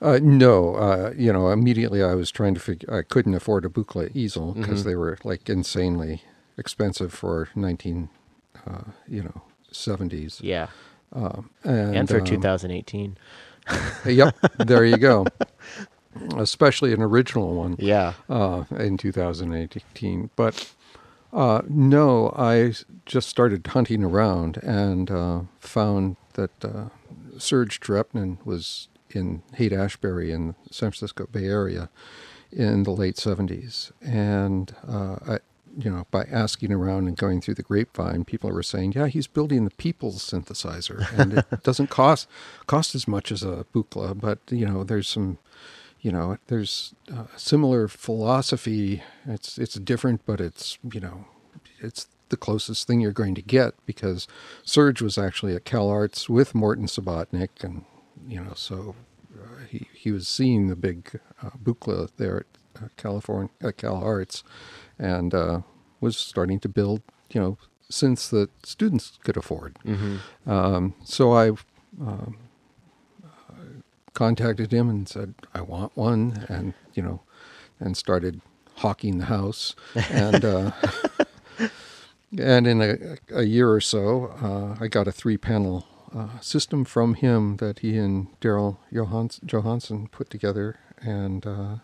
Uh, 0.00 0.20
no, 0.22 0.76
uh, 0.76 1.12
you 1.16 1.32
know, 1.32 1.50
immediately 1.50 2.04
I 2.04 2.14
was 2.14 2.30
trying 2.30 2.54
to 2.54 2.60
figure. 2.60 2.94
I 2.94 3.02
couldn't 3.02 3.34
afford 3.34 3.64
a 3.64 3.68
Buchla 3.68 4.14
easel 4.14 4.52
because 4.52 4.82
Mhm. 4.82 4.84
they 4.84 4.94
were 4.94 5.18
like 5.24 5.48
insanely 5.50 6.22
expensive 6.56 7.12
for 7.12 7.48
nineteen, 7.56 8.10
uh, 8.66 8.90
you 9.06 9.22
know, 9.22 9.42
seventies. 9.70 10.40
yeah, 10.42 10.68
Um, 11.12 11.50
and, 11.64 11.96
and, 11.96 12.08
for 12.08 12.18
um, 12.18 12.24
2018, 12.24 13.16
Yep, 14.06 14.36
there 14.58 14.84
you 14.84 14.96
go. 14.96 15.26
Especially 16.36 16.92
an 16.92 17.02
original 17.02 17.54
one. 17.54 17.76
yeah, 17.78 18.14
uh, 18.28 18.64
in 18.76 18.96
2018. 18.96 20.30
But 20.36 20.72
uh, 21.32 21.62
no, 21.68 22.34
I 22.36 22.72
just 23.06 23.28
started 23.28 23.66
hunting 23.66 24.02
around 24.02 24.56
and 24.58 25.10
uh, 25.10 25.40
found 25.60 26.16
that 26.34 26.64
uh, 26.64 26.86
Serge 27.38 27.78
Tcherepnin 27.80 28.44
was 28.44 28.88
in 29.10 29.42
Haight 29.54 29.72
Ashbury 29.72 30.32
in 30.32 30.48
the 30.66 30.74
San 30.74 30.90
Francisco 30.90 31.26
Bay 31.30 31.44
Area 31.44 31.88
in 32.50 32.82
the 32.84 32.90
late 32.90 33.16
70s. 33.16 33.92
And 34.02 34.74
uh, 34.86 35.16
I, 35.26 35.38
you 35.76 35.90
know, 35.90 36.06
by 36.10 36.24
asking 36.24 36.72
around 36.72 37.08
and 37.08 37.16
going 37.16 37.40
through 37.40 37.54
the 37.54 37.62
grapevine, 37.62 38.24
people 38.24 38.50
were 38.50 38.62
saying, 38.62 38.92
"Yeah, 38.92 39.06
he's 39.06 39.26
building 39.26 39.64
the 39.64 39.70
People's 39.72 40.28
synthesizer, 40.28 41.06
and 41.18 41.38
it 41.38 41.46
doesn't 41.62 41.90
cost 41.90 42.28
cost 42.66 42.94
as 42.94 43.08
much 43.08 43.32
as 43.32 43.42
a 43.42 43.66
Buchla, 43.74 44.18
but 44.18 44.38
you 44.50 44.66
know, 44.66 44.84
there's 44.84 45.08
some, 45.08 45.38
you 46.00 46.12
know, 46.12 46.38
there's 46.46 46.94
a 47.08 47.26
similar 47.36 47.88
philosophy. 47.88 49.02
It's 49.26 49.58
it's 49.58 49.74
different, 49.74 50.24
but 50.26 50.40
it's 50.40 50.78
you 50.92 51.00
know, 51.00 51.26
it's 51.80 52.08
the 52.28 52.36
closest 52.36 52.86
thing 52.86 53.00
you're 53.00 53.12
going 53.12 53.34
to 53.34 53.42
get 53.42 53.74
because 53.86 54.26
Serge 54.64 55.00
was 55.00 55.18
actually 55.18 55.54
at 55.54 55.64
Cal 55.64 55.88
Arts 55.88 56.28
with 56.28 56.54
Morton 56.54 56.86
Subotnick, 56.86 57.62
and 57.62 57.84
you 58.26 58.42
know, 58.42 58.52
so 58.54 58.94
uh, 59.38 59.64
he 59.68 59.88
he 59.92 60.10
was 60.10 60.28
seeing 60.28 60.68
the 60.68 60.76
big 60.76 61.20
uh, 61.42 61.50
Buchla 61.62 62.10
there 62.16 62.38
at 62.38 62.82
uh, 62.82 62.88
California 62.96 63.50
at 63.60 63.76
Cal 63.76 63.96
Arts, 63.96 64.42
and 64.98 65.34
uh, 65.34 65.60
was 66.00 66.16
starting 66.16 66.60
to 66.60 66.68
build 66.68 67.02
you 67.30 67.40
know 67.40 67.58
synths 67.90 68.30
that 68.30 68.50
students 68.66 69.18
could 69.24 69.36
afford. 69.36 69.78
Mm-hmm. 69.84 70.50
Um, 70.50 70.94
so 71.04 71.32
I 71.32 71.50
um, 72.00 72.36
uh, 73.24 73.54
contacted 74.12 74.72
him 74.72 74.88
and 74.88 75.08
said 75.08 75.34
I 75.54 75.62
want 75.62 75.96
one, 75.96 76.46
and 76.48 76.74
you 76.94 77.02
know, 77.02 77.22
and 77.80 77.96
started 77.96 78.40
hawking 78.76 79.18
the 79.18 79.26
house, 79.26 79.74
and 80.10 80.44
uh, 80.44 80.70
and 82.38 82.66
in 82.66 82.80
a, 82.80 83.16
a 83.34 83.42
year 83.44 83.70
or 83.72 83.80
so, 83.80 84.26
uh, 84.42 84.82
I 84.82 84.88
got 84.88 85.08
a 85.08 85.12
three-panel 85.12 85.86
uh, 86.14 86.38
system 86.40 86.84
from 86.84 87.14
him 87.14 87.56
that 87.56 87.80
he 87.80 87.96
and 87.98 88.28
Daryl 88.40 88.78
Johans- 88.92 89.44
Johansson 89.44 90.08
put 90.08 90.30
together, 90.30 90.78
and 91.00 91.46
uh, 91.46 91.76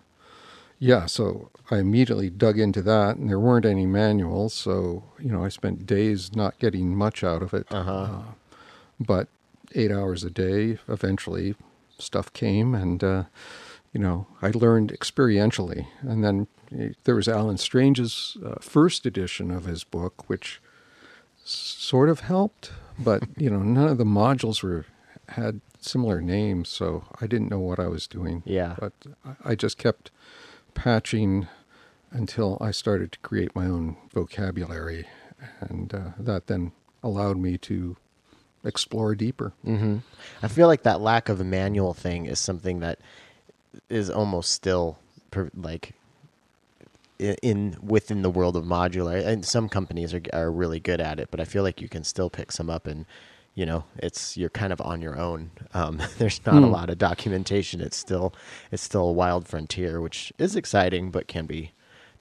yeah, 0.79 1.07
so 1.07 1.51
I 1.71 1.79
immediately 1.79 2.31
dug 2.31 2.59
into 2.59 2.83
that, 2.83 3.17
and 3.17 3.29
there 3.29 3.41
weren't 3.41 3.65
any 3.65 3.87
manuals, 3.87 4.53
so 4.55 5.05
you 5.19 5.31
know 5.33 5.45
I 5.45 5.49
spent 5.49 5.87
days 5.87 6.35
not 6.35 6.59
getting 6.59 6.95
much 6.97 7.23
out 7.25 7.43
of 7.43 7.55
it. 7.55 7.67
Uh-huh. 7.71 7.93
Uh, 7.93 8.23
but 9.01 9.29
eight 9.75 9.91
hours 9.91 10.23
a 10.25 10.31
day, 10.31 10.79
eventually, 10.89 11.55
stuff 11.99 12.33
came, 12.33 12.75
and 12.75 13.03
uh, 13.03 13.25
you 13.93 14.01
know 14.01 14.27
I 14.43 14.51
learned 14.51 14.91
experientially. 14.93 15.87
And 16.03 16.23
then 16.25 16.47
there 17.05 17.15
was 17.15 17.29
Allen 17.29 17.59
Strange's 17.59 18.37
uh, 18.45 18.57
first 18.61 19.07
edition 19.07 19.51
of 19.51 19.65
his 19.65 19.85
book, 19.85 20.29
which 20.29 20.61
sort 21.45 22.09
of 22.09 22.21
helped, 22.21 22.73
but 22.99 23.23
you 23.37 23.51
know 23.51 23.61
none 23.61 23.89
of 23.89 23.99
the 23.99 24.05
modules 24.05 24.63
were 24.63 24.87
had 25.29 25.61
similar 25.81 26.21
names, 26.21 26.69
so 26.69 27.05
I 27.21 27.27
didn't 27.27 27.51
know 27.51 27.59
what 27.61 27.79
I 27.79 27.87
was 27.89 28.07
doing. 28.07 28.43
Yeah. 28.47 28.75
But 28.79 28.93
I- 29.25 29.51
I 29.51 29.55
just 29.55 29.77
kept 29.79 30.11
patching 30.75 31.49
until 32.11 32.59
I 32.61 32.71
started 32.71 33.13
to 33.13 33.19
create 33.21 33.55
my 33.55 33.67
own 33.67 33.97
vocabulary, 34.13 35.07
and 35.61 35.93
uh, 35.93 36.11
that 36.19 36.47
then 36.47 36.73
allowed 37.03 37.37
me 37.37 37.59
to 37.59 37.97
explore 38.65 39.15
deeper. 39.15 39.53
hmm 39.65 39.99
I 40.43 40.49
feel 40.49 40.69
like 40.69 40.85
that 40.85 41.01
lack 41.01 41.29
of 41.29 41.41
a 41.41 41.45
manual 41.45 41.95
thing 41.95 42.27
is 42.27 42.39
something 42.39 42.81
that 42.81 42.99
is 43.89 44.09
almost 44.09 44.51
still 44.53 44.99
per, 45.31 45.51
like 45.55 45.93
in 47.19 47.77
within 47.83 48.23
the 48.23 48.31
world 48.31 48.57
of 48.57 48.65
modular. 48.65 49.25
And 49.25 49.45
some 49.45 49.69
companies 49.69 50.15
are 50.15 50.23
are 50.33 50.51
really 50.51 50.81
good 50.81 51.01
at 51.01 51.19
it, 51.19 51.29
but 51.31 51.41
I 51.41 51.45
feel 51.45 51.63
like 51.63 51.81
you 51.81 51.89
can 51.89 52.05
still 52.05 52.31
pick 52.31 52.53
some 52.53 52.71
up 52.71 52.87
and 52.87 53.07
you 53.55 53.65
know 53.67 53.85
it's 53.97 54.37
you're 54.37 54.51
kind 54.51 54.73
of 54.73 54.81
on 54.81 55.01
your 55.03 55.19
own. 55.19 55.51
Um, 55.73 56.01
there's 56.19 56.41
not 56.47 56.63
a 56.63 56.67
Hmm. 56.67 56.73
lot 56.73 56.91
of 56.91 56.99
documentation. 56.99 57.81
It's 57.81 57.97
still 57.97 58.35
it's 58.73 58.83
still 58.83 59.09
a 59.09 59.13
wild 59.13 59.47
frontier, 59.49 60.01
which 60.01 60.33
is 60.39 60.57
exciting 60.57 61.11
but 61.11 61.29
can 61.29 61.47
be 61.47 61.73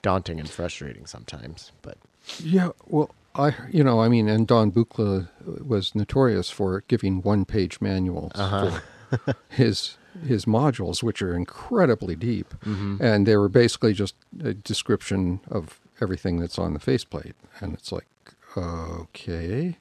daunting 0.02 0.40
and 0.40 0.50
frustrating 0.50 1.06
sometimes. 1.06 1.72
But 1.82 1.98
Yeah, 2.40 2.70
well, 2.86 3.10
I 3.36 3.56
you 3.72 3.84
know 3.84 4.02
I 4.02 4.10
mean, 4.10 4.28
and 4.30 4.48
Don 4.48 4.72
Buchla 4.72 5.28
was 5.66 5.96
notorious 5.96 6.50
for 6.50 6.84
giving 6.88 7.22
one-page 7.22 7.82
manuals 7.82 8.32
Uh-huh. 8.36 8.80
for 9.20 9.36
his 9.50 9.98
his 10.28 10.46
modules, 10.46 11.02
which 11.02 11.22
are 11.24 11.36
incredibly 11.36 12.16
deep, 12.16 12.54
Mm-hmm. 12.66 13.02
and 13.04 13.26
they 13.26 13.36
were 13.36 13.50
basically 13.50 13.94
just 13.94 14.14
a 14.44 14.54
description 14.54 15.40
of 15.50 15.80
everything 16.02 16.40
that's 16.40 16.60
on 16.60 16.74
the 16.74 16.80
faceplate, 16.80 17.36
and 17.60 17.74
it's 17.74 17.92
like, 17.92 18.06
okay. 18.56 19.78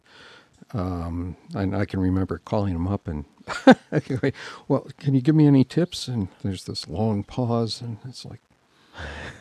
Um, 0.75 1.37
and 1.55 1.77
I 1.77 1.85
can 1.85 2.01
remember 2.01 2.39
calling 2.45 2.75
him 2.75 2.89
up 2.89 3.07
and, 3.07 3.25
well, 4.69 4.87
can 4.99 5.15
you 5.15 5.21
give 5.21 5.35
me 5.35 5.47
any 5.47 5.65
tips? 5.65 6.09
And 6.09 6.29
there's 6.43 6.65
this 6.65 6.89
long 6.89 7.25
pause, 7.25 7.81
and 7.81 7.99
it's 8.09 8.25
like, 8.25 8.41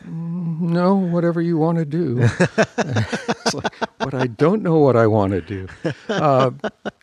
"Mm, 0.04 0.60
no, 0.60 0.94
whatever 0.94 1.40
you 1.40 1.56
want 1.56 1.78
to 1.78 1.84
do. 1.84 2.18
it's 2.78 3.54
like, 3.54 3.72
but 3.98 4.12
I 4.14 4.26
don't 4.26 4.62
know 4.62 4.78
what 4.78 4.96
I 4.96 5.06
want 5.06 5.32
to 5.32 5.40
do. 5.40 5.68
Uh, 6.08 6.50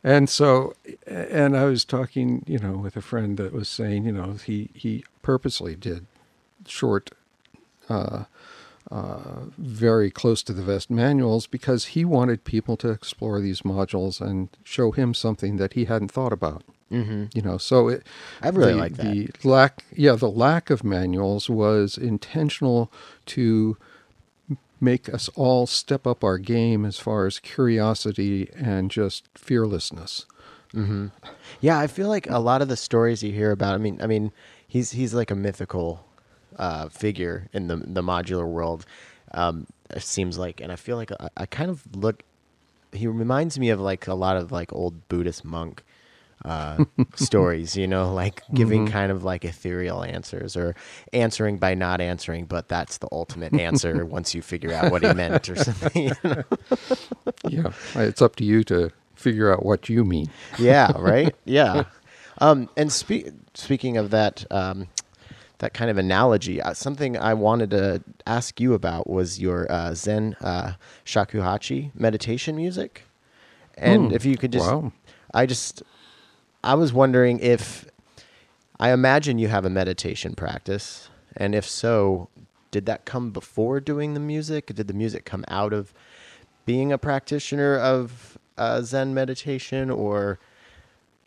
and 0.03 0.29
so, 0.29 0.73
and 1.07 1.55
I 1.57 1.65
was 1.65 1.85
talking, 1.85 2.43
you 2.47 2.59
know, 2.59 2.73
with 2.73 2.95
a 2.95 3.01
friend 3.01 3.37
that 3.37 3.53
was 3.53 3.69
saying, 3.69 4.05
you 4.05 4.11
know, 4.11 4.33
he, 4.33 4.69
he 4.73 5.03
purposely 5.21 5.75
did 5.75 6.05
short, 6.67 7.11
uh, 7.87 8.25
uh, 8.91 9.45
very 9.57 10.09
close 10.09 10.41
to 10.43 10.53
the 10.53 10.63
vest 10.63 10.89
manuals 10.89 11.45
because 11.45 11.85
he 11.87 12.03
wanted 12.03 12.43
people 12.43 12.75
to 12.77 12.89
explore 12.89 13.39
these 13.39 13.61
modules 13.61 14.19
and 14.19 14.49
show 14.63 14.91
him 14.91 15.13
something 15.13 15.57
that 15.57 15.73
he 15.73 15.85
hadn't 15.85 16.11
thought 16.11 16.33
about. 16.33 16.63
mm-hmm. 16.91 17.25
You 17.33 17.41
know, 17.41 17.57
so 17.57 17.87
it, 17.89 18.07
I 18.41 18.49
really 18.49 18.73
the, 18.73 18.77
like 18.79 18.97
that. 18.97 19.13
The 19.13 19.29
lack, 19.47 19.83
yeah, 19.95 20.13
the 20.13 20.29
lack 20.29 20.69
of 20.69 20.83
manuals 20.83 21.49
was 21.49 21.97
intentional 21.97 22.91
to 23.27 23.77
make 24.81 25.13
us 25.13 25.29
all 25.35 25.67
step 25.67 26.07
up 26.07 26.23
our 26.23 26.37
game 26.37 26.85
as 26.85 26.97
far 26.97 27.25
as 27.25 27.39
curiosity 27.39 28.49
and 28.55 28.89
just 28.89 29.27
fearlessness. 29.35 30.25
hmm 30.71 31.07
Yeah, 31.61 31.79
I 31.79 31.87
feel 31.87 32.07
like 32.07 32.29
a 32.29 32.39
lot 32.39 32.61
of 32.61 32.69
the 32.69 32.77
stories 32.77 33.21
you 33.21 33.31
hear 33.31 33.51
about. 33.51 33.75
I 33.75 33.77
mean, 33.77 33.99
I 34.01 34.07
mean, 34.07 34.31
he's 34.67 34.91
he's 34.91 35.13
like 35.13 35.31
a 35.31 35.35
mythical 35.35 36.05
uh, 36.57 36.89
figure 36.89 37.47
in 37.53 37.67
the 37.67 37.77
the 37.77 38.01
modular 38.01 38.47
world. 38.47 38.85
Um, 39.33 39.67
it 39.89 40.01
seems 40.03 40.37
like, 40.37 40.61
and 40.61 40.71
I 40.71 40.75
feel 40.75 40.97
like 40.97 41.11
I, 41.19 41.29
I 41.37 41.45
kind 41.45 41.69
of 41.69 41.83
look. 41.95 42.23
He 42.91 43.05
reminds 43.07 43.59
me 43.59 43.69
of 43.69 43.79
like 43.79 44.07
a 44.07 44.13
lot 44.15 44.37
of 44.37 44.51
like 44.51 44.73
old 44.73 45.07
Buddhist 45.09 45.45
monk 45.45 45.83
uh, 46.45 46.85
stories. 47.15 47.75
You 47.77 47.85
know, 47.87 48.11
like 48.13 48.41
giving 48.53 48.87
Mhm. 48.87 48.91
kind 48.91 49.11
of 49.11 49.23
like 49.23 49.45
ethereal 49.45 50.03
answers 50.03 50.55
or 50.57 50.75
answering 51.13 51.57
by 51.59 51.75
not 51.75 52.01
answering, 52.01 52.45
but 52.45 52.67
that's 52.67 52.97
the 52.97 53.07
ultimate 53.11 53.53
answer 53.53 54.05
once 54.17 54.33
you 54.33 54.41
figure 54.41 54.73
out 54.73 54.91
what 54.91 55.03
he 55.03 55.13
meant 55.13 55.47
or 55.49 55.55
something. 55.55 56.07
you 56.07 56.11
know? 56.23 56.43
yeah, 57.47 57.71
it's 57.95 58.21
up 58.21 58.35
to 58.37 58.43
you 58.43 58.63
to 58.65 58.91
figure 59.15 59.51
out 59.53 59.63
what 59.65 59.89
you 59.89 60.03
mean. 60.05 60.29
yeah, 60.57 60.91
right. 60.97 61.35
Yeah. 61.45 61.83
Um, 62.39 62.69
and 62.77 62.91
spe- 62.91 63.27
speaking 63.53 63.97
of 63.97 64.11
that, 64.11 64.45
um, 64.49 64.87
that 65.59 65.73
kind 65.73 65.91
of 65.91 65.97
analogy, 65.97 66.61
uh, 66.61 66.73
something 66.73 67.17
I 67.17 67.33
wanted 67.33 67.69
to 67.71 68.03
ask 68.25 68.59
you 68.59 68.73
about 68.73 69.09
was 69.09 69.39
your 69.39 69.71
uh, 69.71 69.93
Zen 69.93 70.35
uh, 70.41 70.73
shakuhachi 71.05 71.91
meditation 71.93 72.55
music, 72.55 73.03
and 73.77 74.07
Hmm, 74.07 74.15
if 74.15 74.25
you 74.25 74.37
could 74.37 74.51
just, 74.51 74.65
wow. 74.65 74.91
I 75.33 75.45
just, 75.45 75.83
I 76.63 76.73
was 76.75 76.91
wondering 76.91 77.39
if, 77.39 77.85
I 78.79 78.91
imagine 78.91 79.37
you 79.37 79.49
have 79.49 79.65
a 79.65 79.69
meditation 79.69 80.33
practice, 80.33 81.09
and 81.35 81.53
if 81.53 81.67
so, 81.67 82.29
did 82.71 82.85
that 82.85 83.05
come 83.05 83.31
before 83.31 83.79
doing 83.79 84.13
the 84.13 84.19
music? 84.19 84.67
Did 84.67 84.87
the 84.87 84.93
music 84.93 85.25
come 85.25 85.43
out 85.47 85.73
of 85.73 85.93
being 86.65 86.91
a 86.91 86.97
practitioner 86.97 87.77
of 87.77 88.37
uh, 88.57 88.81
Zen 88.81 89.13
meditation, 89.13 89.89
or 89.89 90.39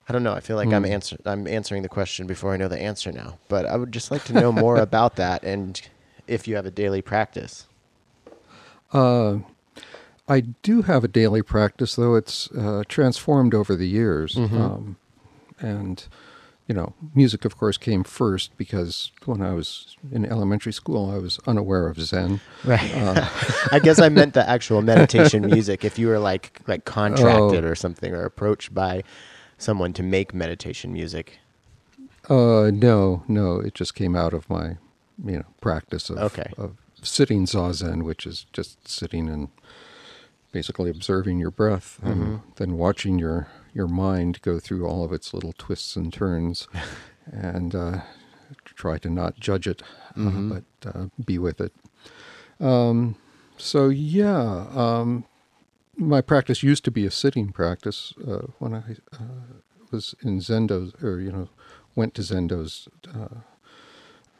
I 0.09 0.13
don't 0.13 0.23
know. 0.25 0.33
I 0.35 0.41
feel 0.41 0.57
like 0.57 0.73
I'm 0.73 0.85
Hmm. 0.85 0.91
answer 0.93 1.17
I'm 1.25 1.47
answering 1.47 1.83
the 1.83 1.89
question 1.89 2.27
before 2.27 2.53
I 2.53 2.57
know 2.57 2.69
the 2.69 2.81
answer 2.81 3.13
now. 3.13 3.39
But 3.49 3.67
I 3.67 3.77
would 3.77 3.93
just 3.93 4.11
like 4.11 4.25
to 4.25 4.33
know 4.33 4.51
more 4.53 4.77
about 4.89 5.17
that, 5.17 5.43
and 5.45 5.81
if 6.27 6.47
you 6.49 6.57
have 6.57 6.67
a 6.67 6.71
daily 6.71 7.03
practice. 7.03 7.67
Uh, 8.93 9.39
I 10.29 10.41
do 10.63 10.83
have 10.83 11.05
a 11.05 11.09
daily 11.09 11.43
practice, 11.43 11.95
though 11.97 12.15
it's 12.15 12.51
uh, 12.53 12.83
transformed 12.89 13.55
over 13.55 13.75
the 13.75 13.89
years. 13.89 14.35
Mhm. 14.35 14.53
Um, 14.61 14.97
and, 15.61 16.05
you 16.69 16.75
know, 16.75 16.95
music, 17.15 17.45
of 17.45 17.57
course, 17.57 17.77
came 17.77 18.05
first 18.05 18.57
because 18.57 19.11
when 19.25 19.41
I 19.43 19.53
was 19.53 19.97
in 20.11 20.25
elementary 20.27 20.73
school, 20.73 21.11
I 21.11 21.19
was 21.19 21.39
unaware 21.47 21.87
of 21.89 22.01
Zen. 22.01 22.41
Right. 22.65 22.95
Uh, 22.95 23.29
I 23.73 23.79
guess 23.79 23.99
I 24.01 24.09
meant 24.09 24.35
the 24.35 24.49
actual 24.49 24.83
meditation 24.93 25.47
music. 25.47 25.85
If 25.85 25.99
you 25.99 26.09
were 26.09 26.19
like 26.19 26.61
like 26.67 26.85
contracted 26.85 27.65
Oh. 27.65 27.69
or 27.69 27.75
something, 27.75 28.13
or 28.15 28.25
approached 28.25 28.73
by 28.75 29.03
someone 29.63 29.93
to 29.95 30.03
make 30.03 30.35
meditation 30.35 30.93
music. 30.93 31.39
Uh, 32.29 32.71
no, 32.73 33.23
no, 33.29 33.61
it 33.61 33.75
just 33.75 33.95
came 33.95 34.15
out 34.17 34.33
of 34.35 34.49
my, 34.51 34.77
you 35.25 35.39
know, 35.39 35.45
practice 35.61 36.11
of, 36.11 36.19
Okay. 36.19 36.53
of 36.57 36.77
sitting 37.03 37.47
zazen, 37.47 38.03
which 38.03 38.27
is 38.27 38.47
just 38.53 38.87
sitting 38.89 39.29
and 39.29 39.49
basically 40.53 40.91
observing 40.91 41.39
your 41.39 41.51
breath 41.51 41.99
and 42.03 42.21
Mhm. 42.21 42.41
then 42.57 42.77
watching 42.77 43.19
your 43.19 43.49
your 43.75 43.89
mind 43.89 44.39
go 44.43 44.59
through 44.61 44.87
all 44.87 45.03
of 45.03 45.15
its 45.15 45.33
little 45.33 45.55
twists 45.57 45.97
and 45.97 46.13
turns, 46.13 46.69
and 47.33 47.75
uh, 47.75 48.03
try 48.67 48.99
to 48.99 49.09
not 49.09 49.41
judge 49.41 49.67
it, 49.67 49.83
Mhm. 50.15 50.51
uh, 50.53 50.61
but 50.83 50.95
uh, 50.95 51.07
be 51.25 51.39
with 51.39 51.59
it. 51.59 51.73
Um, 52.61 53.17
so 53.57 53.89
yeah, 53.89 54.67
um, 54.75 55.25
my 55.97 56.21
practice 56.21 56.63
used 56.63 56.85
to 56.85 56.91
be 56.91 57.07
a 57.07 57.11
sitting 57.11 57.53
practice 57.53 58.15
uh, 58.27 58.47
when 58.59 58.75
I 58.75 58.83
uh, 59.13 59.59
was 59.91 60.15
in 60.23 60.41
Zendo's, 60.41 60.95
or 61.03 61.21
you 61.21 61.31
know, 61.33 61.49
went 61.95 62.15
to 62.15 62.23
Zendo's 62.23 62.89
uh, 63.15 63.41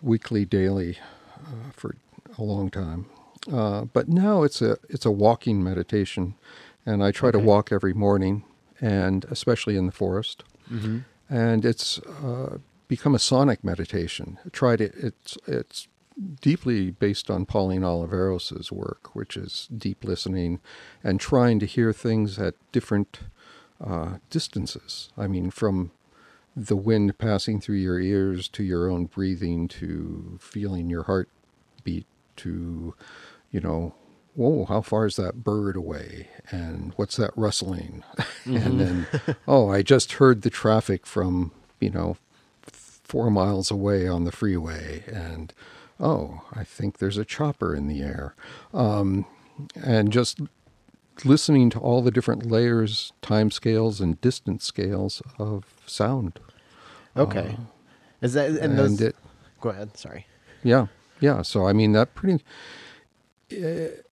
weekly, 0.01 0.45
daily 0.45 0.99
uh, 1.45 1.71
for 1.75 1.97
a 2.39 2.43
long 2.43 2.71
time. 2.71 3.07
Uh, 3.53 3.85
but 3.85 4.09
now 4.09 4.43
it's 4.45 4.63
a 4.63 4.77
it's 4.89 5.05
a 5.05 5.11
walking 5.11 5.63
meditation, 5.63 6.35
and 6.87 7.03
I 7.03 7.11
try 7.11 7.29
Okay. 7.29 7.39
to 7.41 7.45
walk 7.45 7.73
every 7.73 7.93
morning, 7.93 8.45
and 8.81 9.25
especially 9.27 9.77
in 9.77 9.87
the 9.87 9.93
forest. 9.93 10.45
Mm-hmm. 10.73 10.99
And 11.29 11.65
it's 11.65 11.99
uh, 11.99 12.59
become 12.89 13.15
a 13.15 13.19
sonic 13.19 13.65
meditation. 13.65 14.39
I 14.45 14.49
tried 14.51 14.81
it. 14.81 14.95
It's 14.97 15.37
it's 15.47 15.89
deeply 16.41 16.91
based 16.91 17.31
on 17.31 17.47
Pauline 17.47 17.83
Oliveros' 17.83 18.71
work, 18.71 19.15
which 19.15 19.37
is 19.37 19.69
deep 19.77 20.05
listening 20.05 20.61
and 21.03 21.21
trying 21.21 21.59
to 21.61 21.67
hear 21.67 21.93
things 21.93 22.39
at 22.39 22.55
different 22.73 23.21
uh, 23.85 24.19
distances. 24.31 25.11
I 25.17 25.27
mean, 25.27 25.51
from 25.51 25.93
the 26.55 26.77
wind 26.77 27.19
passing 27.19 27.61
through 27.61 27.77
your 27.77 27.99
ears 27.99 28.49
to 28.49 28.63
your 28.63 28.91
own 28.91 29.07
breathing 29.07 29.69
to 29.69 30.39
feeling 30.41 30.91
your 30.91 31.05
heart 31.05 31.29
beat 31.83 32.07
to, 32.37 32.95
you 33.51 33.61
know, 33.61 33.95
whoa, 34.35 34.65
how 34.67 34.81
far 34.81 35.07
is 35.07 35.17
that 35.17 35.43
bird 35.45 35.77
away? 35.77 36.29
And 36.51 36.93
what's 36.97 37.17
that 37.17 37.33
rustling? 37.37 38.03
and 38.45 38.81
then, 38.81 39.07
oh, 39.49 39.71
I 39.71 39.83
just 39.83 40.13
heard 40.15 40.43
the 40.43 40.51
traffic 40.51 41.07
from, 41.07 41.53
you 41.81 41.91
know, 41.91 42.17
four 42.63 43.31
miles 43.31 43.71
away 43.71 44.07
on 44.07 44.25
the 44.25 44.33
freeway. 44.33 45.05
And, 45.07 45.53
oh, 46.03 46.43
I 46.53 46.65
think 46.65 46.99
there's 46.99 47.17
a 47.17 47.25
chopper 47.25 47.75
in 47.75 47.87
the 47.87 48.03
air. 48.03 48.35
Um, 48.75 49.25
and 49.83 50.13
just 50.13 50.41
listening 51.25 51.71
to 51.71 51.79
all 51.79 52.03
the 52.03 52.11
different 52.11 52.51
layers, 52.51 53.13
time 53.23 53.51
scales, 53.51 54.01
and 54.01 54.21
distance 54.21 54.65
scales 54.65 55.23
of 55.39 55.65
sound. 55.87 56.41
Okay. 57.17 57.57
Is 58.21 58.35
that 58.35 58.51
and, 58.51 58.59
and 58.59 58.79
those? 58.79 59.01
it, 59.01 59.17
go 59.61 59.71
ahead. 59.71 59.97
Sorry. 59.97 60.27
yeah, 60.63 60.87
yeah. 61.21 61.43
So 61.43 61.67
I 61.67 61.73
mean 61.73 61.93
that 61.93 62.15
pretty. 62.15 62.43
It, 63.51 64.07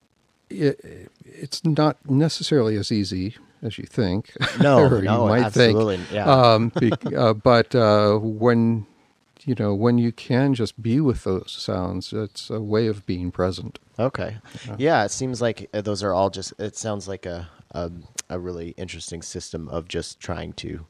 it, 0.49 1.09
it's 1.23 1.65
not 1.65 1.97
necessarily 2.09 2.75
as 2.77 2.91
easy 2.91 3.35
as 3.61 3.77
you 3.77 3.85
think. 3.85 4.33
No, 4.59 4.87
no, 4.99 5.27
might 5.27 5.43
absolutely. 5.43 5.97
think. 5.97 6.11
Yeah. 6.11 6.25
Um, 6.25 6.71
be, 6.79 6.91
uh, 7.15 7.33
but 7.33 7.73
uh, 7.73 8.17
when 8.17 8.85
you 9.45 9.55
know 9.57 9.73
when 9.73 9.97
you 9.97 10.11
can 10.11 10.53
just 10.53 10.81
be 10.81 10.99
with 10.99 11.23
those 11.23 11.51
sounds, 11.51 12.13
it's 12.13 12.49
a 12.49 12.61
way 12.61 12.87
of 12.87 13.05
being 13.05 13.31
present. 13.31 13.79
Okay. 13.99 14.37
Yeah, 14.77 15.03
it 15.03 15.11
seems 15.11 15.41
like 15.41 15.69
uh, 15.73 15.81
those 15.81 16.03
are 16.03 16.13
all 16.13 16.29
just. 16.29 16.53
It 16.59 16.75
sounds 16.75 17.07
like 17.07 17.25
a 17.25 17.49
a, 17.71 17.91
a 18.29 18.39
really 18.39 18.69
interesting 18.77 19.21
system 19.21 19.67
of 19.69 19.87
just 19.87 20.19
trying 20.19 20.53
to 20.53 20.85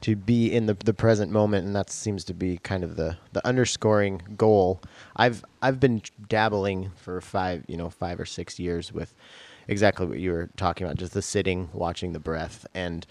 to 0.00 0.16
be 0.16 0.52
in 0.52 0.66
the 0.66 0.74
the 0.74 0.94
present 0.94 1.32
moment, 1.32 1.66
and 1.66 1.74
that 1.74 1.90
seems 1.90 2.24
to 2.24 2.34
be 2.34 2.58
kind 2.58 2.84
of 2.84 2.96
the 2.96 3.16
the 3.32 3.46
underscoring 3.46 4.22
goal. 4.36 4.80
I've 5.16 5.44
I've 5.62 5.80
been 5.80 6.02
dabbling 6.28 6.90
for 6.96 7.20
five 7.20 7.64
you 7.68 7.76
know 7.76 7.90
five 7.90 8.20
or 8.20 8.26
six 8.26 8.58
years 8.58 8.92
with 8.92 9.14
exactly 9.66 10.06
what 10.06 10.18
you 10.18 10.32
were 10.32 10.50
talking 10.56 10.86
about, 10.86 10.98
just 10.98 11.14
the 11.14 11.22
sitting, 11.22 11.70
watching 11.72 12.12
the 12.12 12.18
breath, 12.20 12.66
and 12.74 13.06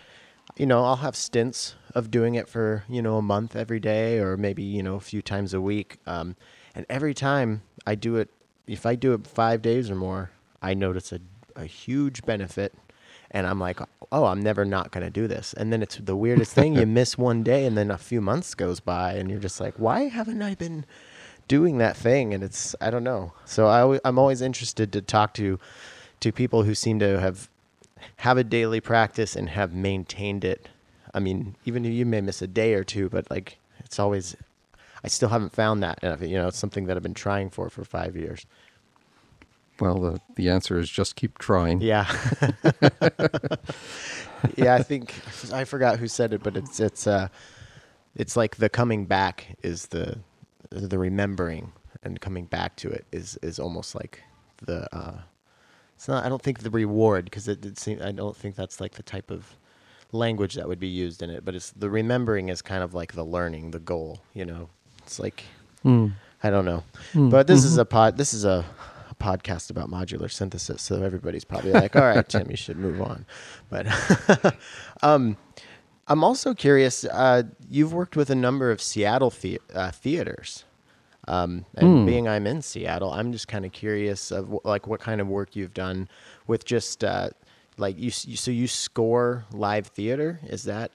you 0.56 0.65
know 0.65 0.84
I'll 0.84 0.97
have 0.97 1.15
stints 1.15 1.75
of 1.95 2.12
doing 2.12 2.36
it 2.36 2.47
for 2.49 2.84
you 2.89 3.01
know 3.01 3.17
a 3.17 3.21
month 3.21 3.56
every 3.56 3.79
day, 3.79 4.19
or 4.19 4.38
maybe 4.38 4.63
you 4.63 4.84
know 4.84 4.95
a 4.95 5.01
few 5.01 5.21
times 5.21 5.53
a 5.53 5.62
week, 5.62 5.97
um, 6.08 6.36
and 6.75 6.86
every 6.89 7.13
time 7.13 7.62
I 7.86 7.95
do 7.95 8.15
it 8.17 8.29
if 8.67 8.86
I 8.86 8.95
do 8.95 9.13
it 9.13 9.27
five 9.27 9.62
days 9.62 9.89
or 9.89 9.95
more, 9.95 10.32
I 10.62 10.73
notice 10.73 11.12
a, 11.12 11.19
a 11.56 11.65
huge 11.65 12.23
benefit. 12.23 12.73
And 13.32 13.47
I'm 13.47 13.60
like, 13.60 13.79
oh, 14.12 14.25
I'm 14.25 14.41
never 14.41 14.63
not 14.63 14.91
going 14.91 15.03
to 15.03 15.10
do 15.10 15.27
this. 15.27 15.53
And 15.53 15.73
then 15.73 15.82
it's 15.82 15.97
the 15.97 16.15
weirdest 16.15 16.53
thing. 16.53 16.75
You 16.75 16.86
miss 16.86 17.17
one 17.17 17.41
day, 17.41 17.65
and 17.65 17.77
then 17.77 17.89
a 17.89 17.97
few 17.97 18.21
months 18.21 18.53
goes 18.53 18.79
by, 18.79 19.13
and 19.13 19.29
you're 19.29 19.39
just 19.39 19.60
like, 19.60 19.73
why 19.77 20.01
haven't 20.03 20.41
I 20.41 20.53
been 20.53 20.86
doing 21.47 21.79
that 21.79 21.97
thing? 21.97 22.34
And 22.34 22.43
it's, 22.43 22.75
I 22.79 22.91
don't 22.91 23.03
know. 23.03 23.34
So 23.45 23.67
I, 23.67 23.99
i'm 24.06 24.19
always 24.19 24.41
interested 24.41 24.91
to 24.93 25.01
talk 25.01 25.34
to 25.36 25.60
to 26.19 26.32
people 26.32 26.63
who 26.63 26.73
seem 26.73 26.99
to 26.99 27.19
have 27.19 27.49
have 28.17 28.38
a 28.38 28.43
daily 28.45 28.79
practice 28.79 29.36
and 29.36 29.49
have 29.49 29.73
maintained 29.73 30.45
it. 30.45 30.69
I 31.13 31.19
mean, 31.19 31.56
even 31.65 31.86
if 31.86 31.93
you 31.93 32.06
may 32.06 32.21
miss 32.21 32.41
a 32.41 32.47
day 32.47 32.73
or 32.73 32.84
two, 32.84 33.10
but 33.10 33.30
like 33.30 33.60
it's 33.80 33.99
always 33.99 34.36
I 35.04 35.08
still 35.08 35.30
haven't 35.30 35.54
found 35.54 35.84
that. 35.84 35.99
And 36.02 36.19
you 36.30 36.38
know, 36.38 36.47
it's 36.47 36.58
something 36.58 36.86
that 36.86 36.97
I've 36.97 37.04
been 37.04 37.13
trying 37.13 37.49
for 37.49 37.69
for 37.69 37.84
five 37.84 38.15
years. 38.15 38.45
Well, 39.80 39.99
the 39.99 40.21
the 40.36 40.49
answer 40.49 40.80
is 40.80 40.89
just 40.89 41.15
keep 41.15 41.38
trying. 41.38 41.82
Yeah, 41.82 42.06
yeah. 44.56 44.76
I 44.76 44.84
think 44.84 45.13
I 45.52 45.63
forgot 45.65 45.99
who 45.99 46.08
said 46.08 46.34
it, 46.34 46.43
but 46.43 46.56
it's 46.56 46.80
it's 46.80 47.08
uh, 47.08 47.28
it's 48.15 48.38
like 48.38 48.58
the 48.58 48.69
coming 48.69 49.06
back 49.06 49.58
is 49.63 49.88
the 49.88 50.19
the 50.69 50.97
remembering 50.97 51.71
and 52.04 52.19
coming 52.21 52.45
back 52.45 52.76
to 52.78 52.89
it 52.89 53.06
is 53.12 53.38
is 53.41 53.60
almost 53.60 53.95
like 53.95 54.21
the 54.65 54.88
uh, 54.95 55.17
it's 55.95 56.08
not. 56.08 56.26
I 56.26 56.30
don't 56.30 56.41
think 56.41 56.60
the 56.60 56.69
reward 56.69 57.26
because 57.26 57.47
it, 57.47 57.65
it 57.65 57.78
seems 57.78 58.02
I 58.02 58.12
don't 58.12 58.36
think 58.38 58.56
that's 58.56 58.80
like 58.80 58.93
the 58.93 59.04
type 59.04 59.32
of 59.32 59.56
language 60.13 60.56
that 60.56 60.67
would 60.67 60.80
be 60.80 60.88
used 60.88 61.21
in 61.21 61.30
it. 61.30 61.43
But 61.43 61.56
it's 61.56 61.71
the 61.71 61.89
remembering 61.89 62.49
is 62.49 62.62
kind 62.62 62.84
of 62.84 62.93
like 62.93 63.13
the 63.13 63.23
learning, 63.26 63.71
the 63.71 63.80
goal. 63.80 64.19
You 64.34 64.45
know, 64.45 64.69
it's 64.99 65.19
like 65.19 65.43
Hmm. 65.84 66.08
I 66.43 66.49
don't 66.49 66.65
know. 66.65 66.84
Mm, 67.13 67.30
But 67.30 67.47
this 67.47 67.60
Mm-hmm. 67.60 67.67
is 67.67 67.78
a 67.78 67.86
pod. 67.86 68.17
This 68.17 68.34
is 68.34 68.43
a, 68.45 68.65
a 69.10 69.15
podcast 69.15 69.69
about 69.69 69.89
modular 69.89 70.30
synthesis, 70.32 70.82
so 70.82 71.02
everybody's 71.04 71.45
probably 71.45 71.71
like, 71.71 71.95
"All 71.95 72.02
right, 72.04 72.28
Tim, 72.28 72.49
you 72.49 72.58
should 72.58 72.78
move 72.78 73.02
on." 73.02 73.26
But 73.69 73.88
um, 75.02 75.38
I'm 76.08 76.23
also 76.23 76.54
curious. 76.54 77.06
Uh, 77.06 77.43
you've 77.69 77.93
worked 77.93 78.15
with 78.15 78.30
a 78.30 78.36
number 78.36 78.71
of 78.71 78.82
Seattle 78.82 79.30
the- 79.30 79.62
uh, 79.73 79.91
theaters, 79.91 80.65
um, 81.28 81.65
and 81.76 81.88
Mm. 81.88 82.06
being 82.06 82.28
I'm 82.28 82.45
in 82.45 82.62
Seattle, 82.62 83.12
I'm 83.12 83.32
just 83.32 83.47
kind 83.47 83.65
of 83.65 83.71
curious 83.71 84.32
of 84.32 84.49
wh- 84.49 84.65
like 84.65 84.86
what 84.88 84.99
kind 84.99 85.21
of 85.21 85.28
work 85.28 85.56
you've 85.56 85.73
done 85.73 86.10
with 86.47 86.65
just 86.65 87.04
uh, 87.06 87.30
like 87.77 87.97
you, 87.97 88.12
you. 88.25 88.36
So 88.38 88.51
you 88.51 88.67
score 88.67 89.45
live 89.51 89.88
theater? 89.88 90.39
Is 90.43 90.63
that 90.63 90.91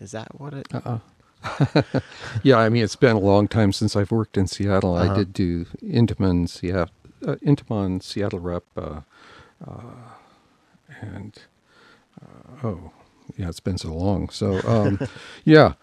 is 0.00 0.12
that 0.12 0.38
what 0.40 0.54
it? 0.54 0.66
Uh-uh. 0.74 0.98
yeah, 2.42 2.56
I 2.58 2.68
mean, 2.68 2.82
it's 2.82 2.96
been 2.96 3.16
a 3.16 3.20
long 3.20 3.46
time 3.48 3.72
since 3.72 3.94
I've 3.96 4.10
worked 4.10 4.36
in 4.36 4.46
Seattle. 4.46 4.94
Uh-huh. 4.94 5.12
I 5.12 5.16
did 5.16 5.32
do 5.32 5.64
Intiman 5.82 6.48
Seattle, 6.48 6.92
uh, 7.26 7.36
Intiman 7.36 8.02
Seattle 8.02 8.40
rep, 8.40 8.64
uh, 8.76 9.00
uh, 9.66 9.82
and 11.00 11.38
uh, 12.20 12.66
oh, 12.66 12.90
yeah, 13.36 13.48
it's 13.48 13.60
been 13.60 13.78
so 13.78 13.92
long. 13.94 14.28
So, 14.30 14.60
um, 14.66 14.98
yeah, 15.44 15.74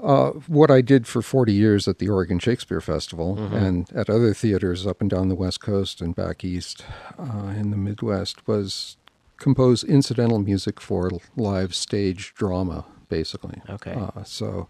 uh, 0.00 0.30
what 0.48 0.70
I 0.70 0.80
did 0.80 1.06
for 1.06 1.22
40 1.22 1.52
years 1.52 1.88
at 1.88 1.98
the 1.98 2.08
Oregon 2.08 2.38
Shakespeare 2.38 2.80
Festival 2.80 3.36
Mhm. 3.36 3.52
and 3.52 3.92
at 3.92 4.10
other 4.10 4.34
theaters 4.34 4.86
up 4.86 5.00
and 5.00 5.08
down 5.10 5.28
the 5.28 5.34
West 5.34 5.60
Coast 5.60 6.00
and 6.00 6.14
back 6.14 6.44
east 6.44 6.84
uh, 7.18 7.52
in 7.56 7.70
the 7.70 7.76
Midwest 7.76 8.46
was 8.46 8.96
compose 9.38 9.84
incidental 9.84 10.38
music 10.38 10.80
for 10.80 11.10
live 11.36 11.74
stage 11.74 12.34
drama, 12.34 12.84
basically. 13.08 13.60
Okay. 13.68 13.92
Uh, 13.92 14.24
so 14.24 14.68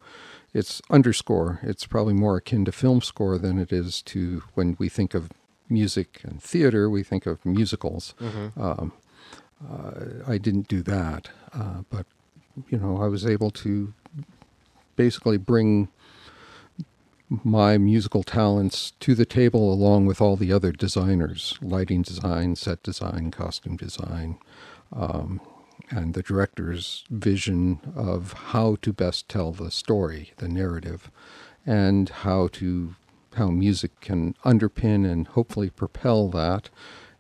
it's 0.55 0.81
underscore. 0.91 1.61
It's 1.63 1.87
probably 1.87 2.15
more 2.15 2.37
akin 2.37 2.65
to 2.65 2.73
film 2.73 3.01
score 3.01 3.39
than 3.39 3.59
it 3.59 3.73
is 3.73 4.03
to 4.03 4.43
when 4.55 4.77
we 4.79 4.89
think 4.89 5.15
of 5.15 5.31
music 5.69 6.21
and 6.25 6.43
theater, 6.43 6.89
we 6.89 7.03
think 7.03 7.27
of 7.27 7.45
musicals. 7.45 8.15
Mhm. 8.21 8.57
Um, 8.57 8.93
uh, 9.69 9.91
I 10.27 10.39
didn't 10.39 10.69
do 10.69 10.83
that, 10.83 11.31
uh, 11.53 11.83
but 11.91 12.07
you 12.69 12.79
know, 12.79 13.03
I 13.03 13.09
was 13.09 13.27
able 13.27 13.51
to 13.51 13.93
basically 14.97 15.37
bring 15.37 15.89
my 17.29 17.77
musical 17.77 18.23
talents 18.23 18.93
to 19.01 19.15
the 19.15 19.27
table 19.27 19.73
along 19.73 20.07
with 20.07 20.21
all 20.21 20.37
the 20.37 20.53
other 20.53 20.71
designers 20.71 21.59
lighting 21.61 22.03
design 22.03 22.55
set 22.55 22.83
design 22.83 23.31
costume 23.31 23.77
design 23.77 24.39
um, 24.93 25.41
and 25.91 26.15
the 26.15 26.23
director's 26.23 27.05
vision 27.11 27.81
of 27.97 28.33
how 28.33 28.77
to 28.83 28.93
best 28.93 29.29
tell 29.29 29.53
the 29.53 29.71
story 29.71 30.33
the 30.37 30.49
narrative 30.49 31.11
and 31.65 32.09
how 32.09 32.49
to 32.49 32.95
how 33.35 33.49
music 33.49 34.01
can 34.01 34.35
underpin 34.45 35.11
and 35.11 35.27
hopefully 35.29 35.69
propel 35.69 36.29
that 36.29 36.71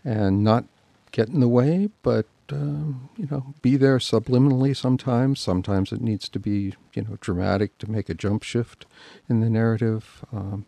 and 0.04 0.42
not 0.42 0.64
get 1.10 1.28
in 1.28 1.40
the 1.40 1.48
way 1.48 1.88
but 2.02 2.26
um, 2.52 3.08
you 3.16 3.26
know 3.30 3.54
be 3.62 3.76
there 3.76 3.98
subliminally 3.98 4.74
sometimes. 4.76 5.40
Sometimes 5.40 5.92
it 5.92 6.00
needs 6.00 6.28
to 6.30 6.38
be 6.38 6.74
you 6.94 7.02
know 7.02 7.16
dramatic 7.20 7.78
to 7.78 7.90
make 7.90 8.08
a 8.08 8.14
jump 8.14 8.42
shift 8.42 8.86
in 9.28 9.40
the 9.40 9.50
narrative. 9.50 10.24
Um, 10.32 10.66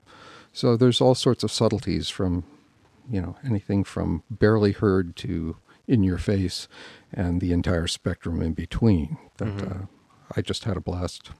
so 0.53 0.77
there's 0.77 1.01
all 1.01 1.15
sorts 1.15 1.45
of 1.45 1.51
subtleties 1.53 2.09
from 2.09 2.45
you 3.11 3.21
know 3.21 3.37
anything 3.45 3.85
from 3.85 4.23
barely 4.31 4.73
heard 4.73 5.17
to 5.17 5.57
in 5.87 6.03
your 6.03 6.19
face 6.19 6.69
and 7.13 7.41
the 7.41 7.53
entire 7.53 7.87
spectrum 7.87 8.43
in 8.43 8.53
between 8.53 9.17
that 9.39 9.49
Mhm. 9.57 9.83
uh, 9.83 9.87
i 10.37 10.43
just 10.43 10.65
had 10.65 10.77
a 10.77 10.81
blast 10.81 11.31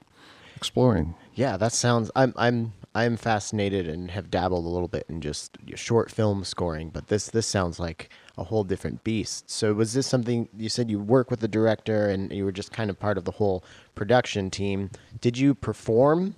exploring. 0.59 1.15
Yeah, 1.35 1.55
that 1.55 1.71
sounds. 1.71 2.11
I'm 2.17 2.33
I'm 2.35 2.73
I'm 2.93 3.15
fascinated 3.15 3.87
and 3.87 4.11
have 4.11 4.29
dabbled 4.29 4.65
a 4.65 4.67
little 4.67 4.89
bit 4.89 5.05
in 5.07 5.21
just 5.21 5.57
short 5.75 6.11
film 6.11 6.43
scoring, 6.43 6.89
but 6.89 7.07
this 7.07 7.27
this 7.29 7.47
sounds 7.47 7.79
like 7.79 8.09
a 8.37 8.43
whole 8.43 8.65
different 8.65 9.05
beast. 9.05 9.49
So 9.49 9.73
was 9.73 9.93
this 9.93 10.05
something 10.05 10.49
you 10.57 10.67
said 10.67 10.91
you 10.91 10.99
work 10.99 11.31
with 11.31 11.39
the 11.39 11.47
director 11.47 12.09
and 12.09 12.29
you 12.33 12.43
were 12.43 12.51
just 12.51 12.73
kind 12.73 12.89
of 12.89 12.99
part 12.99 13.17
of 13.17 13.23
the 13.23 13.31
whole 13.31 13.63
production 13.95 14.49
team? 14.51 14.91
Did 15.21 15.37
you 15.37 15.55
perform 15.55 16.35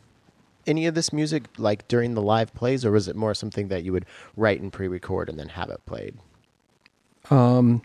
any 0.68 0.86
of 0.86 0.94
this 0.94 1.12
music 1.12 1.46
like 1.58 1.88
during 1.88 2.14
the 2.14 2.22
live 2.22 2.54
plays, 2.54 2.86
or 2.86 2.92
was 2.92 3.08
it 3.08 3.16
more 3.16 3.34
something 3.34 3.70
that 3.70 3.84
you 3.84 3.92
would 3.92 4.06
write 4.38 4.62
and 4.62 4.72
pre-record 4.72 5.30
and 5.30 5.40
then 5.40 5.50
have 5.50 5.72
it 5.72 5.84
played? 5.88 6.16
Um, 7.32 7.82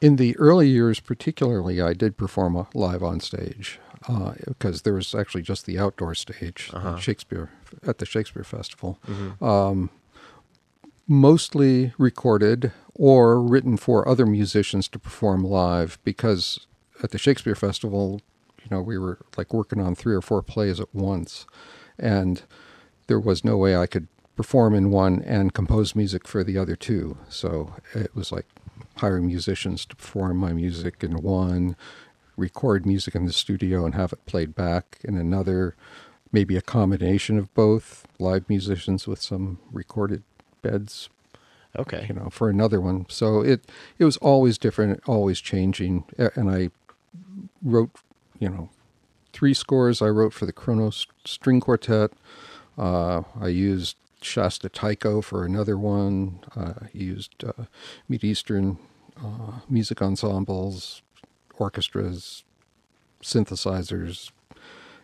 in 0.00 0.16
the 0.16 0.36
early 0.36 0.68
years, 0.68 0.98
particularly, 0.98 1.80
I 1.80 1.92
did 1.92 2.16
perform 2.16 2.56
a 2.56 2.66
live 2.74 3.04
on 3.04 3.20
stage 3.20 3.78
because 4.06 4.80
uh, 4.80 4.82
there 4.84 4.94
was 4.94 5.14
actually 5.14 5.42
just 5.42 5.66
the 5.66 5.78
outdoor 5.78 6.14
stage 6.14 6.70
uh-huh. 6.72 6.94
at 6.94 7.00
Shakespeare 7.00 7.50
at 7.86 7.98
the 7.98 8.06
Shakespeare 8.06 8.44
Festival. 8.44 8.98
Mm-hmm. 9.06 9.44
Um, 9.44 9.90
mostly 11.06 11.92
recorded 11.98 12.72
or 12.94 13.40
written 13.40 13.76
for 13.76 14.08
other 14.08 14.26
musicians 14.26 14.88
to 14.88 14.98
perform 14.98 15.44
live 15.44 15.98
because 16.04 16.66
at 17.02 17.10
the 17.10 17.18
Shakespeare 17.18 17.54
Festival, 17.54 18.20
you 18.62 18.68
know, 18.70 18.80
we 18.80 18.96
were 18.96 19.18
like 19.36 19.52
working 19.52 19.80
on 19.80 19.94
three 19.94 20.14
or 20.14 20.22
four 20.22 20.42
plays 20.42 20.80
at 20.80 20.94
once 20.94 21.46
and 21.98 22.42
there 23.06 23.20
was 23.20 23.44
no 23.44 23.56
way 23.56 23.76
I 23.76 23.86
could 23.86 24.08
perform 24.36 24.74
in 24.74 24.90
one 24.90 25.22
and 25.22 25.52
compose 25.52 25.94
music 25.94 26.26
for 26.26 26.42
the 26.42 26.58
other 26.58 26.76
two. 26.76 27.18
So 27.28 27.74
it 27.94 28.14
was 28.14 28.32
like 28.32 28.46
hiring 28.96 29.26
musicians 29.26 29.84
to 29.86 29.96
perform 29.96 30.36
my 30.36 30.52
music 30.52 31.02
in 31.04 31.16
one, 31.16 31.76
record 32.36 32.86
music 32.86 33.14
in 33.14 33.26
the 33.26 33.32
studio 33.32 33.84
and 33.84 33.94
have 33.94 34.12
it 34.12 34.26
played 34.26 34.54
back 34.54 34.98
in 35.04 35.16
another, 35.16 35.76
maybe 36.32 36.56
a 36.56 36.62
combination 36.62 37.38
of 37.38 37.52
both, 37.54 38.06
live 38.18 38.48
musicians 38.48 39.06
with 39.06 39.20
some 39.20 39.58
recorded 39.72 40.22
beds. 40.62 41.08
Okay. 41.76 42.06
You 42.08 42.14
know, 42.14 42.28
for 42.30 42.48
another 42.48 42.80
one. 42.80 43.06
So 43.08 43.40
it 43.40 43.68
it 43.98 44.04
was 44.04 44.16
always 44.18 44.58
different, 44.58 45.02
always 45.06 45.40
changing 45.40 46.04
and 46.16 46.48
I 46.50 46.70
wrote, 47.62 47.90
you 48.38 48.48
know, 48.48 48.70
three 49.32 49.54
scores 49.54 50.00
I 50.00 50.08
wrote 50.08 50.32
for 50.32 50.46
the 50.46 50.52
Kronos 50.52 51.06
String 51.24 51.60
Quartet. 51.60 52.12
Uh, 52.78 53.22
I 53.40 53.48
used 53.48 53.96
Shasta 54.22 54.68
Taiko 54.68 55.20
for 55.20 55.44
another 55.44 55.76
one. 55.76 56.40
Uh, 56.56 56.74
I 56.82 56.88
used 56.92 57.44
uh, 57.44 57.64
Mid 58.08 58.24
Eastern 58.24 58.78
uh, 59.22 59.60
music 59.68 60.00
ensembles, 60.00 61.02
orchestras, 61.58 62.44
synthesizers, 63.22 64.30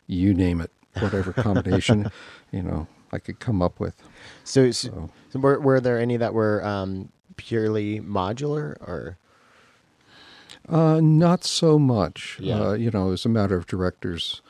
you 0.07 0.35
name 0.35 0.61
it, 0.61 0.71
whatever 0.99 1.33
combination, 1.33 2.11
you 2.53 2.63
know, 2.63 2.87
I 3.13 3.19
could 3.19 3.41
come 3.41 3.63
up 3.63 3.81
with. 3.81 3.97
So, 4.45 4.71
so, 4.71 5.11
so 5.31 5.39
were, 5.39 5.61
were 5.61 5.81
there 5.81 5.99
any 5.99 6.17
that 6.17 6.35
were 6.35 6.65
um, 6.65 7.11
purely 7.37 8.01
modular 8.01 8.77
or? 8.81 9.17
Uh, 10.69 11.01
not 11.01 11.45
so 11.45 11.79
much. 11.79 12.37
Yeah. 12.41 12.61
Uh, 12.61 12.73
you 12.75 12.91
know, 12.91 13.13
as 13.13 13.25
a 13.25 13.29
matter 13.29 13.57
of 13.57 13.67
directors, 13.67 14.43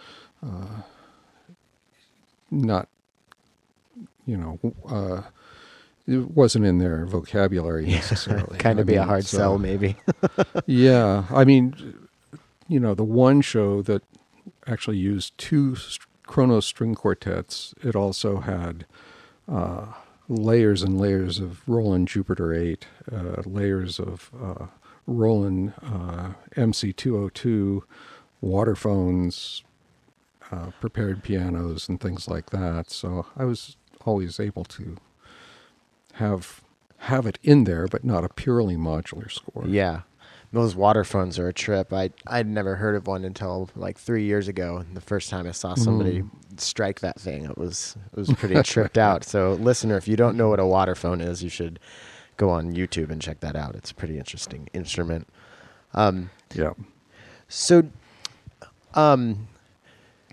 uh, 0.44 0.82
not, 2.50 2.88
you 4.26 4.36
know, 4.36 4.58
uh, 4.88 5.22
it 6.10 6.30
wasn't 6.32 6.66
in 6.66 6.78
their 6.78 7.06
vocabulary 7.06 7.86
necessarily. 7.86 8.58
kind 8.58 8.80
of 8.80 8.86
be 8.86 8.94
mean, 8.94 9.02
a 9.02 9.06
hard 9.06 9.24
so, 9.24 9.36
sell, 9.36 9.58
maybe. 9.58 9.96
yeah. 10.66 11.24
I 11.30 11.44
mean, 11.44 12.08
you 12.68 12.80
know, 12.80 12.94
the 12.94 13.04
one 13.04 13.40
show 13.40 13.80
that 13.82 14.02
actually 14.66 14.98
used 14.98 15.38
two 15.38 15.76
Kronos 16.26 16.66
string 16.66 16.94
quartets, 16.94 17.74
it 17.82 17.94
also 17.94 18.40
had 18.40 18.86
uh, 19.50 19.86
layers 20.28 20.82
and 20.82 21.00
layers 21.00 21.38
of 21.38 21.68
Roland 21.68 22.08
Jupiter 22.08 22.52
8, 22.52 22.86
uh, 23.12 23.42
layers 23.46 24.00
of 24.00 24.30
uh, 24.40 24.66
Roland 25.06 25.74
uh, 25.82 26.32
MC202 26.56 27.82
waterphones, 28.40 29.62
uh, 30.50 30.70
prepared 30.80 31.22
pianos, 31.22 31.88
and 31.88 32.00
things 32.00 32.26
like 32.28 32.50
that. 32.50 32.90
So 32.90 33.26
I 33.36 33.44
was 33.44 33.76
always 34.04 34.40
able 34.40 34.64
to 34.64 34.96
have 36.20 36.62
have 36.98 37.26
it 37.26 37.38
in 37.42 37.64
there, 37.64 37.86
but 37.88 38.04
not 38.04 38.24
a 38.24 38.28
purely 38.28 38.76
modular 38.76 39.30
score. 39.30 39.64
Yeah, 39.66 40.02
those 40.52 40.76
waterphones 40.76 41.38
are 41.38 41.48
a 41.48 41.52
trip. 41.52 41.92
I 41.92 42.10
I'd 42.26 42.46
never 42.46 42.76
heard 42.76 42.94
of 42.94 43.06
one 43.06 43.24
until 43.24 43.70
like 43.74 43.98
three 43.98 44.24
years 44.24 44.46
ago. 44.46 44.84
The 44.92 45.00
first 45.00 45.30
time 45.30 45.46
I 45.46 45.52
saw 45.52 45.74
somebody 45.74 46.22
mm. 46.22 46.30
strike 46.60 47.00
that 47.00 47.18
thing, 47.18 47.44
it 47.44 47.56
was 47.56 47.96
it 48.12 48.18
was 48.18 48.32
pretty 48.34 48.62
tripped 48.62 48.98
out. 49.08 49.24
So, 49.24 49.54
listener, 49.54 49.96
if 49.96 50.06
you 50.06 50.16
don't 50.16 50.36
know 50.36 50.48
what 50.48 50.60
a 50.60 50.64
waterphone 50.64 51.22
is, 51.22 51.42
you 51.42 51.50
should 51.50 51.80
go 52.36 52.50
on 52.50 52.74
YouTube 52.74 53.10
and 53.10 53.20
check 53.20 53.40
that 53.40 53.56
out. 53.56 53.74
It's 53.74 53.90
a 53.90 53.94
pretty 53.94 54.18
interesting 54.18 54.68
instrument. 54.72 55.28
Um, 55.94 56.30
yeah. 56.54 56.72
So, 57.48 57.84
um, 58.94 59.48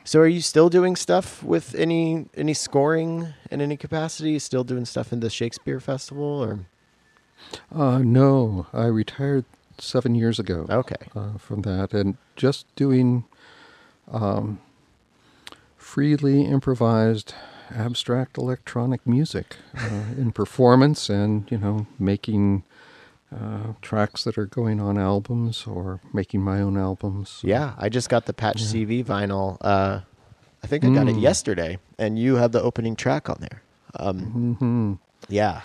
so 0.07 0.21
are 0.21 0.27
you 0.27 0.39
still 0.39 0.69
doing 0.69 0.95
stuff 0.95 1.43
with 1.43 1.75
any 1.75 2.27
any 2.33 2.53
scoring 2.53 3.33
in 3.51 3.59
any 3.59 3.75
capacity? 3.75 4.39
Still 4.39 4.63
doing 4.63 4.85
stuff 4.85 5.11
in 5.11 5.19
the 5.19 5.29
Shakespeare 5.29 5.81
Festival 5.81 6.23
or? 6.23 6.59
Uh, 7.75 7.99
no, 7.99 8.67
I 8.71 8.85
retired 8.85 9.43
seven 9.79 10.15
years 10.15 10.39
ago. 10.39 10.65
Okay. 10.69 10.95
Uh, 11.13 11.37
from 11.37 11.63
that, 11.63 11.93
and 11.93 12.15
just 12.37 12.73
doing 12.75 13.25
um, 14.09 14.59
freely 15.75 16.45
improvised 16.45 17.33
abstract 17.69 18.37
electronic 18.37 19.05
music 19.05 19.57
uh, 19.77 20.03
in 20.17 20.31
performance 20.31 21.09
and, 21.09 21.51
you 21.51 21.57
know, 21.57 21.85
making 21.99 22.63
uh, 23.35 23.73
tracks 23.81 24.23
that 24.23 24.37
are 24.37 24.45
going 24.45 24.79
on 24.79 24.97
albums 24.97 25.65
or 25.67 25.99
making 26.13 26.41
my 26.41 26.61
own 26.61 26.77
albums. 26.77 27.41
Yeah, 27.43 27.73
I 27.77 27.89
just 27.89 28.09
got 28.09 28.25
the 28.25 28.33
Patch 28.33 28.61
yeah. 28.61 28.85
CV 28.85 29.03
vinyl. 29.03 29.57
Uh, 29.61 30.01
I 30.63 30.67
think 30.67 30.83
I 30.83 30.89
got 30.89 31.07
mm. 31.07 31.17
it 31.17 31.19
yesterday, 31.19 31.77
and 31.97 32.17
you 32.17 32.35
have 32.35 32.51
the 32.51 32.61
opening 32.61 32.95
track 32.95 33.29
on 33.29 33.37
there. 33.39 33.61
Um, 33.99 34.57
mm-hmm. 34.59 34.93
Yeah. 35.29 35.61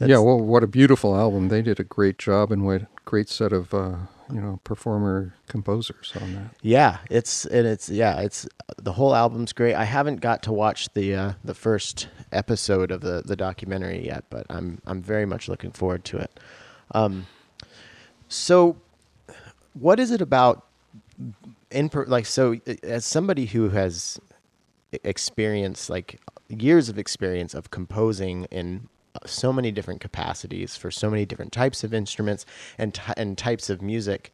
yeah, 0.00 0.18
well, 0.18 0.40
what 0.40 0.62
a 0.62 0.66
beautiful 0.66 1.16
album. 1.16 1.48
They 1.48 1.62
did 1.62 1.78
a 1.78 1.84
great 1.84 2.18
job 2.18 2.50
and 2.50 2.64
what 2.64 2.82
a 2.82 2.88
great 3.04 3.28
set 3.28 3.52
of 3.52 3.72
uh, 3.72 3.96
you 4.32 4.40
know 4.40 4.60
performer 4.64 5.34
composers 5.48 6.12
on 6.20 6.34
that. 6.34 6.50
Yeah, 6.62 6.98
it's 7.10 7.44
and 7.46 7.66
it's 7.66 7.88
yeah, 7.88 8.20
it's 8.20 8.48
the 8.76 8.92
whole 8.92 9.14
album's 9.14 9.52
great. 9.52 9.74
I 9.74 9.84
haven't 9.84 10.20
got 10.20 10.42
to 10.44 10.52
watch 10.52 10.88
the 10.94 11.14
uh, 11.14 11.32
the 11.44 11.54
first 11.54 12.08
episode 12.32 12.90
of 12.90 13.00
the 13.02 13.22
the 13.24 13.36
documentary 13.36 14.04
yet, 14.04 14.24
but 14.30 14.46
I'm 14.50 14.80
I'm 14.86 15.02
very 15.02 15.26
much 15.26 15.48
looking 15.48 15.70
forward 15.70 16.04
to 16.06 16.18
it. 16.18 16.40
Um, 16.92 17.26
so, 18.28 18.76
what 19.74 19.98
is 19.98 20.10
it 20.10 20.20
about 20.20 20.66
in 21.70 21.88
per, 21.88 22.04
like 22.06 22.26
so 22.26 22.56
as 22.82 23.04
somebody 23.04 23.46
who 23.46 23.70
has 23.70 24.18
experienced 25.02 25.90
like 25.90 26.20
years 26.48 26.88
of 26.88 26.98
experience 26.98 27.54
of 27.54 27.70
composing 27.70 28.44
in 28.46 28.88
so 29.26 29.52
many 29.52 29.70
different 29.70 30.00
capacities 30.00 30.76
for 30.76 30.90
so 30.90 31.10
many 31.10 31.24
different 31.24 31.52
types 31.52 31.84
of 31.84 31.94
instruments 31.94 32.44
and 32.78 32.94
t- 32.94 33.12
and 33.16 33.38
types 33.38 33.70
of 33.70 33.80
music. 33.80 34.32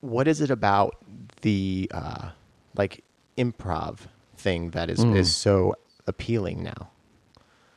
What 0.00 0.28
is 0.28 0.40
it 0.40 0.50
about 0.50 0.96
the 1.42 1.90
uh, 1.92 2.30
like 2.76 3.04
improv 3.36 3.98
thing 4.36 4.70
that 4.70 4.90
is 4.90 5.00
mm. 5.00 5.16
is 5.16 5.34
so 5.34 5.76
appealing 6.06 6.62
now? 6.62 6.90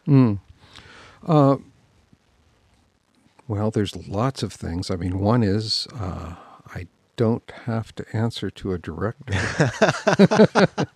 Mm. 0.08 0.40
Uh, 1.26 1.58
well, 3.54 3.70
there's 3.70 3.96
lots 4.08 4.42
of 4.42 4.52
things. 4.52 4.90
I 4.90 4.96
mean, 4.96 5.20
one 5.20 5.44
is 5.44 5.88
uh, 5.94 6.34
I 6.74 6.88
don't 7.18 7.52
have 7.66 7.94
to 7.94 8.06
answer 8.12 8.50
to 8.50 8.74
a 8.74 8.80
director. 8.80 9.32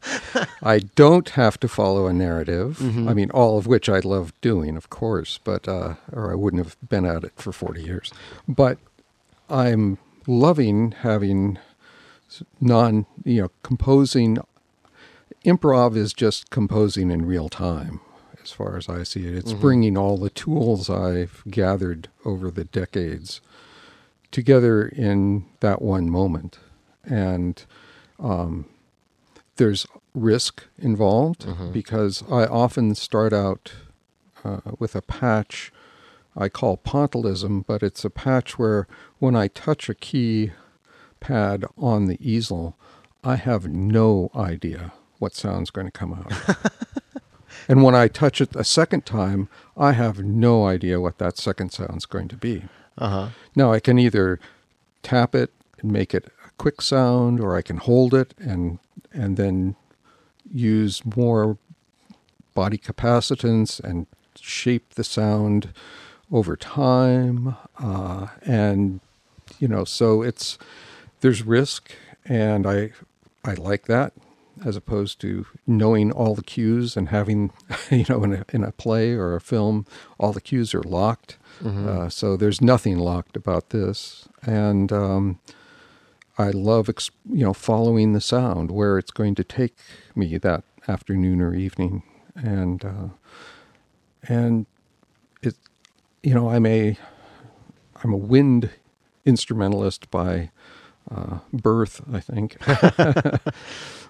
I 0.63 0.79
don't 0.95 1.29
have 1.29 1.59
to 1.59 1.67
follow 1.67 2.07
a 2.07 2.13
narrative. 2.13 2.79
Mm-hmm. 2.79 3.07
I 3.07 3.13
mean, 3.13 3.29
all 3.29 3.59
of 3.59 3.67
which 3.67 3.89
I 3.89 3.99
love 3.99 4.33
doing, 4.41 4.75
of 4.75 4.89
course, 4.89 5.39
but 5.43 5.67
uh, 5.67 5.95
or 6.11 6.31
I 6.31 6.35
wouldn't 6.35 6.65
have 6.65 6.75
been 6.89 7.05
at 7.05 7.23
it 7.23 7.33
for 7.35 7.51
forty 7.51 7.83
years. 7.83 8.11
But 8.47 8.79
I'm 9.51 9.99
loving 10.25 10.93
having 10.93 11.59
non, 12.59 13.05
you 13.23 13.43
know, 13.43 13.51
composing. 13.61 14.39
Improv 15.45 15.95
is 15.95 16.11
just 16.11 16.49
composing 16.49 17.11
in 17.11 17.23
real 17.23 17.49
time, 17.49 18.01
as 18.47 18.53
far 18.53 18.77
as 18.77 18.87
I 18.87 19.03
see 19.03 19.27
it. 19.27 19.35
It's 19.35 19.51
mm-hmm. 19.51 19.61
bringing 19.61 19.97
all 19.97 20.17
the 20.17 20.29
tools 20.29 20.89
I've 20.89 21.43
gathered 21.49 22.07
over 22.23 22.49
the 22.49 22.63
decades 22.63 23.41
together 24.31 24.87
in 24.87 25.45
that 25.59 25.81
one 25.81 26.09
moment. 26.09 26.57
And 27.03 27.61
um, 28.19 28.65
there's 29.57 29.85
risk 30.13 30.63
involved 30.77 31.41
mm-hmm. 31.41 31.71
because 31.71 32.23
I 32.31 32.45
often 32.45 32.95
start 32.95 33.33
out 33.33 33.73
uh, 34.45 34.61
with 34.79 34.95
a 34.95 35.01
patch 35.01 35.71
I 36.39 36.49
call 36.49 36.77
pointillism, 36.77 37.65
but 37.65 37.81
it's 37.81 38.05
a 38.05 38.11
patch 38.11 38.59
where 38.59 38.87
when 39.17 39.35
I 39.35 39.47
touch 39.47 39.89
a 39.89 39.95
key 39.95 40.51
pad 41.19 41.65
on 41.77 42.05
the 42.05 42.19
easel, 42.21 42.77
I 43.23 43.37
have 43.37 43.67
no 43.67 44.29
idea 44.35 44.93
what 45.17 45.33
sound's 45.33 45.71
going 45.71 45.87
to 45.87 45.91
come 45.91 46.13
out. 46.13 46.31
and 47.67 47.83
when 47.83 47.95
I 47.95 48.07
touch 48.07 48.41
it 48.41 48.55
a 48.55 48.63
second 48.63 49.05
time, 49.05 49.49
I 49.75 49.91
have 49.91 50.19
no 50.19 50.65
idea 50.65 51.01
what 51.01 51.17
that 51.17 51.37
second 51.37 51.71
sound's 51.71 52.05
going 52.05 52.27
to 52.29 52.37
be. 52.37 52.63
Uh-huh. 52.97 53.29
Now 53.55 53.71
I 53.71 53.79
can 53.79 53.99
either 53.99 54.39
tap 55.03 55.35
it 55.35 55.51
and 55.79 55.91
make 55.91 56.13
it 56.13 56.25
a 56.45 56.49
quick 56.57 56.81
sound, 56.81 57.39
or 57.39 57.55
I 57.55 57.61
can 57.61 57.77
hold 57.77 58.13
it 58.13 58.33
and 58.37 58.79
and 59.13 59.37
then 59.37 59.75
use 60.51 61.01
more 61.15 61.57
body 62.53 62.77
capacitance 62.77 63.79
and 63.79 64.07
shape 64.39 64.95
the 64.95 65.03
sound 65.03 65.73
over 66.31 66.55
time. 66.55 67.55
Uh, 67.79 68.27
and 68.43 68.99
you 69.59 69.67
know, 69.67 69.83
so 69.83 70.21
it's 70.21 70.57
there's 71.21 71.43
risk, 71.43 71.91
and 72.25 72.65
I 72.65 72.91
I 73.43 73.53
like 73.53 73.85
that 73.85 74.13
as 74.65 74.75
opposed 74.75 75.19
to 75.21 75.45
knowing 75.65 76.11
all 76.11 76.35
the 76.35 76.43
cues 76.43 76.97
and 76.97 77.09
having 77.09 77.51
you 77.91 78.05
know 78.09 78.23
in 78.23 78.33
a, 78.33 78.45
in 78.53 78.63
a 78.63 78.71
play 78.71 79.13
or 79.13 79.35
a 79.35 79.41
film 79.41 79.85
all 80.19 80.33
the 80.33 80.41
cues 80.41 80.73
are 80.73 80.83
locked. 80.83 81.37
Mm-hmm. 81.61 81.87
uh, 81.87 82.09
so 82.09 82.37
there's 82.37 82.61
nothing 82.61 82.97
locked 82.99 83.35
about 83.35 83.69
this. 83.69 84.27
And 84.43 84.91
um, 84.91 85.39
i 86.37 86.51
love 86.51 86.87
ex- 86.87 87.09
you 87.31 87.43
know 87.43 87.53
following 87.53 88.13
the 88.13 88.21
sound 88.21 88.69
where 88.69 88.97
it's 88.99 89.11
going 89.11 89.33
to 89.35 89.43
take 89.43 89.75
me 90.15 90.37
that 90.37 90.63
afternoon 90.87 91.41
or 91.41 91.55
evening. 91.55 92.03
And 92.35 92.85
uh, 92.85 93.09
and 94.27 94.65
it 95.41 95.55
you 96.23 96.33
know 96.33 96.49
i'm 96.49 96.65
a 96.65 96.97
i'm 98.03 98.13
a 98.13 98.17
wind 98.17 98.69
instrumentalist 99.25 100.09
by 100.11 100.51
uh, 101.09 101.39
birth 101.53 102.01
i 102.13 102.19
think 102.19 102.57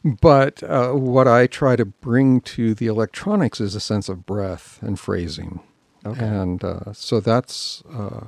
but 0.04 0.64
uh, 0.64 0.91
what 0.91 1.28
I 1.28 1.48
try 1.48 1.76
to 1.76 1.86
bring 1.86 2.41
to 2.41 2.74
the 2.74 2.88
electronics 2.88 3.60
is 3.60 3.76
a 3.76 3.80
sense 3.80 4.10
of 4.10 4.26
breath 4.26 4.80
and 4.82 5.00
phrasing. 5.00 5.62
Okay. 6.06 6.24
And 6.24 6.64
uh, 6.64 6.93
so 6.93 7.20
that's 7.20 7.84
uh, 7.91 8.28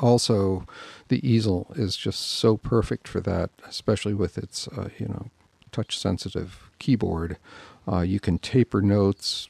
also 0.00 0.66
the 1.08 1.26
easel 1.28 1.72
is 1.76 1.96
just 1.96 2.20
so 2.20 2.56
perfect 2.56 3.08
for 3.08 3.20
that, 3.20 3.50
especially 3.66 4.14
with 4.14 4.36
its 4.36 4.68
uh, 4.68 4.88
you 4.98 5.06
know 5.06 5.30
touch 5.72 5.98
sensitive 5.98 6.70
keyboard. 6.78 7.38
Uh, 7.90 8.00
you 8.00 8.20
can 8.20 8.38
taper 8.38 8.82
notes, 8.82 9.48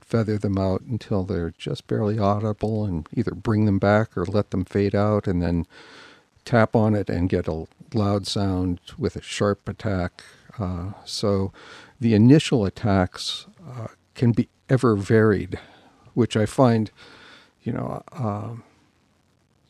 feather 0.00 0.36
them 0.36 0.58
out 0.58 0.82
until 0.82 1.22
they're 1.24 1.54
just 1.56 1.86
barely 1.86 2.18
audible, 2.18 2.84
and 2.84 3.08
either 3.14 3.32
bring 3.32 3.64
them 3.64 3.78
back 3.78 4.16
or 4.16 4.26
let 4.26 4.50
them 4.50 4.64
fade 4.64 4.94
out, 4.94 5.26
and 5.26 5.40
then 5.40 5.66
tap 6.50 6.74
on 6.74 6.96
it 6.96 7.08
and 7.08 7.28
get 7.28 7.46
a 7.46 7.66
loud 7.94 8.26
sound 8.26 8.80
with 8.98 9.14
a 9.14 9.22
sharp 9.22 9.68
attack. 9.68 10.24
Uh, 10.58 10.90
so 11.04 11.52
the 12.00 12.12
initial 12.12 12.64
attacks 12.64 13.46
uh, 13.64 13.86
can 14.16 14.32
be 14.32 14.48
ever 14.68 14.96
varied, 14.96 15.60
which 16.14 16.36
I 16.36 16.46
find, 16.46 16.90
you 17.62 17.72
know, 17.72 18.02
um, 18.12 18.64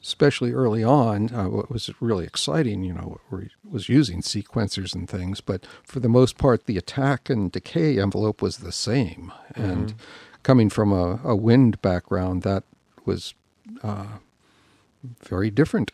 especially 0.03 0.53
early 0.53 0.83
on, 0.83 1.35
uh, 1.35 1.51
what 1.51 1.70
was 1.70 1.91
really 2.01 2.24
exciting, 2.24 2.83
you 2.83 2.95
know, 2.95 3.20
we 3.31 3.51
was 3.70 3.91
using 3.91 4.22
sequencers 4.22 4.95
and 4.95 5.07
things, 5.07 5.43
but 5.43 5.66
for 5.85 6.01
the 6.01 6.09
most 6.09 6.39
part, 6.39 6.64
the 6.64 6.78
attack 6.78 7.28
and 7.28 7.53
decay 7.53 8.01
envelope 8.01 8.41
was 8.41 8.59
the 8.59 8.72
same. 8.72 9.31
And 9.55 9.93
coming 10.43 10.70
from 10.70 10.93
a, 10.93 11.20
a 11.22 11.37
wind 11.37 11.83
background, 11.83 12.43
that 12.45 12.64
was 13.05 13.35
uh, 13.83 14.16
very 15.22 15.51
different. 15.51 15.92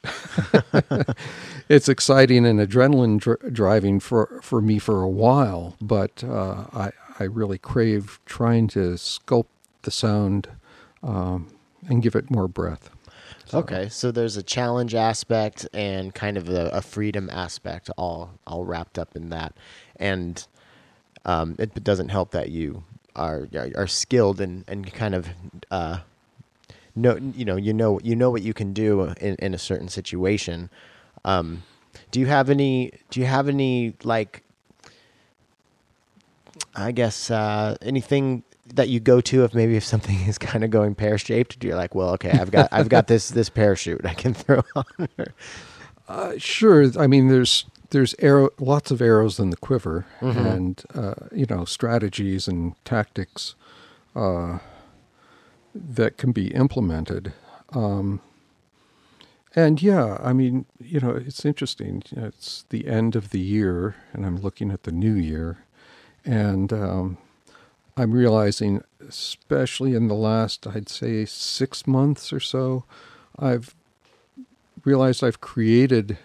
it's 1.69 1.89
exciting 1.89 2.45
and 2.47 2.59
adrenaline 2.61 3.19
dr- 3.21 3.53
driving 3.53 4.01
for, 4.01 4.41
for 4.43 4.61
me 4.61 4.79
for 4.79 5.03
a 5.03 5.09
while, 5.09 5.77
but 5.81 6.23
uh, 6.25 6.65
I, 6.73 6.91
I 7.19 7.25
really 7.25 7.59
crave 7.59 8.21
trying 8.27 8.69
to 8.69 8.95
sculpt 8.95 9.47
the 9.83 9.91
sound 9.91 10.49
um, 11.03 11.55
and 11.89 12.03
give 12.03 12.15
it 12.17 12.31
more 12.31 12.49
breath. 12.49 12.91
So- 13.47 13.59
Okay, 13.59 13.89
so 13.89 14.11
there's 14.11 14.37
a 14.37 14.43
challenge 14.43 14.95
aspect 14.95 15.69
and 15.73 16.13
kind 16.15 16.37
of 16.37 16.49
a, 16.49 16.69
a 16.71 16.83
freedom 16.83 17.31
aspect, 17.31 17.91
all 17.97 18.33
all 18.45 18.65
wrapped 18.65 18.99
up 18.99 19.15
in 19.15 19.29
that, 19.31 19.55
and 19.97 20.45
um, 21.25 21.55
it 21.59 21.85
doesn't 21.85 22.09
help 22.09 22.33
that 22.33 22.51
you 22.51 22.83
are 23.15 23.47
are, 23.77 23.87
skilled 23.87 24.41
and 24.41 24.65
and 24.67 24.93
kind 24.93 25.15
of 25.15 25.29
uh, 25.71 25.99
know 26.97 27.17
you 27.17 27.45
know 27.45 27.57
you 27.57 27.73
know 27.73 28.01
you 28.03 28.17
know 28.17 28.31
what 28.31 28.43
you 28.43 28.55
can 28.55 28.73
do 28.73 29.03
in, 29.21 29.37
in 29.37 29.55
a 29.55 29.59
certain 29.59 29.89
situation. 29.89 30.71
Um, 31.25 31.63
do 32.11 32.21
you 32.21 32.27
have 32.27 32.51
any? 32.51 32.93
Do 33.11 33.21
you 33.21 33.27
have 33.27 33.49
any 33.49 33.95
like? 34.03 34.43
I 36.75 36.93
guess 36.93 37.31
uh, 37.31 37.77
anything 37.83 38.43
that 38.75 38.89
you 38.89 39.01
go 39.01 39.21
to 39.21 39.45
if 39.45 39.55
maybe 39.55 39.77
if 39.77 39.85
something 39.85 40.21
is 40.27 40.39
kind 40.39 40.65
of 40.65 40.71
going 40.71 40.95
pear 40.95 41.19
shaped, 41.19 41.63
you're 41.63 41.77
like, 41.77 41.95
well, 41.95 42.11
okay, 42.11 42.31
I've 42.31 42.51
got 42.51 42.69
I've 42.73 42.89
got 42.89 43.07
this 43.07 43.29
this 43.31 43.49
parachute 43.49 44.05
I 44.05 44.15
can 44.15 44.35
throw 44.35 44.63
on. 44.75 45.09
Uh, 46.09 46.33
sure. 46.39 46.91
I 46.99 47.07
mean, 47.07 47.29
there's 47.29 47.65
there's 47.91 48.15
arrow, 48.19 48.51
lots 48.59 48.91
of 48.91 49.01
arrows 49.01 49.39
in 49.39 49.51
the 49.51 49.57
quiver, 49.57 50.07
and 50.21 50.83
uh, 50.95 51.15
you 51.33 51.47
know 51.49 51.65
strategies 51.65 52.49
and 52.49 52.75
tactics 52.85 53.55
uh, 54.15 54.59
that 55.77 56.17
can 56.17 56.33
be 56.33 56.49
implemented. 56.49 57.33
Um, 57.71 58.21
and 59.55 59.81
yeah, 59.81 60.19
I 60.23 60.33
mean, 60.33 60.67
you 60.79 61.01
know, 61.01 61.11
it's 61.11 61.45
interesting. 61.45 62.03
It's 62.13 62.65
the 62.69 62.87
end 62.87 63.17
of 63.17 63.31
the 63.31 63.41
year, 63.41 63.97
and 64.13 64.27
I'm 64.27 64.37
looking 64.37 64.71
at 64.71 64.83
the 64.83 64.93
new 64.93 65.15
year, 65.15 65.59
and 66.25 66.73
um, 66.73 67.19
I'm 67.97 68.13
realizing, 68.13 68.83
especially 69.09 69.95
in 69.95 70.09
the 70.09 70.15
last, 70.15 70.67
I'd 70.67 70.91
say, 70.91 71.25
six 71.25 71.87
months 71.87 72.33
or 72.33 72.41
so, 72.41 72.85
I've 73.39 73.75
realized 74.85 75.25
I've 75.25 75.41
created 75.41 76.19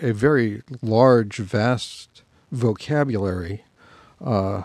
a 0.00 0.12
very 0.12 0.62
large, 0.80 1.38
vast 1.38 2.22
vocabulary 2.52 3.64
uh, 4.24 4.62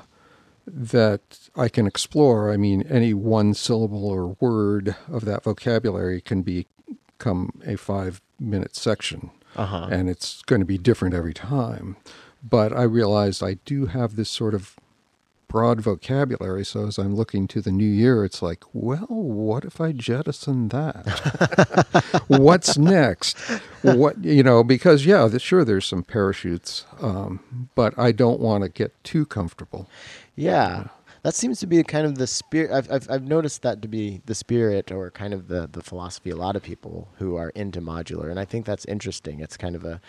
that 0.68 1.50
I 1.56 1.70
can 1.70 1.88
explore. 1.88 2.52
I 2.52 2.58
mean, 2.58 2.84
any 2.90 3.14
one 3.14 3.54
syllable 3.54 4.06
or 4.06 4.36
word 4.40 4.96
of 5.10 5.26
that 5.26 5.44
vocabulary 5.44 6.22
can 6.22 6.42
become 6.44 7.62
a 7.66 7.76
five 7.78 8.22
minute 8.40 8.76
section, 8.76 9.32
Uh-huh. 9.56 9.88
and 9.90 10.10
it's 10.10 10.42
going 10.44 10.60
to 10.60 10.66
be 10.66 10.78
different 10.78 11.16
every 11.16 11.34
time. 11.34 11.96
But 12.48 12.72
I 12.74 12.84
realized 12.84 13.42
I 13.42 13.56
do 13.66 13.88
have 13.88 14.16
this 14.16 14.30
sort 14.30 14.54
of 14.54 14.76
broad 15.58 15.82
vocabulary. 15.82 16.64
So 16.64 16.86
as 16.86 17.00
I'm 17.00 17.16
looking 17.16 17.48
to 17.48 17.62
the 17.62 17.72
new 17.72 17.84
year, 17.90 18.24
it's 18.24 18.44
like, 18.44 18.64
well, 18.74 19.08
what 19.08 19.66
if 19.66 19.82
I 19.82 19.92
jettison 19.92 20.68
that? 20.68 22.24
What's 22.28 22.78
next? 22.78 23.36
What 23.82 24.24
you 24.24 24.44
know? 24.44 24.64
Because 24.64 25.04
yeah, 25.04 25.36
sure, 25.40 25.66
there's 25.66 25.88
some 25.88 26.04
parachutes, 26.04 26.86
um, 27.02 27.68
but 27.74 27.98
I 27.98 28.12
don't 28.12 28.40
want 28.40 28.66
to 28.66 28.70
get 28.70 29.04
too 29.04 29.26
comfortable. 29.26 29.90
Yeah, 30.36 30.90
that 31.24 31.34
seems 31.34 31.60
to 31.62 31.66
be 31.66 31.82
kind 31.84 32.06
of 32.06 32.20
the 32.20 32.28
spirit. 32.28 32.70
I've, 32.70 32.92
I've 32.92 33.10
I've 33.10 33.24
noticed 33.24 33.64
that 33.64 33.82
to 33.82 33.88
be 33.88 34.22
the 34.28 34.36
spirit 34.36 34.92
or 34.92 35.10
kind 35.10 35.34
of 35.34 35.48
the 35.48 35.68
the 35.72 35.82
philosophy. 35.82 36.30
A 36.30 36.36
lot 36.36 36.56
of 36.56 36.62
people 36.62 37.08
who 37.18 37.36
are 37.36 37.50
into 37.56 37.82
modular, 37.82 38.30
and 38.30 38.40
I 38.40 38.46
think 38.46 38.68
that's 38.68 38.86
interesting. 38.86 39.40
It's 39.40 39.58
kind 39.58 39.76
of 39.76 39.84
a, 39.84 40.00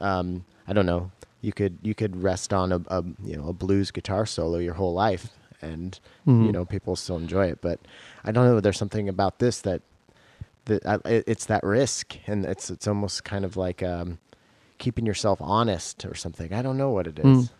um, 0.00 0.44
I 0.68 0.72
don't 0.72 0.86
know. 0.86 1.10
You 1.40 1.52
could 1.52 1.78
you 1.82 1.94
could 1.94 2.22
rest 2.22 2.52
on 2.52 2.72
a, 2.72 2.80
a 2.88 3.04
you 3.24 3.36
know 3.36 3.48
a 3.48 3.52
blues 3.52 3.90
guitar 3.90 4.26
solo 4.26 4.58
your 4.58 4.74
whole 4.74 4.94
life, 4.94 5.28
and 5.62 5.98
you 6.26 6.52
know 6.52 6.64
people 6.64 6.96
still 6.96 7.16
enjoy 7.16 7.46
it. 7.46 7.60
But 7.60 7.80
I 8.24 8.32
don't 8.32 8.46
know. 8.46 8.60
There's 8.60 8.78
something 8.78 9.08
about 9.08 9.38
this 9.38 9.60
that 9.60 9.82
that 10.64 11.00
it's 11.04 11.46
that 11.46 11.62
risk, 11.62 12.16
and 12.26 12.44
it's 12.44 12.70
it's 12.70 12.86
almost 12.88 13.22
kind 13.24 13.44
of 13.44 13.56
like 13.56 13.82
um, 13.82 14.18
keeping 14.78 15.06
yourself 15.06 15.38
honest 15.40 16.04
or 16.04 16.14
something. 16.14 16.52
I 16.52 16.62
don't 16.62 16.76
know 16.76 16.90
what 16.90 17.06
it 17.06 17.18
is. 17.18 17.50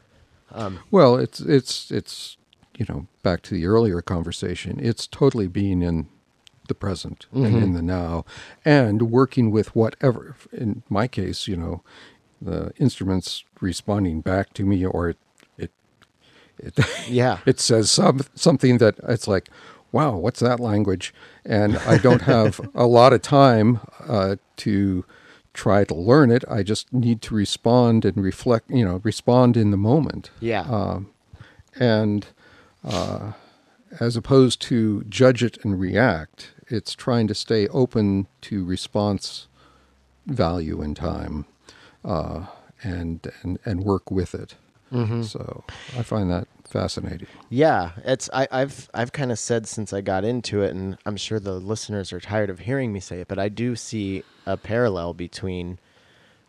Um, 0.53 0.79
Well, 0.91 1.16
it's 1.16 1.41
it's 1.41 1.91
it's 1.91 2.37
you 2.79 2.87
know 2.89 3.07
back 3.22 3.43
to 3.43 3.55
the 3.55 3.66
earlier 3.66 4.03
conversation. 4.03 4.79
It's 4.81 5.07
totally 5.07 5.47
being 5.49 5.83
in 5.83 6.09
the 6.68 6.74
present 6.74 7.27
and 7.33 7.45
in 7.62 7.72
the 7.74 7.83
now, 7.83 8.24
and 8.64 9.03
working 9.11 9.53
with 9.53 9.77
whatever. 9.77 10.35
In 10.53 10.83
my 10.89 11.07
case, 11.07 11.47
you 11.47 11.57
know, 11.57 11.83
the 12.41 12.72
instruments 12.78 13.45
responding 13.61 14.20
back 14.20 14.53
to 14.55 14.64
me, 14.64 14.84
or 14.84 15.11
it 15.11 15.18
it 15.59 15.70
it, 16.59 16.78
yeah. 17.09 17.39
it 17.47 17.61
says 17.61 17.91
some 17.91 18.20
something 18.34 18.78
that 18.78 18.97
it's 19.09 19.26
like, 19.28 19.49
wow, 19.93 20.16
what's 20.16 20.41
that 20.41 20.61
language? 20.61 21.14
And 21.45 21.78
I 21.78 21.99
don't 21.99 22.22
have 22.37 22.61
a 22.74 22.87
lot 22.87 23.12
of 23.12 23.22
time 23.22 23.80
uh, 24.07 24.37
to 24.59 25.05
try 25.55 25.84
to 25.84 25.95
learn 25.95 26.30
it. 26.30 26.45
I 26.51 26.62
just 26.62 26.93
need 26.93 27.22
to 27.22 27.34
respond 27.34 28.05
and 28.05 28.16
reflect. 28.22 28.70
You 28.70 28.84
know, 28.84 29.01
respond 29.05 29.57
in 29.57 29.70
the 29.70 29.76
moment 29.78 30.30
Yeah. 30.41 30.62
um, 30.62 31.11
and 31.78 32.26
uh, 32.84 33.32
as 34.01 34.16
opposed 34.16 34.61
to 34.62 35.03
judge 35.05 35.43
it 35.43 35.59
and 35.64 35.80
react, 35.80 36.53
it's 36.68 36.95
trying 36.95 37.26
to 37.28 37.34
stay 37.34 37.66
open 37.68 38.26
to 38.43 38.64
response 38.64 39.47
value 40.26 40.82
in 40.82 40.95
time, 40.95 41.47
uh, 42.07 42.47
and 42.83 43.31
and 43.43 43.59
and 43.67 43.81
work 43.85 44.11
with 44.11 44.35
it. 44.35 44.55
So 45.25 45.65
I 45.99 46.03
find 46.03 46.31
that 46.31 46.47
fascinating. 46.65 47.27
Yeah, 47.51 47.91
it's 48.05 48.31
I, 48.33 48.47
I've 48.51 48.89
I've 48.95 49.13
kind 49.13 49.31
of 49.33 49.39
said 49.39 49.67
since 49.67 49.93
I 49.93 50.01
got 50.01 50.25
into 50.25 50.63
it, 50.63 50.71
and 50.75 50.97
I'm 51.05 51.17
sure 51.19 51.39
the 51.39 51.55
listeners 51.61 52.13
are 52.15 52.21
tired 52.21 52.49
of 52.49 52.61
hearing 52.61 52.93
me 52.95 53.01
say 53.01 53.21
it, 53.21 53.29
but 53.29 53.39
I 53.39 53.49
do 53.51 53.77
see 53.77 54.23
a 54.47 54.57
parallel 54.57 55.13
between 55.13 55.79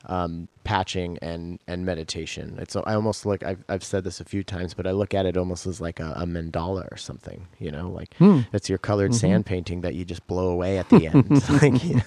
um, 0.05 0.47
patching 0.63 1.17
and 1.21 1.59
and 1.67 1.83
meditation. 1.85 2.57
It's 2.59 2.75
I 2.75 2.93
almost 2.93 3.25
look 3.25 3.43
I've 3.43 3.65
I've 3.67 3.83
said 3.83 4.03
this 4.05 4.21
a 4.21 4.25
few 4.25 4.43
times, 4.43 4.73
but 4.75 4.85
I 4.87 4.91
look 4.91 5.13
at 5.13 5.25
it 5.25 5.35
almost 5.35 5.65
as 5.65 5.81
like 5.81 5.99
a, 5.99 6.13
a 6.15 6.25
mandala 6.25 6.89
or 6.91 6.95
something. 6.97 7.47
You 7.59 7.71
know, 7.71 7.89
like 7.89 8.13
Hmm. 8.17 8.41
it's 8.53 8.69
your 8.69 8.77
colored 8.77 9.13
sand 9.15 9.45
painting 9.47 9.81
that 9.81 9.95
you 9.95 10.05
just 10.05 10.25
blow 10.27 10.49
away 10.49 10.77
at 10.77 10.87
the 10.89 11.07
end. 11.07 11.49
like, 11.61 11.83
you 11.83 12.01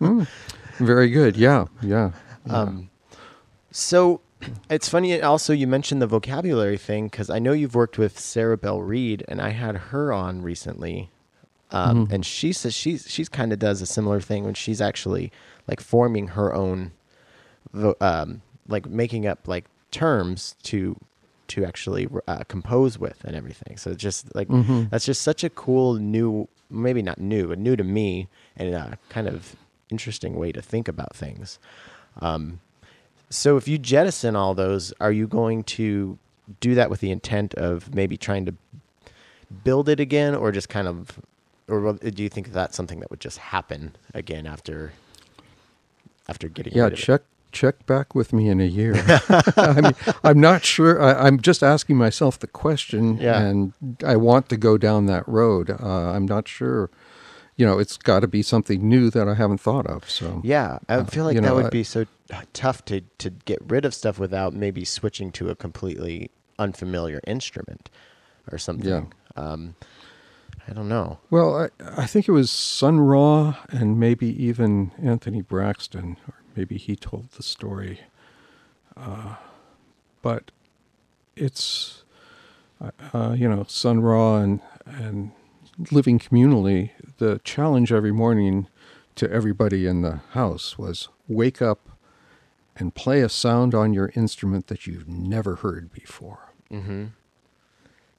know. 0.00 0.26
Very 0.78 1.10
good. 1.10 1.36
Yeah, 1.36 1.66
yeah. 1.82 2.12
Um, 2.48 2.90
so 3.70 4.20
it's 4.70 4.88
funny. 4.88 5.20
Also, 5.22 5.52
you 5.52 5.66
mentioned 5.66 6.00
the 6.00 6.06
vocabulary 6.06 6.78
thing 6.78 7.08
because 7.08 7.30
I 7.30 7.38
know 7.38 7.52
you've 7.52 7.74
worked 7.74 7.98
with 7.98 8.18
Sarah 8.18 8.56
Belle 8.56 8.80
Reid, 8.82 9.24
and 9.28 9.40
I 9.40 9.50
had 9.50 9.76
her 9.76 10.12
on 10.12 10.42
recently, 10.42 11.10
um, 11.70 12.08
and 12.10 12.24
she 12.24 12.52
says 12.52 12.74
she's 12.74 13.10
she's 13.10 13.28
kind 13.28 13.52
of 13.52 13.58
does 13.58 13.82
a 13.82 13.86
similar 13.86 14.20
thing 14.20 14.44
when 14.44 14.54
she's 14.54 14.80
actually 14.80 15.32
like 15.66 15.80
forming 15.80 16.28
her 16.28 16.54
own, 16.54 16.92
vo- 17.72 17.96
um, 18.00 18.42
like 18.68 18.86
making 18.88 19.26
up 19.26 19.48
like 19.48 19.64
terms 19.90 20.54
to 20.64 20.96
to 21.48 21.64
actually 21.64 22.08
uh, 22.26 22.42
compose 22.48 22.98
with 22.98 23.24
and 23.24 23.34
everything. 23.36 23.76
So 23.76 23.90
it's 23.92 24.02
just 24.02 24.34
like 24.34 24.48
that's 24.90 25.04
just 25.06 25.22
such 25.22 25.44
a 25.44 25.50
cool 25.50 25.94
new, 25.94 26.48
maybe 26.70 27.02
not 27.02 27.18
new, 27.18 27.48
but 27.48 27.58
new 27.58 27.74
to 27.76 27.84
me, 27.84 28.28
and 28.56 28.74
a 28.74 28.98
kind 29.08 29.26
of 29.28 29.56
interesting 29.90 30.36
way 30.36 30.52
to 30.52 30.60
think 30.62 30.88
about 30.88 31.14
things. 31.16 31.58
Um, 32.20 32.60
so 33.30 33.56
if 33.56 33.66
you 33.68 33.78
jettison 33.78 34.36
all 34.36 34.54
those, 34.54 34.92
are 35.00 35.12
you 35.12 35.26
going 35.26 35.64
to 35.64 36.18
do 36.60 36.74
that 36.74 36.90
with 36.90 37.00
the 37.00 37.10
intent 37.10 37.54
of 37.54 37.94
maybe 37.94 38.16
trying 38.16 38.46
to 38.46 38.54
build 39.64 39.88
it 39.88 40.00
again, 40.00 40.34
or 40.34 40.52
just 40.52 40.68
kind 40.68 40.86
of, 40.88 41.18
or 41.68 41.92
do 41.94 42.22
you 42.22 42.28
think 42.28 42.52
that's 42.52 42.76
something 42.76 43.00
that 43.00 43.10
would 43.10 43.20
just 43.20 43.38
happen 43.38 43.96
again 44.14 44.46
after 44.46 44.92
after 46.28 46.48
getting 46.48 46.72
Yeah, 46.74 46.84
rid 46.84 46.92
of 46.94 46.98
it? 46.98 47.02
check 47.02 47.22
check 47.52 47.86
back 47.86 48.14
with 48.14 48.32
me 48.32 48.48
in 48.48 48.60
a 48.60 48.64
year. 48.66 48.94
I 49.56 49.80
mean, 49.80 49.94
I'm 50.22 50.38
not 50.40 50.64
sure. 50.64 51.00
I, 51.00 51.26
I'm 51.26 51.40
just 51.40 51.62
asking 51.62 51.96
myself 51.96 52.38
the 52.38 52.46
question, 52.48 53.16
Yeah. 53.18 53.40
and 53.40 53.72
I 54.04 54.16
want 54.16 54.48
to 54.50 54.56
go 54.56 54.76
down 54.76 55.06
that 55.06 55.26
road. 55.26 55.70
Uh, 55.70 56.10
I'm 56.12 56.26
not 56.26 56.46
sure. 56.48 56.90
You 57.56 57.64
know, 57.66 57.78
it's 57.78 57.96
got 57.96 58.20
to 58.20 58.28
be 58.28 58.42
something 58.42 58.86
new 58.86 59.08
that 59.10 59.28
I 59.28 59.34
haven't 59.34 59.58
thought 59.62 59.86
of. 59.86 60.10
So 60.10 60.40
Yeah, 60.44 60.78
I 60.88 61.02
feel 61.04 61.24
like 61.24 61.34
you 61.34 61.40
that 61.40 61.46
know, 61.46 61.54
would 61.54 61.66
I- 61.66 61.70
be 61.70 61.84
so 61.84 62.06
tough 62.52 62.84
to 62.86 63.00
to 63.18 63.30
get 63.30 63.58
rid 63.66 63.84
of 63.84 63.94
stuff 63.94 64.18
without 64.18 64.52
maybe 64.52 64.84
switching 64.84 65.32
to 65.32 65.48
a 65.48 65.54
completely 65.54 66.30
unfamiliar 66.58 67.20
instrument 67.26 67.88
or 68.52 68.58
something. 68.58 69.12
Um, 69.36 69.74
I 70.68 70.72
don't 70.72 70.88
know. 70.88 71.18
Well, 71.30 71.54
I, 71.56 71.68
I 72.02 72.06
think 72.06 72.26
it 72.28 72.32
was 72.32 72.50
Sun 72.50 73.00
Ra 73.00 73.56
and 73.70 74.00
maybe 74.00 74.26
even 74.44 74.90
Anthony 75.02 75.40
Braxton, 75.42 76.16
or 76.26 76.34
maybe 76.56 76.76
he 76.76 76.96
told 76.96 77.30
the 77.32 77.42
story. 77.42 78.00
Uh, 78.96 79.36
but 80.22 80.50
it's, 81.36 82.02
uh, 82.80 82.90
uh, 83.14 83.32
you 83.38 83.48
know, 83.48 83.64
Sun 83.68 84.00
Ra 84.00 84.38
and, 84.38 84.60
and 84.86 85.30
living 85.92 86.18
communally, 86.18 86.90
the 87.18 87.40
challenge 87.44 87.92
every 87.92 88.12
morning 88.12 88.66
to 89.16 89.30
everybody 89.30 89.86
in 89.86 90.02
the 90.02 90.20
house 90.30 90.78
was 90.78 91.08
wake 91.28 91.62
up 91.62 91.88
and 92.76 92.94
play 92.94 93.22
a 93.22 93.28
sound 93.28 93.74
on 93.74 93.94
your 93.94 94.12
instrument 94.14 94.66
that 94.66 94.86
you've 94.86 95.08
never 95.08 95.56
heard 95.56 95.92
before. 95.92 96.52
Mm-hmm. 96.70 97.06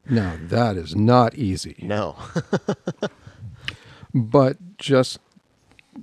Now, 0.10 0.38
that 0.42 0.78
is 0.78 0.96
not 0.96 1.36
easy. 1.36 1.76
No. 1.80 2.16
but 4.14 4.58
just 4.78 5.20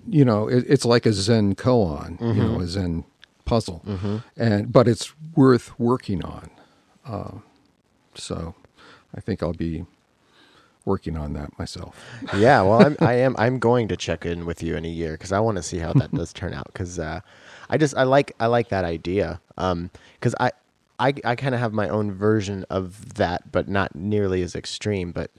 you 0.08 0.24
know 0.24 0.48
it, 0.48 0.64
it's 0.68 0.84
like 0.84 1.06
a 1.06 1.12
zen 1.12 1.54
koan 1.54 2.20
you 2.20 2.42
know 2.42 2.60
a 2.60 2.66
zen 2.66 3.04
puzzle 3.44 3.82
mm-hmm. 3.86 4.18
and 4.36 4.72
but 4.72 4.88
it's 4.88 5.14
worth 5.36 5.78
working 5.78 6.24
on 6.24 6.50
uh, 7.06 7.38
so 8.14 8.54
i 9.14 9.20
think 9.20 9.42
i'll 9.42 9.52
be 9.52 9.84
working 10.84 11.16
on 11.16 11.32
that 11.32 11.56
myself 11.58 11.96
yeah, 12.36 12.60
well, 12.62 12.80
I'm, 12.86 12.96
I 13.00 13.14
am. 13.26 13.34
I'm 13.38 13.58
going 13.58 13.88
to 13.88 13.96
check 13.96 14.26
in 14.26 14.44
with 14.46 14.62
you 14.62 14.76
in 14.76 14.84
a 14.84 14.88
year 14.88 15.12
because 15.12 15.32
I 15.32 15.40
want 15.40 15.56
to 15.56 15.62
see 15.62 15.78
how 15.78 15.92
that 15.94 16.12
does 16.12 16.32
turn 16.32 16.52
out. 16.54 16.66
Because 16.66 16.98
uh, 16.98 17.20
I 17.70 17.76
just 17.78 17.96
I 17.96 18.02
like 18.04 18.34
I 18.40 18.46
like 18.46 18.68
that 18.70 18.84
idea. 18.84 19.40
Because 19.56 20.34
I 20.40 20.52
I 20.98 21.14
I 21.24 21.34
kind 21.36 21.54
of 21.54 21.60
have 21.60 21.72
my 21.72 21.88
own 21.88 22.12
version 22.12 22.64
of 22.70 23.14
that, 23.14 23.50
but 23.52 23.68
not 23.68 23.94
nearly 23.94 24.42
as 24.42 24.54
extreme. 24.54 25.12
But 25.12 25.30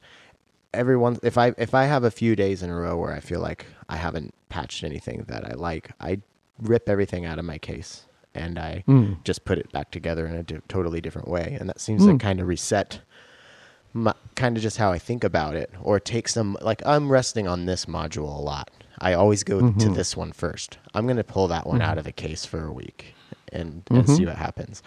everyone, 0.73 1.17
if 1.23 1.37
I 1.37 1.53
if 1.57 1.73
I 1.73 1.85
have 1.85 2.03
a 2.03 2.11
few 2.11 2.35
days 2.35 2.61
in 2.63 2.69
a 2.69 2.75
row 2.75 2.97
where 2.97 3.13
I 3.13 3.19
feel 3.19 3.39
like 3.39 3.65
I 3.89 3.97
haven't 3.97 4.33
patched 4.49 4.83
anything 4.83 5.25
that 5.27 5.45
I 5.45 5.53
like, 5.55 5.91
I 5.99 6.21
rip 6.59 6.87
everything 6.89 7.25
out 7.25 7.39
of 7.39 7.45
my 7.45 7.57
case 7.57 8.05
and 8.33 8.59
I 8.59 8.83
Mm. 8.87 9.23
just 9.23 9.45
put 9.45 9.57
it 9.57 9.71
back 9.71 9.91
together 9.91 10.27
in 10.27 10.35
a 10.35 10.43
di- 10.43 10.59
totally 10.67 10.99
different 11.01 11.27
way, 11.29 11.55
and 11.59 11.69
that 11.69 11.79
seems 11.79 12.05
to 12.05 12.11
Mm. 12.13 12.19
kind 12.19 12.39
of 12.41 12.47
reset 12.47 12.99
kind 14.35 14.57
of 14.57 14.63
just 14.63 14.77
how 14.77 14.91
I 14.91 14.99
think 14.99 15.23
about 15.23 15.55
it, 15.55 15.71
or 15.81 15.99
take 15.99 16.27
some 16.27 16.57
like 16.61 16.81
I'm 16.85 17.09
resting 17.11 17.47
on 17.47 17.65
this 17.65 17.85
module 17.85 18.23
a 18.37 18.41
lot. 18.41 18.69
I 18.99 19.13
always 19.13 19.43
go 19.43 19.59
to 19.59 19.65
Mhm. 19.67 19.95
this 19.95 20.15
one 20.15 20.31
first. 20.31 20.77
I'm 20.93 21.05
going 21.05 21.17
to 21.17 21.23
pull 21.23 21.47
that 21.49 21.67
one 21.67 21.81
out 21.81 21.97
of 21.97 22.03
the 22.05 22.11
case 22.11 22.45
for 22.45 22.65
a 22.65 22.71
week 22.71 23.13
and, 23.51 23.83
and 23.91 24.07
see 24.09 24.23
Mhm. 24.23 24.27
what 24.27 24.37
happens. 24.37 24.81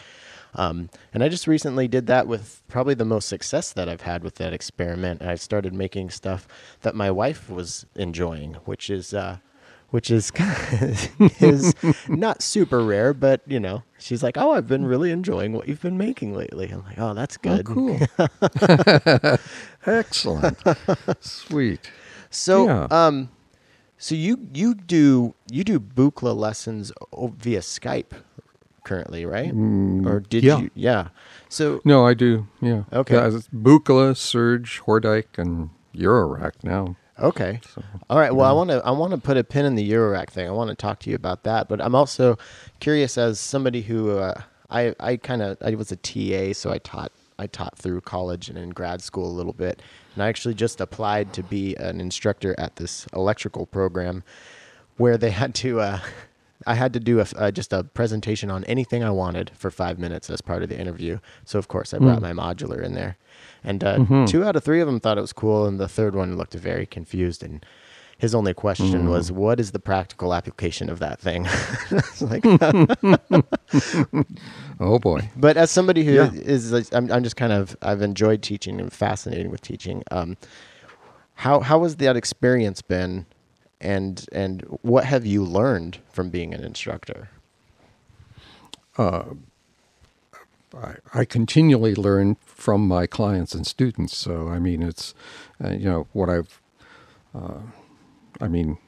Um, 0.54 0.88
and 1.12 1.22
I 1.22 1.28
just 1.28 1.46
recently 1.46 1.88
did 1.88 2.06
that 2.06 2.26
with 2.26 2.62
probably 2.68 2.94
the 2.94 3.04
most 3.04 3.28
success 3.28 3.70
that 3.74 3.86
I've 3.88 4.00
had 4.00 4.24
with 4.24 4.36
that 4.36 4.54
experiment. 4.54 5.20
I 5.22 5.34
started 5.36 5.74
making 5.74 6.08
stuff 6.10 6.48
that 6.80 6.94
my 6.94 7.10
wife 7.10 7.50
was 7.50 7.84
enjoying, 7.94 8.54
which 8.64 8.88
is 8.88 9.12
uh, 9.12 9.38
which 9.90 10.10
is 10.10 10.30
is 11.40 11.74
not 12.08 12.42
super 12.42 12.80
rare, 12.84 13.14
but 13.14 13.40
you 13.46 13.58
know, 13.60 13.82
she's 13.98 14.22
like, 14.22 14.36
"Oh, 14.36 14.52
I've 14.52 14.66
been 14.66 14.84
really 14.86 15.10
enjoying 15.10 15.52
what 15.52 15.68
you've 15.68 15.80
been 15.82 15.98
making 15.98 16.34
lately." 16.34 16.68
I'm 16.70 16.84
like, 16.84 16.98
"Oh, 16.98 17.14
that's 17.14 17.38
Oh, 17.44 17.56
good." 17.56 17.66
cool 17.66 17.98
excellent 19.86 20.58
sweet 21.20 21.90
So, 22.30 22.66
Yeah. 22.66 22.86
um, 22.90 23.30
so 23.96 24.14
you 24.14 24.48
you 24.54 24.74
do 24.74 25.34
you 25.50 25.64
do 25.64 25.80
Buchla 25.80 26.36
lessons 26.36 26.92
via 27.38 27.60
Skype 27.60 28.12
currently, 28.84 29.24
right? 29.26 29.52
Mm, 29.54 30.06
or 30.06 30.20
did 30.20 30.44
yeah. 30.44 30.58
you? 30.60 30.70
Yeah. 30.74 31.08
So 31.48 31.80
no 31.84 32.06
i 32.06 32.14
do 32.14 32.46
yeah 32.60 32.84
Okay. 32.92 33.14
yeah, 33.14 34.12
Serge 34.14 34.82
Hordijk 34.86 35.38
and 35.38 35.70
eurorack 35.94 36.52
now 36.62 36.96
okay, 37.20 37.60
so 37.74 37.82
all 38.10 38.18
right. 38.18 38.34
Well, 38.34 38.48
I 38.48 38.52
want 38.52 38.70
to 38.70 38.82
I 38.84 38.90
want 38.90 39.12
to 39.12 39.18
put 39.18 39.36
a 39.36 39.44
pin 39.44 39.64
in 39.64 39.74
the 39.74 39.90
Eurorack 39.90 40.30
thing. 40.30 40.46
I 40.48 40.52
want 40.52 40.70
to 40.70 40.76
talk 40.76 41.00
to 41.00 41.10
you 41.10 41.16
about 41.16 41.42
that, 41.44 41.68
but 41.68 41.80
I'm 41.80 41.94
also 41.94 42.38
curious 42.80 43.18
as 43.18 43.38
somebody 43.40 43.82
who 43.82 44.18
uh, 44.18 44.40
I 44.70 44.94
I 45.00 45.16
kind 45.16 45.42
of 45.42 45.58
I 45.62 45.74
was 45.74 45.92
a 45.92 45.96
TA, 45.96 46.52
so 46.52 46.70
I 46.70 46.78
taught 46.78 47.12
I 47.38 47.46
taught 47.46 47.78
through 47.78 48.00
college 48.02 48.48
and 48.48 48.58
in 48.58 48.70
grad 48.70 49.02
school 49.02 49.30
a 49.30 49.34
little 49.36 49.52
bit, 49.52 49.80
and 50.14 50.22
I 50.22 50.28
actually 50.28 50.54
just 50.54 50.80
applied 50.80 51.32
to 51.34 51.42
be 51.42 51.74
an 51.76 52.00
instructor 52.00 52.54
at 52.58 52.76
this 52.76 53.06
electrical 53.12 53.66
program 53.66 54.22
where 54.96 55.16
they 55.16 55.30
had 55.30 55.54
to. 55.56 55.80
Uh, 55.80 56.00
I 56.66 56.74
had 56.74 56.92
to 56.94 57.00
do 57.00 57.20
a, 57.20 57.26
uh, 57.36 57.50
just 57.52 57.72
a 57.72 57.84
presentation 57.84 58.50
on 58.50 58.64
anything 58.64 59.04
I 59.04 59.10
wanted 59.10 59.52
for 59.54 59.70
five 59.70 59.96
minutes 59.96 60.28
as 60.28 60.40
part 60.40 60.64
of 60.64 60.68
the 60.68 60.76
interview. 60.78 61.20
So 61.44 61.56
of 61.56 61.68
course 61.68 61.94
I 61.94 61.98
brought 61.98 62.18
Mm. 62.18 62.34
my 62.34 62.52
modular 62.54 62.82
in 62.82 62.94
there, 62.94 63.16
and 63.64 63.82
uh, 63.84 63.98
Mhm. 63.98 64.28
two 64.28 64.44
out 64.44 64.56
of 64.56 64.64
three 64.64 64.80
of 64.80 64.86
them 64.86 65.00
thought 65.00 65.18
it 65.18 65.22
was 65.22 65.32
cool, 65.32 65.66
and 65.66 65.78
the 65.80 65.88
third 65.88 66.14
one 66.14 66.36
looked 66.36 66.54
very 66.54 66.86
confused. 66.86 67.42
And 67.42 67.64
his 68.18 68.34
only 68.34 68.54
question 68.54 69.06
Mm. 69.06 69.10
was, 69.10 69.30
"What 69.32 69.60
is 69.60 69.70
the 69.72 69.78
practical 69.78 70.34
application 70.34 70.88
of 70.90 70.98
that 71.00 71.20
thing?" 71.20 71.46
Like, 72.20 72.44
oh 74.80 74.98
boy 74.98 75.30
but 75.36 75.56
as 75.56 75.70
somebody 75.70 76.04
who 76.04 76.12
Yeah. 76.12 76.30
is, 76.32 76.72
like, 76.72 76.86
I'm, 76.92 77.10
I'm 77.12 77.22
just 77.22 77.36
kind 77.36 77.52
of, 77.52 77.76
I've 77.82 78.02
enjoyed 78.02 78.42
teaching 78.42 78.80
and 78.80 78.92
fascinated 78.92 79.50
with 79.50 79.60
teaching. 79.60 80.02
Um, 80.10 80.36
how 81.34 81.60
how 81.60 81.82
has 81.84 81.96
that 81.96 82.16
experience 82.16 82.82
been, 82.82 83.26
and 83.80 84.24
and 84.32 84.62
what 84.82 85.04
have 85.04 85.24
you 85.24 85.44
learned 85.44 85.98
from 86.10 86.30
being 86.30 86.52
an 86.54 86.64
instructor? 86.64 87.28
I, 90.74 90.96
I 91.14 91.24
continually 91.24 91.94
learn 91.94 92.36
from 92.44 92.86
my 92.86 93.06
clients 93.06 93.54
and 93.54 93.66
students. 93.66 94.16
So 94.16 94.48
I 94.48 94.58
mean, 94.58 94.82
it's 94.82 95.14
uh, 95.64 95.70
you 95.70 95.84
know 95.88 96.06
what 96.12 96.28
I've. 96.28 96.60
Uh, 97.34 97.60
I 98.40 98.48
mean, 98.48 98.78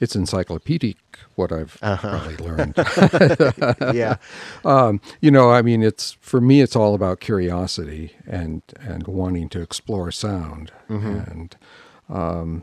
it's 0.00 0.14
encyclopedic 0.16 0.96
what 1.36 1.52
I've 1.52 1.78
Uh-huh. 1.82 2.20
really 2.22 2.36
learned. 2.48 2.74
yeah, 3.94 4.16
um, 4.64 5.00
you 5.20 5.30
know, 5.30 5.50
I 5.50 5.62
mean, 5.62 5.82
it's 5.82 6.12
for 6.20 6.40
me, 6.40 6.60
it's 6.60 6.76
all 6.76 6.94
about 6.94 7.20
curiosity 7.20 8.12
and 8.26 8.62
and 8.80 9.06
wanting 9.06 9.48
to 9.50 9.60
explore 9.60 10.10
sound, 10.12 10.72
Mhm. 10.88 11.30
and 11.30 11.56
um, 12.08 12.62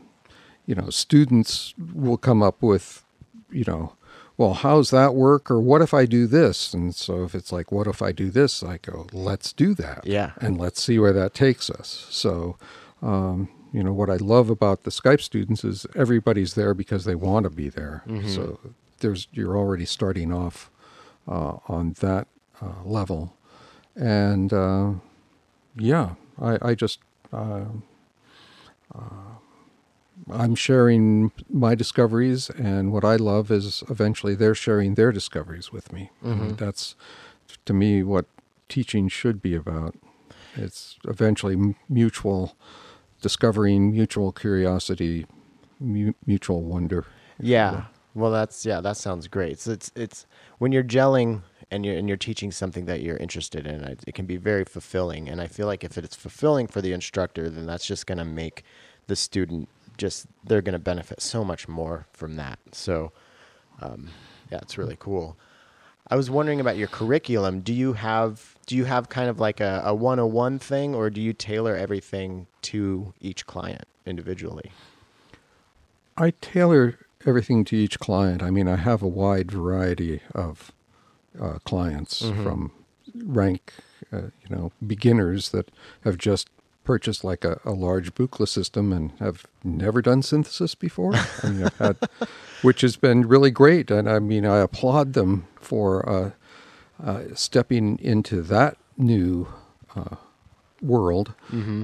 you 0.66 0.76
know, 0.76 0.90
students 0.90 1.74
will 1.94 2.18
come 2.18 2.44
up 2.44 2.62
with, 2.62 3.06
you 3.50 3.64
know, 3.66 3.94
well, 4.38 4.54
how's 4.54 4.92
that 4.92 5.16
work? 5.16 5.50
Or 5.50 5.60
what 5.60 5.82
if 5.82 5.94
I 5.94 6.06
do 6.06 6.28
this? 6.28 6.74
And 6.74 6.94
so 6.94 7.24
if 7.24 7.34
it's 7.34 7.52
like, 7.52 7.72
what 7.72 7.88
if 7.88 8.02
I 8.02 8.12
do 8.12 8.30
this? 8.30 8.62
I 8.64 8.78
go, 8.78 9.08
let's 9.12 9.52
do 9.52 9.74
that. 9.76 10.06
Yeah. 10.06 10.34
And 10.40 10.58
let's 10.60 10.82
see 10.82 11.00
where 11.00 11.14
that 11.14 11.34
takes 11.34 11.70
us. 11.70 12.06
So, 12.10 12.56
um, 13.02 13.50
you 13.74 13.84
know, 13.84 13.94
what 13.94 14.10
I 14.10 14.18
love 14.18 14.50
about 14.50 14.84
the 14.84 14.92
Skype 14.92 15.22
students 15.22 15.64
is 15.64 15.88
everybody's 15.96 16.54
there 16.54 16.74
because 16.74 17.06
they 17.06 17.16
want 17.16 17.46
to 17.46 17.50
be 17.50 17.68
there. 17.70 18.04
So 18.28 18.60
there's, 19.00 19.28
you're 19.32 19.58
already 19.58 19.86
starting 19.86 20.32
off 20.32 20.70
uh, 21.28 21.58
on 21.68 21.94
that 22.00 22.28
uh, 22.62 22.84
level. 22.86 23.36
And 23.96 24.54
uh, 24.54 24.94
yeah, 25.76 26.12
I, 26.40 26.58
I 26.62 26.76
just, 26.76 27.00
uh, 27.34 27.66
I'm 30.32 30.56
sharing 30.56 31.32
my 31.50 31.76
discoveries, 31.76 32.50
and 32.50 32.92
what 32.92 33.06
I 33.06 33.16
love 33.16 33.52
is 33.52 33.84
eventually 33.90 34.36
they're 34.36 34.56
sharing 34.56 34.96
their 34.96 35.12
discoveries 35.12 35.72
with 35.72 35.94
me. 35.94 36.10
And 36.22 36.40
mm-hmm. 36.40 36.56
that's, 36.56 36.96
to 37.66 37.74
me, 37.74 38.04
what 38.04 38.26
teaching 38.68 39.08
should 39.08 39.42
be 39.42 39.56
about. 39.56 39.96
It's 40.56 40.98
eventually 41.08 41.76
mutual 41.88 42.58
discovering, 43.22 43.92
mutual 43.92 44.32
curiosity, 44.32 45.26
mu- 45.80 46.14
mutual 46.26 46.64
wonder. 46.64 47.06
Yeah. 47.40 47.86
Well, 48.14 48.32
that's 48.32 48.66
yeah. 48.66 48.82
That 48.82 48.98
sounds 48.98 49.28
great. 49.28 49.60
So 49.60 49.72
it's 49.72 49.92
it's 49.96 50.26
when 50.58 50.72
you're 50.72 50.84
gelling 50.84 51.44
and 51.70 51.86
you're 51.86 51.96
and 51.96 52.08
you're 52.08 52.18
teaching 52.18 52.52
something 52.52 52.86
that 52.86 53.02
you're 53.02 53.18
interested 53.18 53.68
in, 53.68 53.84
it, 53.84 54.04
it 54.08 54.16
can 54.16 54.26
be 54.26 54.38
very 54.38 54.66
fulfilling. 54.66 55.30
And 55.30 55.40
I 55.40 55.48
feel 55.48 55.68
like 55.68 55.84
if 55.84 55.98
it's 55.98 56.16
fulfilling 56.16 56.68
for 56.68 56.82
the 56.82 56.94
instructor, 56.94 57.50
then 57.50 57.68
that's 57.68 57.86
just 57.86 58.08
going 58.08 58.18
to 58.18 58.26
make 58.26 58.64
the 59.06 59.16
student 59.16 59.70
just 59.98 60.28
they're 60.44 60.62
going 60.62 60.74
to 60.74 60.80
benefit 60.80 61.22
so 61.22 61.44
much 61.44 61.68
more 61.68 62.08
from 62.14 62.36
that. 62.36 62.60
So, 62.72 63.12
um, 63.82 64.10
yeah, 64.52 64.60
it's 64.62 64.78
really 64.78 64.98
cool. 65.00 65.38
I 66.10 66.16
was 66.16 66.30
wondering 66.30 66.60
about 66.60 66.78
your 66.78 66.88
curriculum. 66.88 67.62
Do 67.62 67.74
you 67.74 67.94
have 67.94 68.56
do 68.66 68.76
you 68.76 68.86
have 68.86 69.10
kind 69.10 69.30
of 69.30 69.40
like 69.40 69.60
a, 69.60 69.82
a 69.86 69.94
101 69.94 70.60
thing, 70.60 70.96
or 70.96 71.10
do 71.10 71.22
you 71.22 71.34
tailor 71.34 71.76
everything 71.76 72.48
to 72.64 73.14
each 73.20 73.46
client 73.46 73.86
individually? 74.06 74.72
I 76.18 76.32
tailor 76.42 76.98
everything 77.26 77.66
to 77.66 77.76
each 77.76 78.00
client. 78.00 78.42
I 78.42 78.50
mean, 78.50 78.68
I 78.68 78.78
have 78.78 79.02
a 79.02 79.08
wide 79.08 79.52
variety 79.52 80.22
of 80.34 80.72
uh, 81.40 81.60
clients 81.64 82.22
from 82.22 82.72
rank, 83.16 83.74
uh, 84.12 84.30
you 84.48 84.56
know, 84.56 84.72
beginners 84.86 85.50
that 85.50 85.70
have 86.04 86.18
just 86.18 86.50
purchased 86.88 87.22
like 87.22 87.44
a, 87.44 87.60
a 87.66 87.72
large 87.72 88.16
Buchla 88.16 88.48
system 88.48 88.94
and 88.94 89.12
have 89.20 89.46
never 89.62 90.02
done 90.02 90.22
synthesis 90.22 90.74
before. 90.74 91.14
I 91.44 91.50
mean, 91.50 91.66
I've 91.66 91.78
had, 91.78 91.98
which 92.62 92.80
has 92.80 92.96
been 92.96 93.28
really 93.28 93.52
great, 93.52 93.92
and 93.92 94.10
I 94.10 94.20
mean, 94.20 94.46
I 94.46 94.60
applaud 94.60 95.12
them 95.12 95.48
for 95.60 96.08
uh, 96.10 96.32
uh, 97.04 97.24
stepping 97.36 98.00
into 98.00 98.42
that 98.44 98.78
new 98.98 99.50
uh, 99.98 100.16
world, 100.82 101.34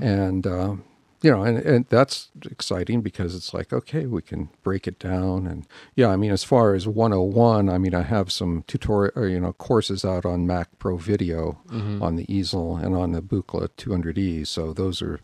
and 0.01 0.47
uh, 0.47 0.75
you 1.23 1.31
know, 1.31 1.41
and, 1.41 1.57
and 1.57 1.85
that's 1.87 2.29
exciting 2.45 3.01
because 3.01 3.33
it's 3.33 3.53
like, 3.53 3.73
okay, 3.73 4.05
we 4.05 4.21
can 4.21 4.49
break 4.61 4.87
it 4.87 4.99
down, 4.99 5.47
and 5.47 5.65
yeah, 5.95 6.09
I 6.09 6.17
mean, 6.17 6.31
as 6.31 6.43
far 6.43 6.75
as 6.75 6.87
101, 6.87 7.69
I 7.69 7.77
mean, 7.79 7.95
I 7.95 8.03
have 8.03 8.31
some 8.31 8.63
tutorial, 8.67 9.13
or, 9.15 9.27
you 9.27 9.39
know, 9.39 9.53
courses 9.53 10.05
out 10.05 10.25
on 10.25 10.45
Mac 10.45 10.77
Pro 10.77 10.97
Video, 10.97 11.59
on 12.01 12.17
the 12.17 12.31
easel, 12.31 12.75
and 12.75 12.93
on 12.95 13.13
the 13.13 13.21
Buchla 13.21 13.69
200E. 13.77 14.45
So 14.45 14.73
those 14.73 15.01
are, 15.01 15.19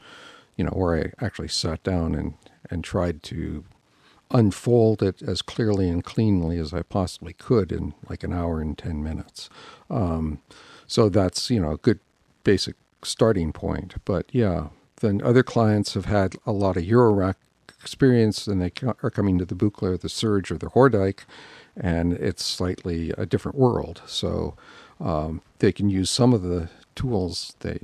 you 0.56 0.64
know, 0.64 0.72
where 0.72 1.14
I 1.20 1.26
actually 1.26 1.50
sat 1.50 1.84
down 1.84 2.16
and 2.16 2.34
and 2.70 2.84
tried 2.84 3.24
to 3.24 3.64
unfold 4.32 5.02
it 5.02 5.22
as 5.22 5.42
clearly 5.42 5.90
and 5.90 6.04
cleanly 6.04 6.58
as 6.60 6.74
I 6.74 6.84
possibly 6.84 7.34
could 7.34 7.72
in 7.72 7.94
like 8.08 8.24
an 8.24 8.34
hour 8.34 8.62
and 8.62 8.78
10 8.78 9.04
minutes. 9.04 9.50
Um, 9.90 10.42
so 10.88 11.10
that's, 11.10 11.50
you 11.50 11.60
know, 11.60 11.72
a 11.72 11.78
good 11.78 12.00
basic 12.44 12.76
starting 13.04 13.52
point. 13.52 13.96
But 14.06 14.28
yeah, 14.32 14.68
then 15.00 15.22
other 15.24 15.44
clients 15.44 15.94
have 15.94 16.06
had 16.06 16.36
a 16.46 16.52
lot 16.52 16.78
of 16.78 16.84
Eurorack 16.84 17.36
experience 17.82 18.48
and 18.48 18.62
they 18.62 18.72
are 19.04 19.10
coming 19.10 19.38
to 19.38 19.46
the 19.46 19.56
Buchla 19.56 19.94
or 19.94 19.98
the 19.98 20.10
Serge 20.10 20.52
or 20.52 20.58
the 20.58 20.70
Hordijk, 20.70 21.22
and 21.78 22.14
it's 22.14 22.44
slightly 22.44 23.12
a 23.18 23.26
different 23.26 23.58
world. 23.58 24.02
So 24.06 24.56
um, 25.00 25.42
they 25.60 25.72
can 25.72 25.90
use 25.90 26.10
some 26.10 26.34
of 26.34 26.42
the 26.42 26.70
tools 26.96 27.56
they, 27.60 27.80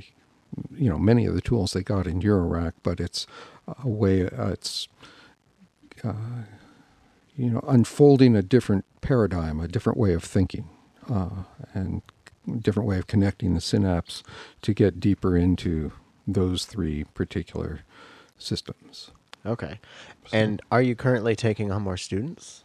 you 0.76 0.89
know, 0.89 0.97
many 0.97 1.26
of 1.26 1.36
the 1.36 1.41
tools 1.41 1.74
they 1.74 1.84
got 1.84 2.07
in 2.07 2.22
Eurorack, 2.22 2.74
but 2.84 2.99
it's 2.99 3.26
a 3.84 3.88
way, 3.88 4.28
uh, 4.28 4.49
it's 4.49 4.88
you 7.38 7.49
know, 7.49 7.63
unfolding 7.68 8.36
a 8.36 8.41
different 8.41 8.86
paradigm, 9.01 9.59
a 9.59 9.68
different 9.68 9.97
way 9.97 10.13
of 10.13 10.24
thinking, 10.24 10.70
uh, 11.09 11.43
and 11.74 12.01
different 12.61 12.88
way 12.88 12.97
of 12.97 13.07
connecting 13.07 13.53
the 13.53 13.61
synapse 13.61 14.24
to 14.61 14.74
get 14.74 14.99
deeper 14.99 15.36
into 15.36 15.91
those 16.28 16.65
three 16.65 17.03
particular 17.13 17.82
systems. 18.38 19.11
Okay. 19.45 19.80
And 20.34 20.61
are 20.71 20.82
you 20.82 20.95
currently 20.95 21.36
taking 21.36 21.71
on 21.71 21.84
more 21.84 21.97
students? 21.97 22.63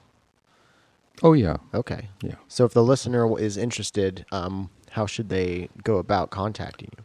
Oh 1.23 1.35
yeah, 1.35 1.57
Okay. 1.75 2.09
yeah. 2.23 2.37
So 2.49 2.65
if 2.65 2.73
the 2.73 2.83
listener 2.83 3.39
is 3.39 3.57
interested, 3.59 4.25
um, 4.33 4.71
how 4.93 5.05
should 5.07 5.29
they 5.29 5.69
go 5.85 5.99
about 5.99 6.31
contacting 6.31 6.91
you? 6.97 7.05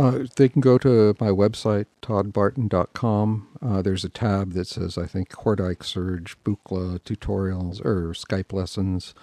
Uh, 0.00 0.26
they 0.36 0.48
can 0.48 0.60
go 0.60 0.76
to 0.78 1.14
my 1.20 1.28
website, 1.28 1.86
toddbarton.com. 2.02 3.48
Uh, 3.62 3.82
there's 3.82 4.04
a 4.04 4.08
tab 4.08 4.52
that 4.52 4.66
says, 4.66 4.98
I 4.98 5.06
think, 5.06 5.30
Hordijk 5.30 5.84
Serge, 5.84 6.36
Buchla 6.44 6.98
tutorials, 7.00 7.84
or 7.84 8.12
Skype 8.12 8.52
lessons. 8.52 9.14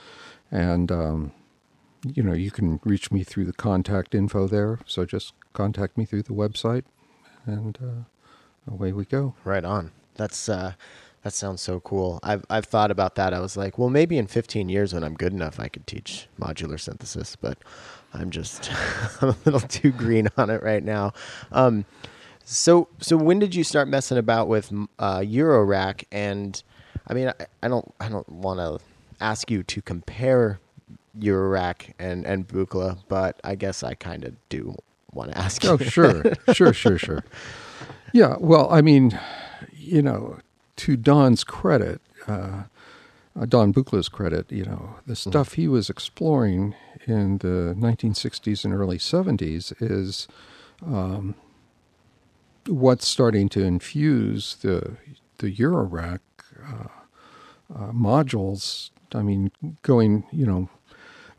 And, 0.50 0.92
um, 0.92 1.32
you 2.04 2.24
know, 2.24 2.34
you 2.34 2.52
can 2.52 2.80
reach 2.84 3.12
me 3.12 3.24
through 3.24 3.46
the 3.46 3.54
contact 3.54 4.16
info 4.16 4.48
there. 4.48 4.80
So 4.86 5.06
just 5.06 5.34
contact 5.54 5.98
me 5.98 6.06
through 6.06 6.24
the 6.24 6.34
website, 6.34 6.84
and 7.46 7.78
uh, 7.82 8.72
away 8.72 8.92
we 8.92 9.06
go. 9.06 9.36
Right 9.44 9.64
on. 9.64 9.92
That's 10.16 10.50
uh, 10.50 10.74
that 11.24 11.34
sounds 11.34 11.62
so 11.62 11.80
cool. 11.80 12.20
I've 12.24 12.46
I've 12.50 12.66
thought 12.66 12.92
about 12.92 13.16
that. 13.16 13.34
I 13.34 13.40
was 13.40 13.56
like, 13.56 13.78
well, 13.78 13.90
maybe 13.90 14.18
in 14.18 14.28
15 14.28 14.70
years 14.70 14.94
when 14.94 15.04
I'm 15.04 15.16
good 15.16 15.34
enough, 15.34 15.60
I 15.60 15.68
could 15.68 15.86
teach 15.88 16.28
modular 16.40 16.80
synthesis, 16.80 17.36
but 17.36 17.58
I'm 18.14 18.30
just 18.32 18.72
I'm 19.22 19.30
a 19.30 19.38
little 19.46 19.60
too 19.60 19.92
green 19.92 20.28
on 20.38 20.50
it 20.50 20.64
right 20.64 20.84
now. 20.84 21.14
Um, 21.52 21.86
so 22.44 22.88
so 23.00 23.18
when 23.18 23.40
did 23.40 23.54
you 23.54 23.64
start 23.64 23.88
messing 23.88 24.18
about 24.18 24.48
with 24.48 24.72
uh, 24.98 25.20
Eurorack? 25.20 26.06
And 26.12 26.62
I 27.08 27.14
mean, 27.14 27.30
I, 27.30 27.46
I 27.64 27.68
don't 27.68 27.94
I 28.00 28.10
don't 28.10 28.28
want 28.30 28.60
to 28.60 28.84
ask 29.24 29.52
you 29.52 29.62
to 29.62 29.82
compare 29.82 30.60
Eurorack 31.20 31.94
and 32.00 32.26
and 32.26 32.48
Buchla, 32.48 33.00
but 33.08 33.40
I 33.44 33.56
guess 33.56 33.84
I 33.84 33.94
kind 33.94 34.24
of 34.24 34.36
do 34.50 34.76
want 35.14 35.32
to 35.32 35.38
ask 35.38 35.64
you. 35.64 35.72
Oh, 35.72 35.78
sure, 35.78 36.24
sure, 36.54 36.74
sure, 36.74 36.98
sure. 36.98 37.24
Yeah, 38.14 38.36
well, 38.40 38.68
I 38.72 38.82
mean, 38.82 39.20
you 39.74 40.02
know, 40.02 40.40
to 40.78 40.98
Don's 40.98 41.44
credit, 41.44 42.02
uh, 42.28 42.64
uh, 43.40 43.46
Don 43.46 43.74
Buchla's 43.74 44.10
credit, 44.10 44.52
you 44.52 44.66
know, 44.66 44.96
the 45.06 45.16
stuff 45.16 45.54
he 45.54 45.68
was 45.68 45.90
exploring 45.90 46.76
in 47.08 47.40
the 47.40 47.76
1960s 47.78 48.66
and 48.66 48.74
early 48.74 48.98
70s 48.98 49.74
is 49.82 50.28
um, 50.86 51.36
what's 52.68 53.08
starting 53.08 53.50
to 53.50 53.64
infuse 53.64 54.56
the 54.56 54.98
the 55.40 55.56
Eurorack 55.56 56.20
uh, 56.64 56.88
uh, 57.74 57.92
modules. 57.92 58.92
I 59.14 59.24
mean, 59.24 59.52
going, 59.82 60.24
you 60.32 60.46
know, 60.46 60.70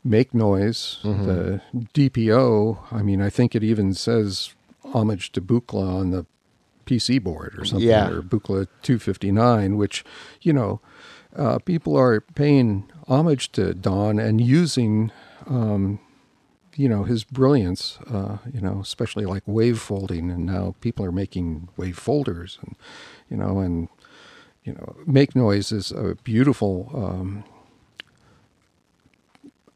make 0.03 0.33
noise, 0.33 0.99
the 1.03 1.61
DPO. 1.93 2.79
I 2.91 3.01
mean, 3.03 3.21
I 3.21 3.29
think 3.29 3.55
it 3.55 3.63
even 3.63 3.93
says 3.93 4.53
homage 4.93 5.31
to 5.33 5.41
Buchla 5.41 5.87
on 6.01 6.11
the 6.11 6.25
PC 6.85 7.21
board 7.23 7.55
or 7.57 7.63
something, 7.65 7.87
Yeah. 7.87 8.09
or 8.09 8.21
Buchla 8.21 8.67
259, 8.81 9.77
which, 9.77 10.03
you 10.41 10.51
know, 10.53 10.81
uh, 11.35 11.57
people 11.59 11.95
are 11.97 12.21
paying 12.21 12.83
homage 13.07 13.51
to 13.53 13.73
Don 13.73 14.19
and 14.19 14.41
using, 14.41 15.11
um, 15.47 15.99
you 16.75 16.89
know, 16.89 17.03
his 17.03 17.23
brilliance, 17.23 17.97
uh, 18.07 18.37
you 18.53 18.59
know, 18.59 18.79
especially 18.81 19.25
like 19.25 19.43
wave 19.45 19.79
folding. 19.79 20.29
And 20.29 20.45
now 20.45 20.75
people 20.81 21.05
are 21.05 21.11
making 21.11 21.69
wave 21.77 21.97
folders 21.97 22.59
and, 22.61 22.75
you 23.29 23.37
know, 23.37 23.59
and, 23.59 23.87
you 24.63 24.73
know, 24.73 24.95
Make 25.07 25.35
Noise 25.35 25.71
is 25.71 25.91
a 25.91 26.15
beautiful 26.23 26.91
um, 26.93 27.43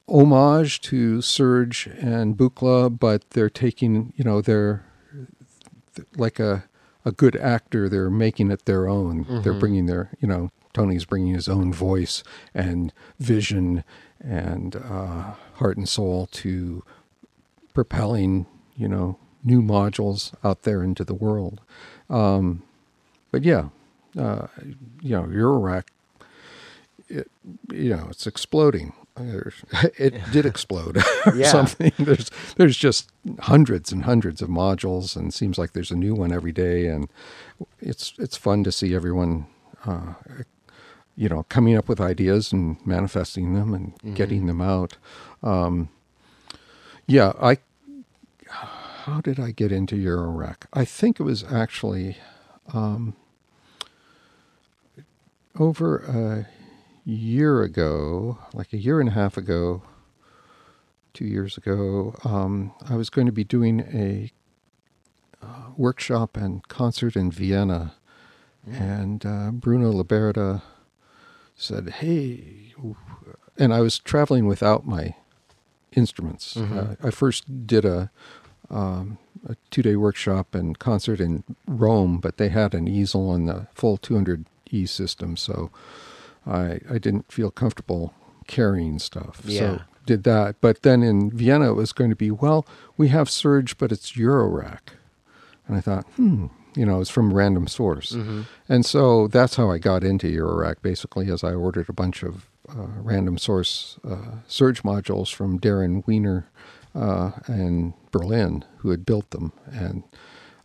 homage 0.08 0.82
to 0.82 1.22
Serge 1.22 1.88
and 2.00 2.38
Buchla, 2.38 2.98
but 2.98 3.30
they're 3.32 3.50
taking, 3.50 4.14
you 4.16 4.24
know, 4.24 4.42
they're 4.42 4.86
like 6.16 6.40
a 6.40 6.66
a 7.06 7.12
good 7.12 7.36
actor. 7.38 7.88
They're 7.88 8.10
making 8.10 8.52
it 8.52 8.66
their 8.66 8.88
own. 8.88 9.26
They're 9.42 9.54
bringing 9.54 9.86
their, 9.86 10.12
you 10.20 10.28
know, 10.28 10.52
Tony's 10.74 11.06
bringing 11.06 11.34
his 11.34 11.48
own 11.48 11.74
voice 11.74 12.22
and 12.54 12.92
vision 13.20 13.84
and 14.20 14.76
uh, 14.76 15.34
heart 15.54 15.78
and 15.78 15.88
soul 15.88 16.28
to 16.34 16.84
propelling, 17.74 18.46
you 18.76 18.88
know, 18.88 19.18
new 19.44 19.62
modules 19.62 20.34
out 20.44 20.64
there 20.64 20.84
into 20.84 21.04
the 21.06 21.14
world. 21.14 21.62
Um, 22.10 22.64
but 23.32 23.44
yeah, 23.44 23.70
uh, 24.20 24.48
you 25.02 25.12
know, 25.12 25.24
Eurorack 25.24 25.86
it, 27.10 27.30
you 27.72 27.96
know, 27.96 28.08
it's 28.10 28.28
exploding. 28.28 28.94
It 29.98 30.20
did 30.32 30.46
explode. 30.46 30.98
or 31.26 31.44
Something. 31.44 31.92
There's 31.98 32.30
there's 32.58 32.78
just 32.78 33.12
hundreds 33.40 33.92
and 33.92 34.04
hundreds 34.04 34.42
of 34.42 34.50
modules, 34.50 35.16
and 35.16 35.34
seems 35.34 35.58
like 35.58 35.74
there's 35.74 35.92
a 35.92 35.96
new 35.96 36.14
one 36.16 36.32
every 36.32 36.52
day, 36.52 36.88
and 36.88 37.10
it's 37.80 38.14
it's 38.18 38.38
fun 38.38 38.64
to 38.64 38.72
see 38.72 38.94
everyone, 38.96 39.48
uh, 39.86 40.14
you 41.16 41.30
know, 41.30 41.44
coming 41.50 41.76
up 41.76 41.88
with 41.90 42.00
ideas 42.00 42.52
and 42.52 42.78
manifesting 42.86 43.54
them 43.54 43.74
and 43.74 44.16
getting 44.16 44.46
them 44.48 44.62
out. 44.62 44.98
Um, 45.44 45.90
yeah, 47.08 47.34
I. 47.42 47.58
How 48.50 49.22
did 49.22 49.40
I 49.40 49.52
get 49.52 49.72
into 49.72 49.96
Eurorack? 49.96 50.66
I 50.74 50.84
think 50.84 51.18
it 51.20 51.24
was 51.24 51.46
actually 51.46 52.18
um, 52.74 53.16
over 55.58 55.98
a 56.00 56.48
year 57.08 57.64
ago, 57.64 58.38
like 58.54 58.74
a 58.74 58.78
year 58.78 59.00
and 59.00 59.10
a 59.10 59.14
half 59.14 59.38
ago, 59.38 59.82
two 61.14 61.26
years 61.26 61.58
ago. 61.58 62.16
Um, 62.24 62.74
I 62.88 62.96
was 62.96 63.10
going 63.10 63.28
to 63.28 63.34
be 63.34 63.44
doing 63.44 63.80
a 63.94 64.32
uh, 65.42 65.70
workshop 65.78 66.36
and 66.36 66.68
concert 66.68 67.16
in 67.16 67.32
Vienna, 67.32 67.94
and 68.70 69.26
uh, 69.26 69.52
Bruno 69.52 69.92
Liberda 69.92 70.62
said, 71.56 71.90
"Hey," 71.90 72.74
and 73.58 73.74
I 73.74 73.80
was 73.82 74.00
traveling 74.00 74.46
without 74.46 74.86
my 74.86 75.16
instruments. 75.96 76.58
Uh, 76.58 76.96
I 77.02 77.12
first 77.12 77.66
did 77.68 77.86
a 77.86 78.12
um, 78.70 79.18
a 79.48 79.56
two 79.72 79.82
day 79.82 79.96
workshop 79.96 80.54
and 80.54 80.78
concert 80.78 81.22
in 81.22 81.44
Rome, 81.68 82.20
but 82.20 82.38
they 82.38 82.50
had 82.50 82.74
an 82.74 82.88
easel 82.88 83.34
and 83.34 83.48
the 83.48 83.68
full 83.74 83.98
200E 83.98 84.90
system, 84.90 85.38
so 85.38 85.72
I 86.48 86.80
I 86.90 86.98
didn't 86.98 87.32
feel 87.32 87.52
comfortable 87.52 88.14
carrying 88.48 89.00
stuff. 89.00 89.42
Yeah. 89.44 89.60
So 89.60 89.82
did 90.06 90.24
that. 90.24 90.56
But 90.62 90.84
then 90.84 91.04
in 91.04 91.30
Vienna, 91.32 91.70
it 91.72 91.76
was 91.76 91.94
going 91.94 92.10
to 92.10 92.16
be 92.16 92.32
well, 92.32 92.66
we 92.96 93.10
have 93.10 93.30
Serge, 93.30 93.78
but 93.78 93.92
it's 93.92 94.14
Eurorack, 94.14 94.94
and 95.68 95.78
I 95.78 95.82
thought, 95.82 96.06
hmm. 96.16 96.48
You 96.76 96.86
know, 96.86 97.02
it's 97.02 97.10
from 97.10 97.34
random 97.34 97.66
source. 97.66 98.12
And 98.70 98.86
so 98.86 99.28
that's 99.28 99.56
how 99.56 99.72
I 99.72 99.80
got 99.80 100.04
into 100.04 100.28
Eurorack, 100.28 100.84
basically, 100.84 101.32
as 101.32 101.44
I 101.44 101.54
ordered 101.56 101.90
a 101.90 101.94
bunch 101.94 102.22
of 102.22 102.46
uh, 102.70 102.90
random 103.02 103.40
source 103.40 103.98
uh, 104.08 104.42
Serge 104.48 104.84
modules 104.84 105.34
from 105.34 105.60
Darren 105.60 106.06
Wiener 106.06 106.48
uh, 106.94 107.32
and 107.48 107.94
Berlin, 108.12 108.64
who 108.78 108.92
had 108.92 109.08
built 109.08 109.32
them. 109.32 109.54
And 109.72 110.04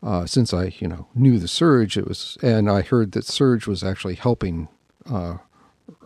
uh, 0.02 0.26
since 0.26 0.52
I, 0.52 0.74
you 0.78 0.86
know, 0.86 1.06
knew 1.14 1.38
the 1.38 1.48
Serge, 1.48 1.96
it 1.96 2.06
was, 2.06 2.36
and 2.42 2.68
I 2.68 2.82
heard 2.82 3.12
that 3.12 3.24
Serge 3.24 3.66
was 3.66 3.82
actually 3.82 4.16
helping 4.16 4.68
uh, 5.10 5.38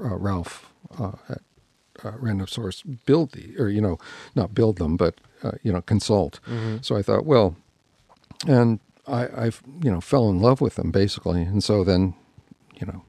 uh, 0.03 0.17
Ralph 0.17 0.73
uh, 0.99 1.13
at 1.29 1.41
uh, 2.05 2.13
Random 2.19 2.47
Source 2.47 2.83
build 2.83 3.33
the, 3.33 3.55
or 3.59 3.69
you 3.69 3.81
know, 3.81 3.99
not 4.35 4.55
build 4.55 4.79
them, 4.79 4.97
but 4.97 5.15
uh, 5.43 5.53
you 5.63 5.73
know, 5.73 5.81
consult. 5.83 6.41
So 6.83 6.97
I 6.97 7.03
thought, 7.03 7.25
well, 7.25 7.57
and 8.47 8.81
I, 9.07 9.29
I've 9.47 9.63
you 9.83 9.91
know 9.91 10.01
fell 10.01 10.29
in 10.29 10.41
love 10.41 10.61
with 10.61 10.75
them 10.77 10.91
basically, 10.91 11.43
and 11.43 11.63
so 11.63 11.85
then, 11.85 12.15
you 12.81 12.87
know, 12.87 13.03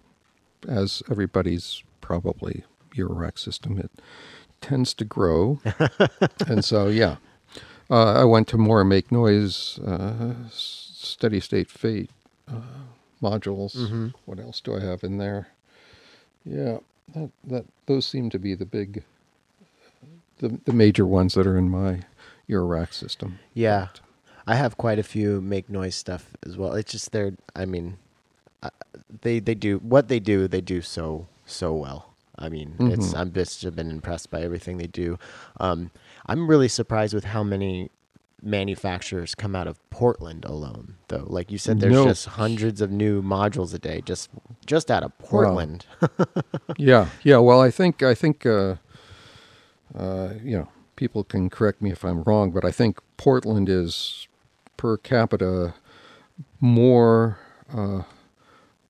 as 0.68 1.04
everybody's 1.10 1.84
probably 2.02 2.64
your 2.94 3.10
Eurorack 3.10 3.38
system, 3.38 3.78
it 3.78 3.92
tends 4.62 4.94
to 4.96 5.06
grow, 5.06 5.60
and 6.48 6.64
so 6.64 6.88
yeah, 6.88 7.18
uh, 7.90 8.14
I 8.14 8.24
went 8.24 8.48
to 8.50 8.58
more 8.58 8.84
make 8.84 9.12
noise, 9.12 9.80
uh, 9.80 10.34
steady 10.50 11.40
state 11.40 11.70
fate 11.70 12.10
uh, 12.48 12.62
modules. 13.22 13.76
What 14.26 14.40
else 14.40 14.62
do 14.62 14.76
I 14.76 14.80
have 14.82 15.04
in 15.04 15.18
there? 15.18 15.48
Yeah, 16.50 16.78
that 17.14 17.30
that 17.46 17.66
those 17.86 18.06
seem 18.06 18.30
to 18.30 18.40
be 18.40 18.56
the 18.56 18.66
big, 18.66 19.04
the 20.40 20.60
the 20.66 20.74
major 20.74 21.06
ones 21.06 21.34
that 21.34 21.46
are 21.48 21.58
in 21.58 21.70
my 21.70 22.02
Eurorack 22.50 22.94
system. 22.94 23.40
Yeah, 23.54 23.88
I 24.46 24.56
have 24.56 24.78
quite 24.78 25.00
a 25.00 25.04
few 25.04 25.42
make 25.42 25.70
noise 25.70 25.96
stuff 25.96 26.32
as 26.46 26.58
well. 26.58 26.74
It's 26.74 26.92
just 26.92 27.12
they're, 27.12 27.34
I 27.56 27.66
mean, 27.66 27.98
uh, 28.64 28.70
they 29.22 29.40
they 29.40 29.56
do 29.56 29.78
what 29.80 30.08
they 30.08 30.20
do. 30.20 30.48
They 30.48 30.62
do 30.62 30.82
so 30.82 31.28
so 31.46 31.74
well. 31.74 32.14
I 32.40 32.50
mean, 32.50 32.76
it's 32.80 33.14
Mhm. 33.14 33.20
I'm 33.20 33.32
just 33.34 33.76
been 33.76 33.90
impressed 33.90 34.30
by 34.30 34.42
everything 34.42 34.78
they 34.78 34.88
do. 34.88 35.18
Um, 35.60 35.90
I'm 36.28 36.48
really 36.48 36.68
surprised 36.68 37.14
with 37.14 37.24
how 37.26 37.44
many 37.44 37.90
manufacturers 38.42 39.34
come 39.36 39.56
out 39.56 39.68
of 39.68 39.78
Portland 39.90 40.46
alone. 40.46 40.96
Though, 41.08 41.26
like 41.28 41.52
you 41.52 41.58
said, 41.58 41.80
there's 41.80 41.94
No. 41.94 42.06
just 42.06 42.26
hundreds 42.28 42.82
of 42.82 42.92
new 42.92 43.22
modules 43.22 43.74
a 43.74 43.80
day 43.80 44.02
just 44.06 44.30
just 44.66 44.92
out 44.92 45.04
of 45.04 45.18
Portland. 45.20 45.86
yeah, 46.78 47.10
yeah. 47.24 47.38
Well, 47.38 47.62
I 47.62 47.72
think 47.72 48.04
I 48.04 48.14
think 48.14 48.46
uh, 48.46 48.76
uh, 49.98 50.34
you 50.44 50.58
know 50.58 50.68
people 50.96 51.24
can 51.24 51.50
correct 51.50 51.82
me 51.82 51.92
if 51.92 52.04
I'm 52.04 52.24
wrong, 52.24 52.52
but 52.52 52.64
I 52.66 52.72
think 52.72 53.00
Portland 53.18 53.70
is 53.70 54.28
per 54.78 54.98
capita 54.98 55.74
more 56.60 57.40
uh, 57.74 58.04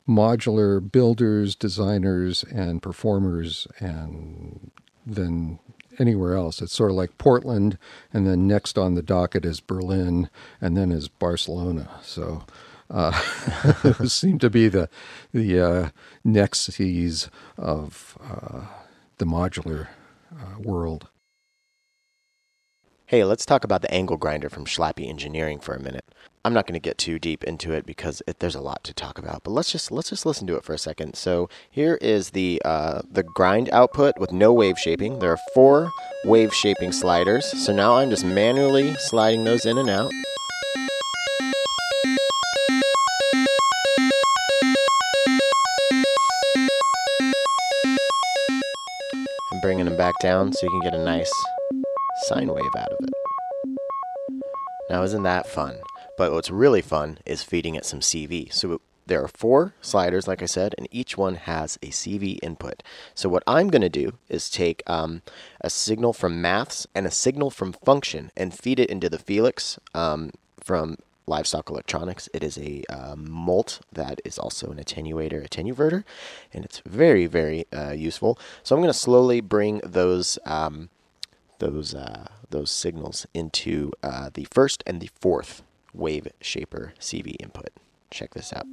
modular 0.08 0.80
builders, 0.92 1.56
designers, 1.56 2.44
and 2.44 2.82
performers, 2.82 3.68
and 3.80 4.72
than 5.06 5.60
anywhere 6.00 6.36
else. 6.36 6.62
It's 6.62 6.74
sort 6.74 6.92
of 6.92 6.98
like 6.98 7.18
Portland, 7.18 7.78
and 8.14 8.28
then 8.28 8.48
next 8.48 8.78
on 8.78 8.96
the 8.96 9.02
docket 9.02 9.46
is 9.46 9.60
Berlin, 9.60 10.30
and 10.62 10.76
then 10.78 10.92
is 10.92 11.08
Barcelona. 11.08 11.90
So. 12.02 12.44
Uh, 12.90 13.12
seem 14.06 14.40
to 14.40 14.50
be 14.50 14.70
the 14.70 14.88
the 15.34 15.60
uh, 15.60 15.90
of 17.58 18.18
uh, 18.24 18.62
the 19.18 19.26
modular 19.26 19.90
uh, 20.34 20.60
world. 20.60 21.10
Hey, 23.08 23.24
let's 23.24 23.46
talk 23.46 23.64
about 23.64 23.82
the 23.82 23.94
angle 23.94 24.18
grinder 24.18 24.50
from 24.50 24.66
Schlappi 24.66 25.08
Engineering 25.08 25.60
for 25.60 25.74
a 25.74 25.82
minute. 25.82 26.06
I'm 26.48 26.54
not 26.54 26.66
going 26.66 26.76
to 26.76 26.80
get 26.80 26.98
too 26.98 27.20
deep 27.20 27.44
into 27.44 27.74
it 27.74 27.86
because 27.86 28.24
it, 28.26 28.40
there's 28.40 28.56
a 28.56 28.62
lot 28.62 28.82
to 28.86 28.94
talk 28.94 29.20
about, 29.20 29.44
but 29.44 29.52
let's 29.52 29.70
just 29.70 29.92
let's 29.92 30.12
just 30.12 30.26
listen 30.26 30.48
to 30.48 30.56
it 30.56 30.64
for 30.64 30.74
a 30.74 30.78
second. 30.78 31.18
So 31.18 31.50
here 31.70 31.98
is 32.00 32.30
the 32.30 32.62
uh, 32.64 33.02
the 33.12 33.24
grind 33.24 33.70
output 33.74 34.18
with 34.18 34.32
no 34.32 34.54
wave 34.54 34.80
shaping. 34.80 35.20
There 35.20 35.30
are 35.30 35.40
four 35.54 35.92
wave 36.24 36.54
shaping 36.54 36.94
sliders. 36.94 37.46
So 37.66 37.74
now 37.74 37.98
I'm 37.98 38.10
just 38.10 38.24
manually 38.24 38.96
sliding 38.96 39.44
those 39.44 39.66
in 39.66 39.78
and 39.78 39.90
out. 39.90 40.10
And 49.52 49.62
bringing 49.62 49.84
them 49.84 49.98
back 49.98 50.16
down 50.22 50.54
so 50.54 50.66
you 50.66 50.70
can 50.70 50.80
get 50.80 50.94
a 50.94 51.04
nice 51.04 51.34
sine 52.30 52.48
wave 52.48 52.74
out 52.78 52.94
of 52.94 53.00
it. 53.02 53.10
Now, 54.90 55.04
isn't 55.04 55.24
that 55.24 55.46
fun? 55.46 55.82
But 56.18 56.34
what's 56.34 56.52
really 56.52 56.82
fun 56.82 57.20
is 57.26 57.44
feeding 57.44 57.76
it 57.76 57.86
some 57.86 58.02
CV. 58.02 58.52
So 58.52 58.82
there 59.06 59.24
are 59.24 59.30
four 59.30 59.74
sliders, 59.82 60.28
like 60.28 60.42
I 60.42 60.48
said, 60.48 60.76
and 60.78 60.88
each 60.92 61.18
one 61.18 61.36
has 61.36 61.78
a 61.82 61.88
CV 61.88 62.40
input. 62.44 62.84
So 63.16 63.30
what 63.30 63.44
I'm 63.48 63.70
going 63.70 63.84
to 63.84 63.90
do 63.90 64.18
is 64.28 64.50
take 64.50 64.84
um, 64.88 65.22
a 65.62 65.70
signal 65.70 66.12
from 66.12 66.42
maths 66.42 66.86
and 66.94 67.08
a 67.08 67.12
signal 67.12 67.50
from 67.50 67.72
function 67.72 68.32
and 68.36 68.54
feed 68.54 68.80
it 68.80 68.90
into 68.90 69.10
the 69.10 69.20
Felix 69.20 69.80
um, 69.94 70.32
from 70.60 70.98
Livestock 71.26 71.70
Electronics. 71.70 72.28
It 72.34 72.44
is 72.44 72.58
a 72.58 72.84
um, 72.90 73.30
molt 73.30 73.80
that 73.94 74.20
is 74.26 74.38
also 74.38 74.72
an 74.72 74.78
attenuator, 74.78 75.48
attenuverter, 75.48 76.04
and 76.52 76.66
it's 76.66 76.82
very, 76.86 77.28
very 77.28 77.66
uh, 77.72 77.92
useful. 77.92 78.40
So 78.64 78.76
I'm 78.76 78.82
going 78.82 78.92
to 78.92 78.98
slowly 78.98 79.40
bring 79.40 79.82
those 79.86 80.40
um, 80.46 80.90
those 81.60 81.94
uh, 81.94 82.28
those 82.50 82.72
signals 82.72 83.26
into 83.34 83.92
uh, 84.04 84.30
the 84.34 84.48
first 84.52 84.84
and 84.86 85.02
the 85.02 85.10
fourth 85.20 85.64
wave 85.94 86.28
shaper 86.42 86.94
CV 87.00 87.36
input. 87.40 87.70
Check 88.12 88.34
this 88.34 88.54
out. 88.54 88.66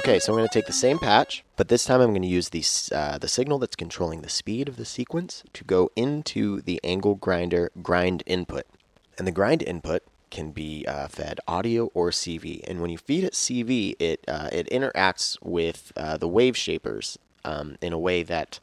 Okay, 0.00 0.18
so 0.18 0.32
I'm 0.32 0.38
going 0.38 0.48
to 0.48 0.54
take 0.54 0.64
the 0.64 0.72
same 0.72 0.98
patch, 0.98 1.44
but 1.56 1.68
this 1.68 1.84
time 1.84 2.00
I'm 2.00 2.12
going 2.12 2.22
to 2.22 2.26
use 2.28 2.48
the, 2.48 2.64
uh, 2.96 3.18
the 3.18 3.28
signal 3.28 3.58
that's 3.58 3.76
controlling 3.76 4.22
the 4.22 4.30
speed 4.30 4.66
of 4.66 4.78
the 4.78 4.86
sequence 4.86 5.44
to 5.52 5.62
go 5.62 5.90
into 5.94 6.62
the 6.62 6.80
angle 6.82 7.16
grinder 7.16 7.70
grind 7.82 8.22
input. 8.24 8.64
And 9.18 9.26
the 9.26 9.30
grind 9.30 9.62
input 9.62 10.02
can 10.30 10.52
be 10.52 10.86
uh, 10.88 11.08
fed 11.08 11.38
audio 11.46 11.90
or 11.92 12.08
CV. 12.12 12.66
And 12.66 12.80
when 12.80 12.88
you 12.88 12.96
feed 12.96 13.24
it 13.24 13.34
CV, 13.34 13.94
it, 13.98 14.24
uh, 14.26 14.48
it 14.50 14.70
interacts 14.70 15.36
with 15.42 15.92
uh, 15.98 16.16
the 16.16 16.28
wave 16.28 16.56
shapers 16.56 17.18
um, 17.44 17.76
in 17.82 17.92
a 17.92 17.98
way 17.98 18.22
that 18.22 18.58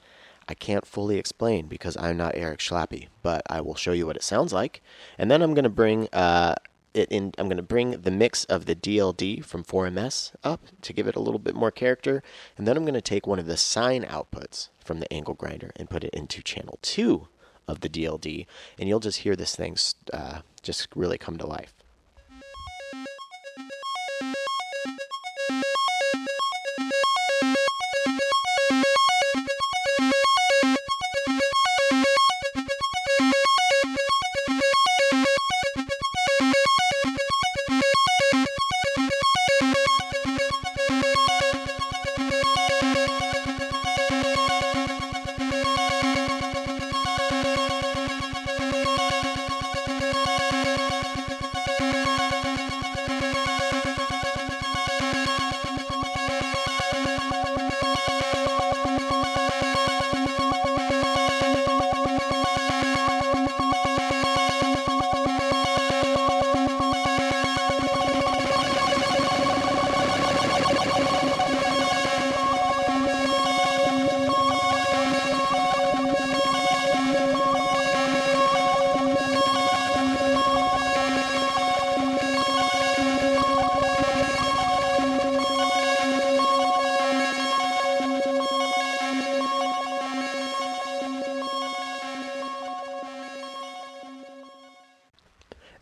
I 0.50 0.56
can't 0.56 0.88
fully 0.88 1.20
explain 1.20 1.68
because 1.68 1.96
I'm 1.98 2.18
not 2.18 2.34
Eric 2.34 2.62
Schlappi, 2.62 3.10
but 3.22 3.44
I 3.48 3.62
will 3.62 3.76
show 3.76 3.92
you 3.92 4.08
what 4.08 4.16
it 4.16 4.24
sounds 4.24 4.54
like. 4.54 4.82
And 5.20 5.30
then 5.30 5.44
I'm 5.44 5.54
going 5.54 5.66
to 5.66 5.70
bring 5.70 6.10
uh, 6.14 6.56
it 6.94 7.12
in. 7.12 7.34
I'm 7.38 7.48
going 7.48 7.58
to 7.58 7.64
bring 7.64 7.92
the 8.02 8.12
mix 8.12 8.44
of 8.46 8.66
the 8.66 8.76
DLD 8.76 9.44
from 9.44 9.64
4MS 9.64 10.34
up 10.44 10.62
to 10.82 10.94
give 10.94 11.08
it 11.08 11.16
a 11.16 11.20
little 11.20 11.40
bit 11.40 11.56
more 11.56 11.72
character, 11.72 12.24
and 12.58 12.68
then 12.68 12.78
I'm 12.78 12.84
going 12.84 12.94
to 12.94 13.02
take 13.02 13.28
one 13.28 13.40
of 13.40 13.46
the 13.46 13.58
sine 13.58 14.04
outputs 14.04 14.70
from 14.84 15.00
the 15.00 15.12
angle 15.12 15.34
grinder 15.34 15.72
and 15.76 15.90
put 15.90 16.04
it 16.04 16.14
into 16.14 16.42
channel 16.42 16.80
two 16.82 17.28
of 17.68 17.82
the 17.82 17.90
DLD, 17.90 18.46
and 18.80 18.88
you'll 18.88 19.00
just 19.00 19.20
hear 19.20 19.36
this 19.36 19.56
thing 19.56 19.78
uh, 20.14 20.40
just 20.62 20.88
really 20.96 21.18
come 21.18 21.38
to 21.38 21.46
life. 21.46 21.74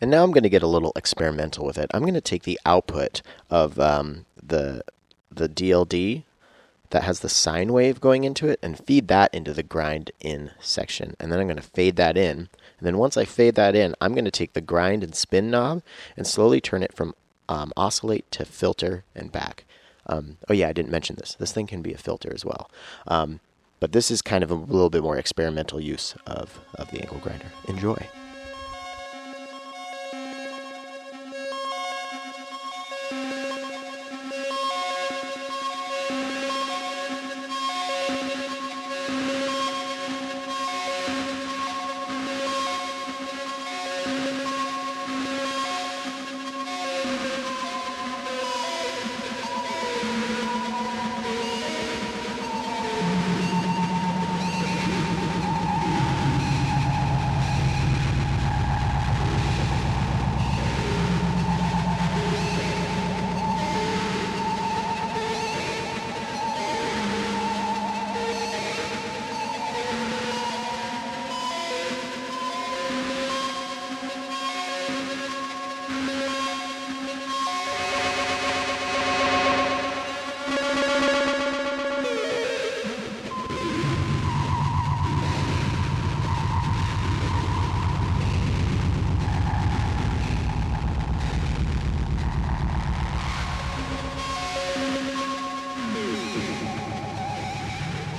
And 0.06 0.12
now 0.12 0.22
I'm 0.22 0.30
going 0.30 0.44
to 0.44 0.48
get 0.48 0.62
a 0.62 0.68
little 0.68 0.92
experimental 0.94 1.66
with 1.66 1.76
it. 1.76 1.90
I'm 1.92 2.02
going 2.02 2.14
to 2.14 2.20
take 2.20 2.44
the 2.44 2.60
output 2.64 3.22
of 3.50 3.80
um, 3.80 4.24
the 4.40 4.84
the 5.32 5.48
DLD 5.48 6.22
that 6.90 7.02
has 7.02 7.18
the 7.18 7.28
sine 7.28 7.72
wave 7.72 8.00
going 8.00 8.22
into 8.22 8.46
it 8.46 8.60
and 8.62 8.78
feed 8.78 9.08
that 9.08 9.34
into 9.34 9.52
the 9.52 9.64
grind 9.64 10.12
in 10.20 10.52
section. 10.60 11.16
And 11.18 11.32
then 11.32 11.40
I'm 11.40 11.48
going 11.48 11.56
to 11.56 11.62
fade 11.62 11.96
that 11.96 12.16
in. 12.16 12.38
And 12.38 12.82
then 12.82 12.98
once 12.98 13.16
I 13.16 13.24
fade 13.24 13.56
that 13.56 13.74
in, 13.74 13.96
I'm 14.00 14.12
going 14.12 14.24
to 14.24 14.30
take 14.30 14.52
the 14.52 14.60
grind 14.60 15.02
and 15.02 15.12
spin 15.12 15.50
knob 15.50 15.82
and 16.16 16.24
slowly 16.24 16.60
turn 16.60 16.84
it 16.84 16.92
from 16.92 17.12
um, 17.48 17.72
oscillate 17.76 18.30
to 18.30 18.44
filter 18.44 19.02
and 19.12 19.32
back. 19.32 19.64
Um, 20.06 20.36
oh 20.48 20.54
yeah, 20.54 20.68
I 20.68 20.72
didn't 20.72 20.92
mention 20.92 21.16
this. 21.16 21.34
This 21.34 21.50
thing 21.50 21.66
can 21.66 21.82
be 21.82 21.92
a 21.92 21.98
filter 21.98 22.32
as 22.32 22.44
well. 22.44 22.70
Um, 23.08 23.40
but 23.80 23.90
this 23.90 24.12
is 24.12 24.22
kind 24.22 24.44
of 24.44 24.52
a 24.52 24.54
little 24.54 24.88
bit 24.88 25.02
more 25.02 25.16
experimental 25.16 25.80
use 25.80 26.14
of, 26.28 26.60
of 26.76 26.92
the 26.92 27.00
angle 27.00 27.18
grinder. 27.18 27.50
Enjoy. 27.66 28.08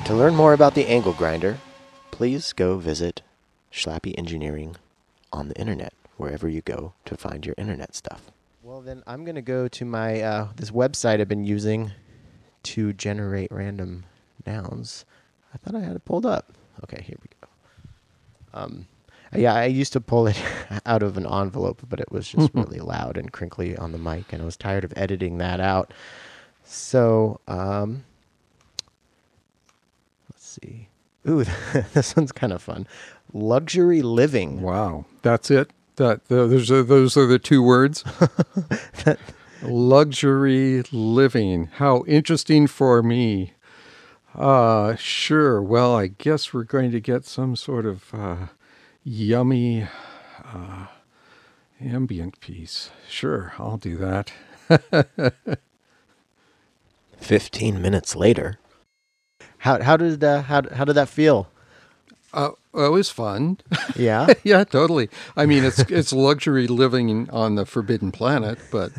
To 0.07 0.13
learn 0.13 0.37
more 0.37 0.53
about 0.53 0.73
the 0.73 0.87
angle 0.87 1.11
grinder, 1.11 1.57
please 2.11 2.53
go 2.53 2.77
visit 2.77 3.23
Schlappi 3.73 4.17
Engineering 4.17 4.77
on 5.33 5.49
the 5.49 5.59
internet, 5.59 5.91
wherever 6.15 6.47
you 6.47 6.61
go 6.61 6.93
to 7.03 7.17
find 7.17 7.45
your 7.45 7.55
internet 7.57 7.93
stuff. 7.93 8.31
Well, 8.63 8.79
then 8.79 9.03
I'm 9.05 9.25
going 9.25 9.35
to 9.35 9.41
go 9.41 9.67
to 9.67 9.83
my 9.83 10.21
uh, 10.21 10.47
this 10.55 10.71
website 10.71 11.19
I've 11.19 11.27
been 11.27 11.43
using 11.43 11.91
to 12.63 12.93
generate 12.93 13.51
random 13.51 14.05
nouns. 14.45 15.03
I 15.53 15.57
thought 15.57 15.75
I 15.75 15.83
had 15.83 15.97
it 15.97 16.05
pulled 16.05 16.25
up. 16.25 16.53
Okay, 16.85 17.03
here 17.03 17.17
we 17.21 17.27
go. 17.41 18.61
Um, 18.61 18.87
yeah, 19.35 19.55
I 19.55 19.65
used 19.65 19.91
to 19.91 19.99
pull 19.99 20.27
it 20.27 20.41
out 20.85 21.03
of 21.03 21.17
an 21.17 21.27
envelope, 21.27 21.81
but 21.89 21.99
it 21.99 22.13
was 22.13 22.29
just 22.29 22.51
really 22.53 22.79
loud 22.79 23.17
and 23.17 23.33
crinkly 23.33 23.75
on 23.75 23.91
the 23.91 23.97
mic, 23.97 24.31
and 24.31 24.41
I 24.41 24.45
was 24.45 24.55
tired 24.55 24.85
of 24.85 24.93
editing 24.95 25.37
that 25.39 25.59
out. 25.59 25.93
So, 26.63 27.41
um, 27.49 28.05
see. 30.61 30.89
Ooh, 31.27 31.43
this 31.93 32.15
one's 32.15 32.31
kind 32.31 32.53
of 32.53 32.61
fun. 32.61 32.87
Luxury 33.33 34.01
living. 34.01 34.61
Wow, 34.61 35.05
that's 35.21 35.51
it. 35.51 35.71
That 35.97 36.25
those 36.25 36.69
are 36.71 36.83
those 36.83 37.17
are 37.17 37.25
the 37.25 37.39
two 37.39 37.61
words. 37.63 38.03
that, 39.03 39.19
Luxury 39.63 40.83
living. 40.91 41.69
How 41.75 42.03
interesting 42.07 42.67
for 42.67 43.01
me. 43.01 43.53
Uh 44.35 44.95
sure. 44.95 45.61
Well, 45.61 45.95
I 45.95 46.07
guess 46.07 46.53
we're 46.53 46.63
going 46.63 46.91
to 46.91 46.99
get 46.99 47.25
some 47.25 47.55
sort 47.55 47.85
of 47.87 48.13
uh, 48.13 48.47
yummy 49.03 49.87
uh, 50.53 50.87
ambient 51.81 52.39
piece. 52.39 52.91
Sure, 53.09 53.53
I'll 53.57 53.77
do 53.77 53.97
that. 53.97 54.31
15 57.17 57.81
minutes 57.81 58.15
later. 58.15 58.59
How 59.59 59.81
how 59.81 59.97
did 59.97 60.23
uh, 60.23 60.41
how 60.43 60.61
how 60.73 60.85
did 60.85 60.93
that 60.93 61.09
feel? 61.09 61.47
Uh, 62.33 62.51
it 62.73 62.91
was 62.91 63.09
fun. 63.09 63.57
Yeah. 63.95 64.27
yeah, 64.43 64.63
totally. 64.63 65.09
I 65.35 65.45
mean, 65.45 65.63
it's 65.63 65.79
it's 65.89 66.13
luxury 66.13 66.67
living 66.67 67.29
on 67.31 67.55
the 67.55 67.65
forbidden 67.65 68.11
planet, 68.11 68.59
but 68.71 68.91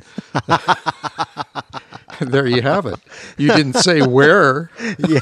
there 2.20 2.46
you 2.46 2.62
have 2.62 2.86
it. 2.86 2.98
You 3.36 3.48
didn't 3.52 3.74
say 3.74 4.02
where. 4.02 4.70
yeah. 4.98 5.20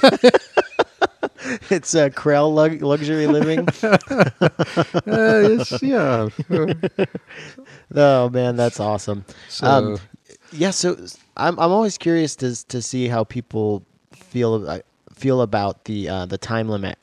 it's 1.68 1.95
a 1.95 2.07
uh, 2.07 2.09
Krell 2.09 2.53
lug- 2.55 2.82
luxury 2.82 3.26
living. 3.26 3.68
Uh, 3.82 5.64
yeah. 5.82 6.28
oh 7.95 8.30
man, 8.30 8.57
that's 8.57 8.80
awesome. 8.80 9.24
So, 9.49 9.66
Um, 9.66 9.99
yeah, 10.53 10.70
so 10.70 10.97
I'm 11.37 11.59
I'm 11.59 11.70
always 11.70 11.99
curious 11.99 12.37
to 12.37 12.55
to 12.68 12.80
see 12.80 13.09
how 13.09 13.24
people 13.24 13.84
feel 14.12 14.68
uh, 14.68 14.78
feel 15.17 15.41
about 15.43 15.85
the 15.87 16.09
uh, 16.09 16.27
the 16.27 16.39
time 16.39 16.69
limit 16.69 16.99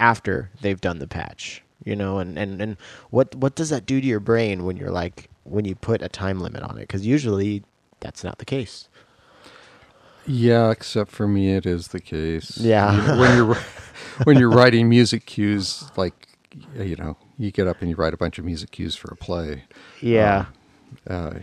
after 0.00 0.50
they've 0.60 0.80
done 0.80 0.98
the 0.98 1.06
patch. 1.06 1.62
You 1.84 1.96
know, 1.96 2.18
and, 2.18 2.38
and, 2.38 2.60
and 2.60 2.76
what 3.10 3.34
what 3.36 3.54
does 3.54 3.70
that 3.70 3.86
do 3.86 4.00
to 4.00 4.06
your 4.06 4.20
brain 4.20 4.64
when 4.64 4.76
you're 4.76 4.90
like 4.90 5.30
when 5.44 5.64
you 5.64 5.74
put 5.74 6.02
a 6.02 6.08
time 6.08 6.40
limit 6.40 6.62
on 6.62 6.76
it? 6.78 6.82
Because 6.82 7.06
usually 7.06 7.64
that's 8.00 8.22
not 8.24 8.38
the 8.38 8.44
case. 8.44 8.88
yeah, 10.26 10.70
except 10.70 11.10
for 11.10 11.26
me, 11.26 11.52
it 11.54 11.66
is 11.66 11.88
the 11.88 12.00
case. 12.00 12.58
Yeah. 12.58 13.18
When 13.18 13.36
you're 13.36 13.54
when 14.24 14.38
you're 14.38 14.50
writing 14.50 14.88
music 14.88 15.26
cues, 15.26 15.90
like 15.96 16.28
you 16.76 16.96
know, 16.96 17.16
you 17.38 17.50
get 17.50 17.66
up 17.66 17.80
and 17.80 17.88
you 17.90 17.96
write 17.96 18.14
a 18.14 18.18
bunch 18.18 18.38
of 18.38 18.44
music 18.44 18.72
cues 18.72 18.94
for 18.96 19.10
a 19.12 19.16
play. 19.16 19.64
Yeah. 20.00 20.46
uh, 21.08 21.40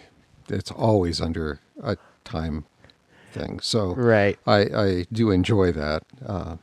it's 0.49 0.71
always 0.71 1.19
under 1.21 1.59
a 1.81 1.97
time 2.23 2.65
thing. 3.37 3.59
So 3.59 3.99
Right. 3.99 4.39
I, 4.45 4.57
I 4.59 5.05
do 5.11 5.31
enjoy 5.31 5.71
that. 5.73 6.03
Uh, 6.25 6.57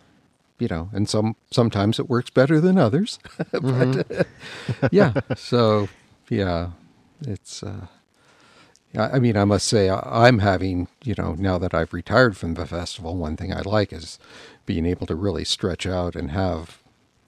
you 0.58 0.68
know, 0.68 0.90
and 0.92 1.08
some 1.08 1.36
sometimes 1.50 1.98
it 1.98 2.08
works 2.08 2.30
better 2.30 2.60
than 2.60 2.78
others. 2.78 3.18
but 3.52 4.06
yeah, 4.90 5.14
so 5.34 5.90
yeah, 6.30 6.70
it's. 7.26 7.62
Uh, 7.62 7.86
I 8.96 9.18
mean, 9.18 9.36
I 9.36 9.44
must 9.44 9.66
say, 9.66 9.90
I'm 9.90 10.38
having, 10.38 10.86
you 11.02 11.14
know, 11.18 11.34
now 11.36 11.58
that 11.58 11.74
I've 11.74 11.92
retired 11.92 12.36
from 12.36 12.54
the 12.54 12.64
festival, 12.64 13.16
one 13.16 13.36
thing 13.36 13.52
I 13.52 13.60
like 13.62 13.92
is 13.92 14.20
being 14.66 14.86
able 14.86 15.06
to 15.08 15.16
really 15.16 15.44
stretch 15.44 15.84
out 15.84 16.14
and 16.14 16.30
have 16.30 16.78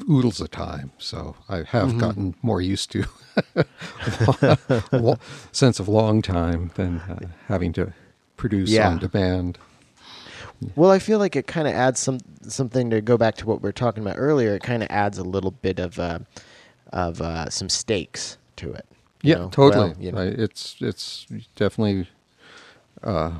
oodles 0.08 0.40
of 0.40 0.52
time. 0.52 0.92
So 0.98 1.34
I 1.48 1.62
have 1.64 1.96
Mm-hmm. 1.96 1.98
gotten 1.98 2.36
more 2.40 2.60
used 2.60 2.92
to 2.92 3.04
sense 5.52 5.80
of 5.80 5.88
long 5.88 6.22
time 6.22 6.70
than 6.74 7.00
uh, 7.00 7.28
having 7.48 7.72
to 7.74 7.92
produce 8.36 8.70
Yeah. 8.70 8.88
on 8.88 8.98
demand. 8.98 9.58
Well, 10.74 10.90
I 10.90 10.98
feel 10.98 11.18
like 11.18 11.36
it 11.36 11.46
kind 11.46 11.68
of 11.68 11.74
adds 11.74 12.00
some 12.00 12.18
something 12.42 12.88
to 12.90 13.00
go 13.00 13.16
back 13.18 13.34
to 13.36 13.46
what 13.46 13.60
we 13.60 13.68
were 13.68 13.72
talking 13.72 14.02
about 14.02 14.16
earlier. 14.18 14.54
It 14.54 14.62
kind 14.62 14.82
of 14.82 14.88
adds 14.90 15.18
a 15.18 15.22
little 15.24 15.50
bit 15.50 15.78
of 15.78 15.98
uh, 15.98 16.20
of 16.92 17.20
uh, 17.20 17.50
some 17.50 17.68
stakes 17.68 18.38
to 18.56 18.72
it. 18.72 18.86
Yeah, 19.22 19.34
know? 19.36 19.48
totally. 19.50 19.90
Well, 19.90 19.96
you 20.00 20.12
know, 20.12 20.20
it's 20.22 20.76
it's 20.80 21.26
definitely, 21.56 22.08
uh, 23.02 23.32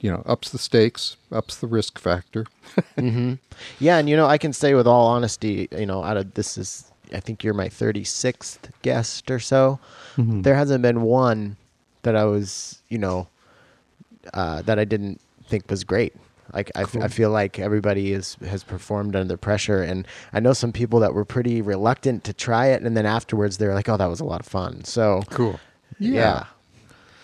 you 0.00 0.10
know, 0.10 0.22
ups 0.26 0.50
the 0.50 0.58
stakes, 0.58 1.16
ups 1.32 1.56
the 1.56 1.66
risk 1.66 1.98
factor. 1.98 2.46
hmm 2.98 3.34
Yeah, 3.80 3.98
and 3.98 4.08
you 4.08 4.16
know, 4.16 4.26
I 4.26 4.38
can 4.38 4.52
say 4.52 4.74
with 4.74 4.86
all 4.86 5.06
honesty, 5.08 5.68
you 5.72 5.86
know, 5.86 6.04
out 6.04 6.16
of 6.16 6.34
this 6.34 6.56
is, 6.56 6.92
I 7.12 7.18
think 7.20 7.42
you're 7.42 7.54
my 7.54 7.68
36th 7.68 8.70
guest 8.82 9.30
or 9.30 9.40
so. 9.40 9.80
Mm-hmm. 10.16 10.42
There 10.42 10.54
hasn't 10.54 10.82
been 10.82 11.02
one 11.02 11.56
that 12.02 12.14
I 12.14 12.24
was, 12.24 12.82
you 12.88 12.98
know, 12.98 13.26
uh, 14.32 14.62
that 14.62 14.78
I 14.78 14.84
didn't 14.84 15.20
think 15.48 15.70
was 15.70 15.84
great. 15.84 16.14
Like 16.52 16.70
I, 16.74 16.82
f- 16.82 16.92
Cool. 16.92 17.02
I 17.02 17.08
feel 17.08 17.30
like 17.30 17.58
everybody 17.58 18.12
is 18.12 18.36
has 18.46 18.62
performed 18.62 19.16
under 19.16 19.36
pressure, 19.36 19.82
and 19.82 20.06
I 20.32 20.40
know 20.40 20.52
some 20.52 20.72
people 20.72 21.00
that 21.00 21.14
were 21.14 21.24
pretty 21.24 21.62
reluctant 21.62 22.22
to 22.24 22.32
try 22.32 22.66
it, 22.66 22.82
and 22.82 22.96
then 22.96 23.06
afterwards 23.06 23.56
they're 23.58 23.74
like, 23.74 23.88
"Oh, 23.88 23.96
that 23.96 24.06
was 24.06 24.20
a 24.20 24.24
lot 24.24 24.40
of 24.40 24.46
fun." 24.46 24.84
So 24.84 25.22
Cool. 25.30 25.58
yeah, 25.98 26.44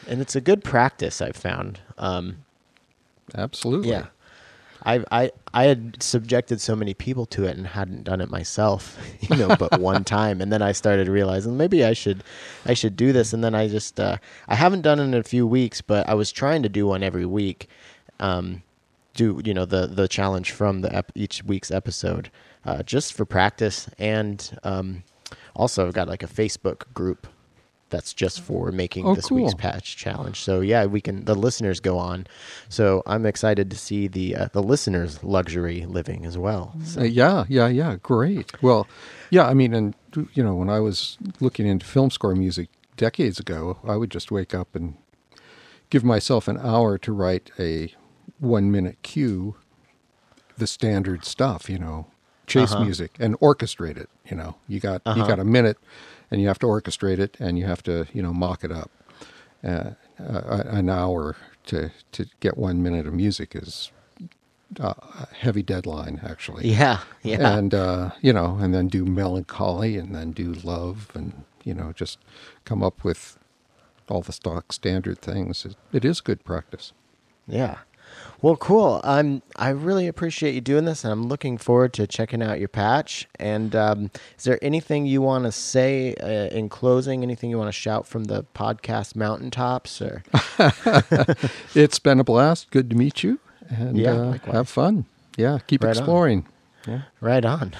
and 0.09 0.21
it's 0.23 0.35
a 0.35 0.41
good 0.41 0.65
practice 0.65 1.21
I've 1.21 1.37
found. 1.37 1.81
Um, 1.99 2.39
absolutely. 3.35 3.91
yeah. 3.91 4.07
I 4.85 5.05
I 5.11 5.31
I 5.53 5.65
had 5.65 6.03
subjected 6.03 6.61
so 6.61 6.77
many 6.77 6.95
people 6.95 7.27
to 7.27 7.45
it 7.45 7.57
and 7.57 7.67
hadn't 7.67 8.05
done 8.05 8.21
it 8.21 8.31
myself, 8.31 8.99
you 9.21 9.37
know, 9.37 9.55
but 9.57 9.81
one 9.81 10.05
time, 10.19 10.41
and 10.41 10.53
then 10.53 10.63
I 10.63 10.73
started 10.73 11.09
realizing 11.09 11.57
maybe 11.57 11.85
I 11.85 11.93
should 11.93 12.23
I 12.67 12.75
should 12.75 12.97
do 12.97 13.13
this, 13.13 13.33
and 13.33 13.43
then 13.43 13.55
I 13.55 13.69
just 13.69 13.99
uh, 13.99 14.19
I 14.49 14.55
haven't 14.55 14.83
done 14.83 14.99
it 14.99 15.05
in 15.05 15.15
a 15.15 15.23
few 15.23 15.47
weeks, 15.47 15.81
but 15.81 16.09
I 16.09 16.15
was 16.15 16.33
trying 16.33 16.63
to 16.63 16.69
do 16.69 16.87
one 16.87 17.03
every 17.03 17.27
week, 17.27 17.69
um, 18.19 18.63
do 19.15 19.41
you 19.45 19.55
know 19.55 19.65
the 19.65 19.87
the 19.87 20.09
challenge 20.09 20.53
from 20.53 20.81
the 20.81 20.95
ep- 20.95 21.13
each 21.15 21.43
week's 21.45 21.71
episode, 21.71 22.31
uh, 22.65 22.83
just 22.83 23.13
for 23.13 23.25
practice, 23.25 23.89
and 23.99 24.59
um, 24.63 25.03
also 25.55 25.87
I've 25.87 25.95
got 25.95 26.09
like 26.09 26.23
a 26.23 26.29
Facebook 26.29 26.85
group 26.95 27.27
that's 27.91 28.15
just 28.15 28.41
for 28.41 28.73
making 28.73 29.07
Oh, 29.07 29.15
this 29.15 29.31
week's 29.31 29.55
patch 29.55 29.97
challenge. 29.97 30.41
So 30.41 30.61
yeah, 30.61 30.87
we 30.87 31.01
can 31.01 31.25
the 31.25 31.35
listeners 31.35 31.81
go 31.81 31.99
on. 31.99 32.27
So 32.69 33.03
I'm 33.07 33.27
excited 33.27 33.71
to 33.71 33.77
see 33.77 34.09
the 34.09 34.35
uh, 34.37 34.49
the 34.53 34.63
listeners' 34.63 35.23
luxury 35.23 35.85
living 35.87 36.25
as 36.25 36.39
well. 36.39 36.75
So, 36.85 37.01
Uh, 37.01 37.05
yeah, 37.05 37.45
yeah, 37.49 37.69
yeah. 37.69 37.97
Great. 38.03 38.53
Well, 38.63 38.89
yeah. 39.31 39.47
I 39.47 39.55
mean, 39.55 39.75
and 39.75 39.95
you 40.35 40.43
know, 40.43 40.55
when 40.55 40.71
I 40.71 40.81
was 40.81 41.19
looking 41.41 41.67
into 41.67 41.85
film 41.87 42.11
score 42.11 42.35
music 42.35 42.69
decades 42.97 43.39
ago, 43.41 43.79
I 43.87 43.97
would 43.97 44.11
just 44.11 44.31
wake 44.31 44.55
up 44.55 44.75
and 44.75 44.97
give 45.91 46.05
myself 46.05 46.49
an 46.49 46.57
hour 46.59 46.99
to 46.99 47.13
write 47.13 47.51
a 47.59 47.93
one-minute 48.39 48.99
cue, 49.03 49.57
the 50.57 50.67
standard 50.67 51.25
stuff, 51.25 51.69
you 51.69 51.79
know, 51.79 52.07
chase 52.47 52.73
Uh-huh. 52.73 52.85
music, 52.85 53.17
and 53.19 53.39
orchestrate 53.41 53.97
it. 53.97 54.09
You 54.31 54.37
know, 54.37 54.57
you 54.69 54.81
got 54.81 55.03
you 55.07 55.13
Uh-huh. 55.13 55.27
got 55.27 55.39
a 55.39 55.45
minute, 55.45 55.79
and 56.31 56.41
you 56.41 56.49
have 56.49 56.59
to 56.61 56.67
orchestrate 56.67 57.19
it, 57.19 57.37
and 57.41 57.59
you 57.59 57.67
have 57.67 57.83
to 57.85 58.07
you 58.13 58.23
know 58.23 58.33
mock 58.33 58.65
it 58.65 58.73
up. 58.73 58.91
Uh, 59.63 59.91
uh, 60.19 60.63
an 60.67 60.89
hour 60.89 61.37
to 61.67 61.91
to 62.13 62.27
get 62.41 62.57
one 62.57 62.83
minute 62.83 63.07
of 63.07 63.13
music 63.15 63.55
is 63.55 63.91
uh, 64.81 64.95
a 64.97 65.29
heavy 65.35 65.63
deadline, 65.63 66.21
actually 66.25 66.69
yeah, 66.69 67.01
yeah, 67.23 67.57
and 67.59 67.75
uh, 67.75 68.11
you 68.21 68.33
know, 68.33 68.57
and 68.61 68.75
then 68.75 68.89
do 68.89 69.05
melancholy, 69.05 69.97
and 69.97 70.15
then 70.15 70.33
do 70.33 70.53
love, 70.65 71.11
and 71.15 71.45
you 71.65 71.75
know, 71.75 71.93
just 71.93 72.19
come 72.65 72.83
up 72.83 73.05
with 73.05 73.39
all 74.09 74.23
the 74.23 74.33
stock 74.33 74.73
standard 74.73 75.19
things. 75.21 75.65
It, 75.65 75.77
it 75.93 76.05
is 76.05 76.21
good 76.21 76.45
practice. 76.45 76.93
yeah. 77.47 77.79
Well, 78.43 78.57
cool. 78.57 79.01
I'm 79.05 79.43
I 79.57 79.69
really 79.69 80.07
appreciate 80.09 80.55
you 80.55 80.63
doing 80.63 80.87
this, 80.87 81.05
and 81.05 81.13
I'm 81.13 81.27
looking 81.29 81.59
forward 81.59 81.93
to 81.95 82.07
checking 82.07 82.43
out 82.43 82.59
your 82.59 82.69
patch. 82.69 83.29
And 83.39 83.77
um, 83.77 84.11
is 84.39 84.45
there 84.45 84.59
anything 84.63 85.05
you 85.05 85.21
want 85.21 85.45
to 85.45 85.53
say 85.53 86.15
uh, 86.15 86.55
in 86.57 86.69
closing? 86.71 87.23
Anything 87.23 87.51
you 87.51 87.59
want 87.59 87.69
to 87.69 87.73
shout 87.73 88.07
from 88.07 88.25
the 88.25 88.45
podcast 88.55 89.15
mountaintops? 89.15 90.01
Or 90.01 90.23
It's 91.75 91.99
been 91.99 92.21
a 92.21 92.25
blast. 92.25 92.71
Good 92.71 92.91
to 92.91 92.97
meet 92.97 93.23
you, 93.23 93.39
and 93.69 93.97
Yeah, 93.99 94.13
uh, 94.13 94.53
have 94.53 94.69
fun. 94.69 95.05
Yeah, 95.37 95.59
keep 95.67 95.83
Right 95.85 95.91
on. 95.91 95.97
exploring. 95.97 96.47
Yeah. 96.87 97.03
right 97.21 97.45
on. 97.45 97.75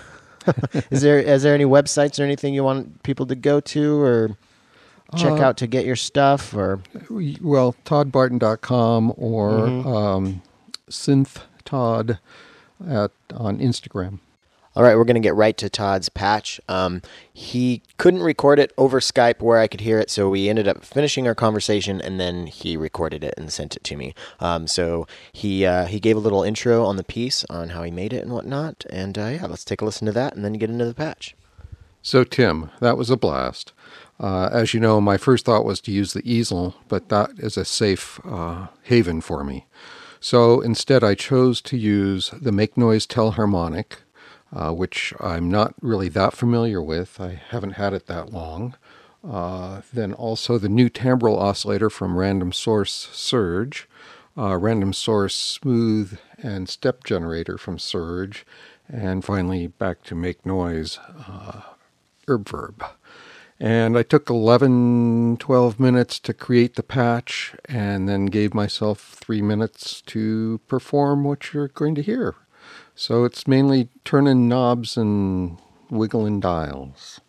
is 0.91 1.01
there 1.03 1.19
is 1.19 1.43
there 1.43 1.55
any 1.55 1.65
websites 1.65 2.21
or 2.21 2.23
anything 2.25 2.53
you 2.55 2.65
want 2.65 3.03
people 3.03 3.27
to 3.27 3.35
go 3.35 3.61
to 3.61 4.01
or 4.03 4.37
check 5.17 5.33
Uh, 5.33 5.43
out 5.43 5.57
to 5.59 5.67
get 5.67 5.85
your 5.85 5.97
stuff? 5.97 6.55
Or 6.55 6.81
Well, 7.41 7.75
toddbarton.com 7.85 9.13
or 9.17 9.51
Mhm. 9.51 9.87
um, 9.87 10.43
synthtodd 10.91 12.19
at 12.89 13.11
on 13.35 13.59
Instagram. 13.59 14.19
All 14.77 14.85
right, 14.85 14.97
we're 14.97 15.05
going 15.05 15.21
to 15.21 15.21
get 15.21 15.35
right 15.35 15.57
to 15.59 15.69
Todd's 15.69 16.09
patch. 16.09 16.61
Um, 16.69 17.03
he 17.33 17.83
couldn't 17.99 18.23
record 18.23 18.61
it 18.61 18.73
over 18.79 19.01
Skype 19.01 19.43
where 19.43 19.59
I 19.59 19.67
could 19.67 19.81
hear 19.81 19.99
it, 19.99 20.11
so 20.11 20.31
we 20.31 20.49
ended 20.49 20.69
up 20.69 20.85
finishing 20.85 21.27
our 21.27 21.35
conversation, 21.35 22.01
and 22.01 22.21
then 22.21 22.47
he 22.47 22.77
recorded 22.77 23.25
it 23.25 23.35
and 23.37 23.53
sent 23.53 23.75
it 23.75 23.83
to 23.85 23.97
me. 23.97 24.15
Um, 24.39 24.69
so 24.69 25.09
he 25.33 25.67
uh, 25.67 25.87
he 25.87 25.99
gave 25.99 26.17
a 26.17 26.21
little 26.21 26.45
intro 26.45 26.85
on 26.85 26.97
the 26.97 27.03
piece 27.03 27.45
on 27.51 27.71
how 27.71 27.83
he 27.83 27.91
made 27.91 28.13
it 28.13 28.23
and 28.23 28.33
whatnot, 28.33 28.85
and 28.91 29.19
uh, 29.19 29.27
yeah, 29.41 29.47
let's 29.47 29.65
take 29.65 29.81
a 29.83 29.85
listen 29.85 30.07
to 30.07 30.13
that 30.13 30.37
and 30.37 30.45
then 30.45 30.53
get 30.53 30.71
into 30.71 30.85
the 30.85 30.95
patch. 30.95 31.35
So, 32.01 32.23
Tim, 32.25 32.71
that 32.81 32.97
was 32.97 33.11
a 33.11 33.17
blast. 33.17 33.73
Uh, 34.21 34.51
as 34.53 34.75
you 34.75 34.81
know, 34.81 35.01
my 35.01 35.17
first 35.17 35.47
thought 35.47 35.65
was 35.65 35.81
to 35.81 35.91
use 35.91 36.13
the 36.13 36.31
easel, 36.31 36.75
but 36.89 37.09
that 37.09 37.31
is 37.39 37.57
a 37.57 37.65
safe 37.65 38.21
uh, 38.27 38.67
haven 38.83 39.23
for 39.23 39.43
me. 39.43 39.67
So 40.21 40.61
instead, 40.61 41.03
I 41.03 41.15
chose 41.15 41.63
to 41.63 41.79
use 41.79 42.31
the 42.31 42.53
Make 42.53 42.77
Noise 42.77 43.07
Telharmonic, 43.07 43.97
uh, 44.53 44.73
which 44.73 45.15
I'm 45.19 45.51
not 45.51 45.75
really 45.81 46.11
that 46.11 46.35
familiar 46.35 46.83
with. 46.83 47.19
I 47.19 47.41
haven't 47.49 47.73
had 47.73 47.95
it 47.95 48.07
that 48.07 48.31
long. 48.31 48.75
Uh, 49.27 49.81
then 49.93 50.13
also 50.13 50.59
the 50.59 50.69
new 50.69 50.91
timbral 50.91 51.39
oscillator 51.39 51.89
from 51.89 52.19
Random 52.19 52.53
Source 52.53 53.09
Serge, 53.13 53.89
uh, 54.37 54.57
Random 54.57 54.93
Source 54.93 55.35
Smooth 55.35 56.19
and 56.43 56.69
Step 56.69 57.05
Generator 57.05 57.57
from 57.57 57.79
Serge, 57.79 58.45
and 58.87 59.25
finally 59.25 59.67
back 59.67 60.03
to 60.05 60.15
Make 60.15 60.45
Noise 60.45 60.99
uh, 61.27 61.63
Erbe-Verb. 62.27 62.85
And 63.63 63.99
I 63.99 64.03
took 64.03 64.31
11, 64.31 65.37
12 65.39 65.79
minutes 65.79 66.19
to 66.21 66.33
create 66.33 66.77
the 66.77 66.83
patch 66.83 67.55
and 67.67 68.09
then 68.09 68.27
gave 68.27 68.55
myself 68.55 69.19
three 69.21 69.43
minutes 69.43 70.01
to 70.07 70.61
perform 70.67 71.25
what 71.25 71.53
you're 71.53 71.69
going 71.69 71.95
to 71.97 72.03
hear. 72.03 72.37
So 72.95 73.25
it's 73.25 73.47
mainly 73.47 73.91
turning 74.03 74.49
knobs 74.49 74.97
and 74.97 75.59
wiggling 75.91 76.41
dials. 76.41 77.21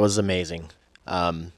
That 0.00 0.04
was 0.04 0.16
amazing. 0.16 0.70
Um, 1.06 1.52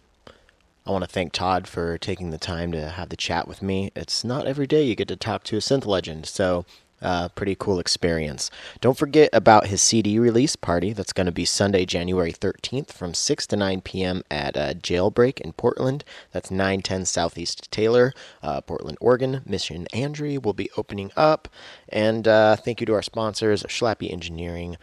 I 0.84 0.90
want 0.90 1.04
to 1.04 1.08
thank 1.08 1.30
Todd 1.30 1.68
for 1.68 1.96
taking 1.96 2.30
the 2.30 2.38
time 2.38 2.72
to 2.72 2.88
have 2.88 3.08
the 3.08 3.16
chat 3.16 3.46
with 3.46 3.62
me. 3.62 3.92
It's 3.94 4.24
not 4.24 4.48
every 4.48 4.66
day 4.66 4.82
you 4.82 4.96
get 4.96 5.06
to 5.06 5.16
talk 5.16 5.44
to 5.44 5.56
a 5.58 5.60
synth 5.60 5.86
legend, 5.86 6.26
so 6.26 6.66
uh, 7.00 7.28
pretty 7.28 7.54
cool 7.54 7.78
experience. 7.78 8.50
Don't 8.80 8.98
forget 8.98 9.30
about 9.32 9.68
his 9.68 9.80
CD 9.80 10.18
release 10.18 10.56
party. 10.56 10.92
That's 10.92 11.12
going 11.12 11.26
to 11.26 11.32
be 11.32 11.44
Sunday, 11.44 11.84
January 11.84 12.32
13th 12.32 12.90
from 12.90 13.14
6 13.14 13.46
to 13.46 13.54
9 13.54 13.80
p.m. 13.82 14.24
at 14.28 14.56
uh, 14.56 14.74
Jailbreak 14.74 15.40
in 15.40 15.52
Portland. 15.52 16.02
That's 16.32 16.50
910 16.50 17.04
Southeast 17.04 17.70
Taylor, 17.70 18.12
uh, 18.42 18.60
Portland, 18.60 18.98
Oregon. 19.00 19.42
Mission 19.46 19.86
Andrew 19.92 20.40
will 20.40 20.52
be 20.52 20.68
opening 20.76 21.12
up. 21.16 21.46
And 21.88 22.26
uh, 22.26 22.56
thank 22.56 22.80
you 22.80 22.86
to 22.86 22.94
our 22.94 23.02
sponsors, 23.02 23.62
Schlappi 23.62 24.12
Engineering, 24.12 24.78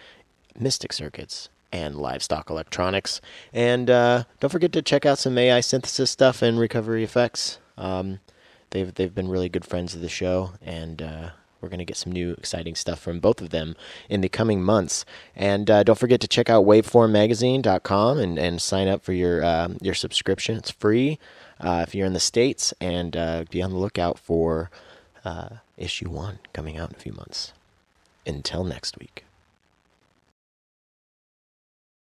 Mystic 0.57 0.93
Circuits, 0.93 1.49
and 1.71 1.95
Livestock 1.95 2.49
Electronics. 2.49 3.21
And 3.53 3.89
uh, 3.89 4.23
don't 4.39 4.49
forget 4.49 4.71
to 4.73 4.81
check 4.81 5.05
out 5.05 5.19
some 5.19 5.37
AI 5.37 5.59
synthesis 5.59 6.11
stuff 6.11 6.41
and 6.41 6.59
recovery 6.59 7.03
effects. 7.03 7.59
Um, 7.77 8.19
they've 8.71 8.93
they've 8.93 9.13
been 9.13 9.29
really 9.29 9.49
good 9.49 9.65
friends 9.65 9.95
of 9.95 10.01
the 10.01 10.09
show, 10.09 10.53
and 10.61 11.01
uh, 11.01 11.29
we're 11.61 11.69
going 11.69 11.79
to 11.79 11.85
get 11.85 11.97
some 11.97 12.11
new 12.11 12.31
exciting 12.33 12.75
stuff 12.75 12.99
from 12.99 13.19
both 13.19 13.41
of 13.41 13.49
them 13.49 13.75
in 14.09 14.21
the 14.21 14.29
coming 14.29 14.63
months. 14.63 15.05
And 15.35 15.69
uh, 15.69 15.83
don't 15.83 15.99
forget 15.99 16.21
to 16.21 16.27
check 16.27 16.49
out 16.49 16.65
waveformmagazine.com 16.65 18.17
and, 18.17 18.39
and 18.39 18.61
sign 18.61 18.87
up 18.87 19.03
for 19.03 19.13
your 19.13 19.43
uh, 19.43 19.69
your 19.81 19.93
subscription. 19.93 20.57
It's 20.57 20.71
free 20.71 21.19
uh, 21.59 21.83
if 21.87 21.95
you're 21.95 22.07
in 22.07 22.13
the 22.13 22.19
states, 22.19 22.73
and 22.79 23.15
uh, 23.15 23.45
be 23.49 23.61
on 23.61 23.71
the 23.71 23.77
lookout 23.77 24.19
for 24.19 24.69
issue 25.77 26.09
one 26.09 26.39
coming 26.51 26.77
out 26.77 26.89
in 26.89 26.95
a 26.95 26.99
few 26.99 27.13
months. 27.13 27.53
Until 28.25 28.63
next 28.65 28.99
week. 28.99 29.23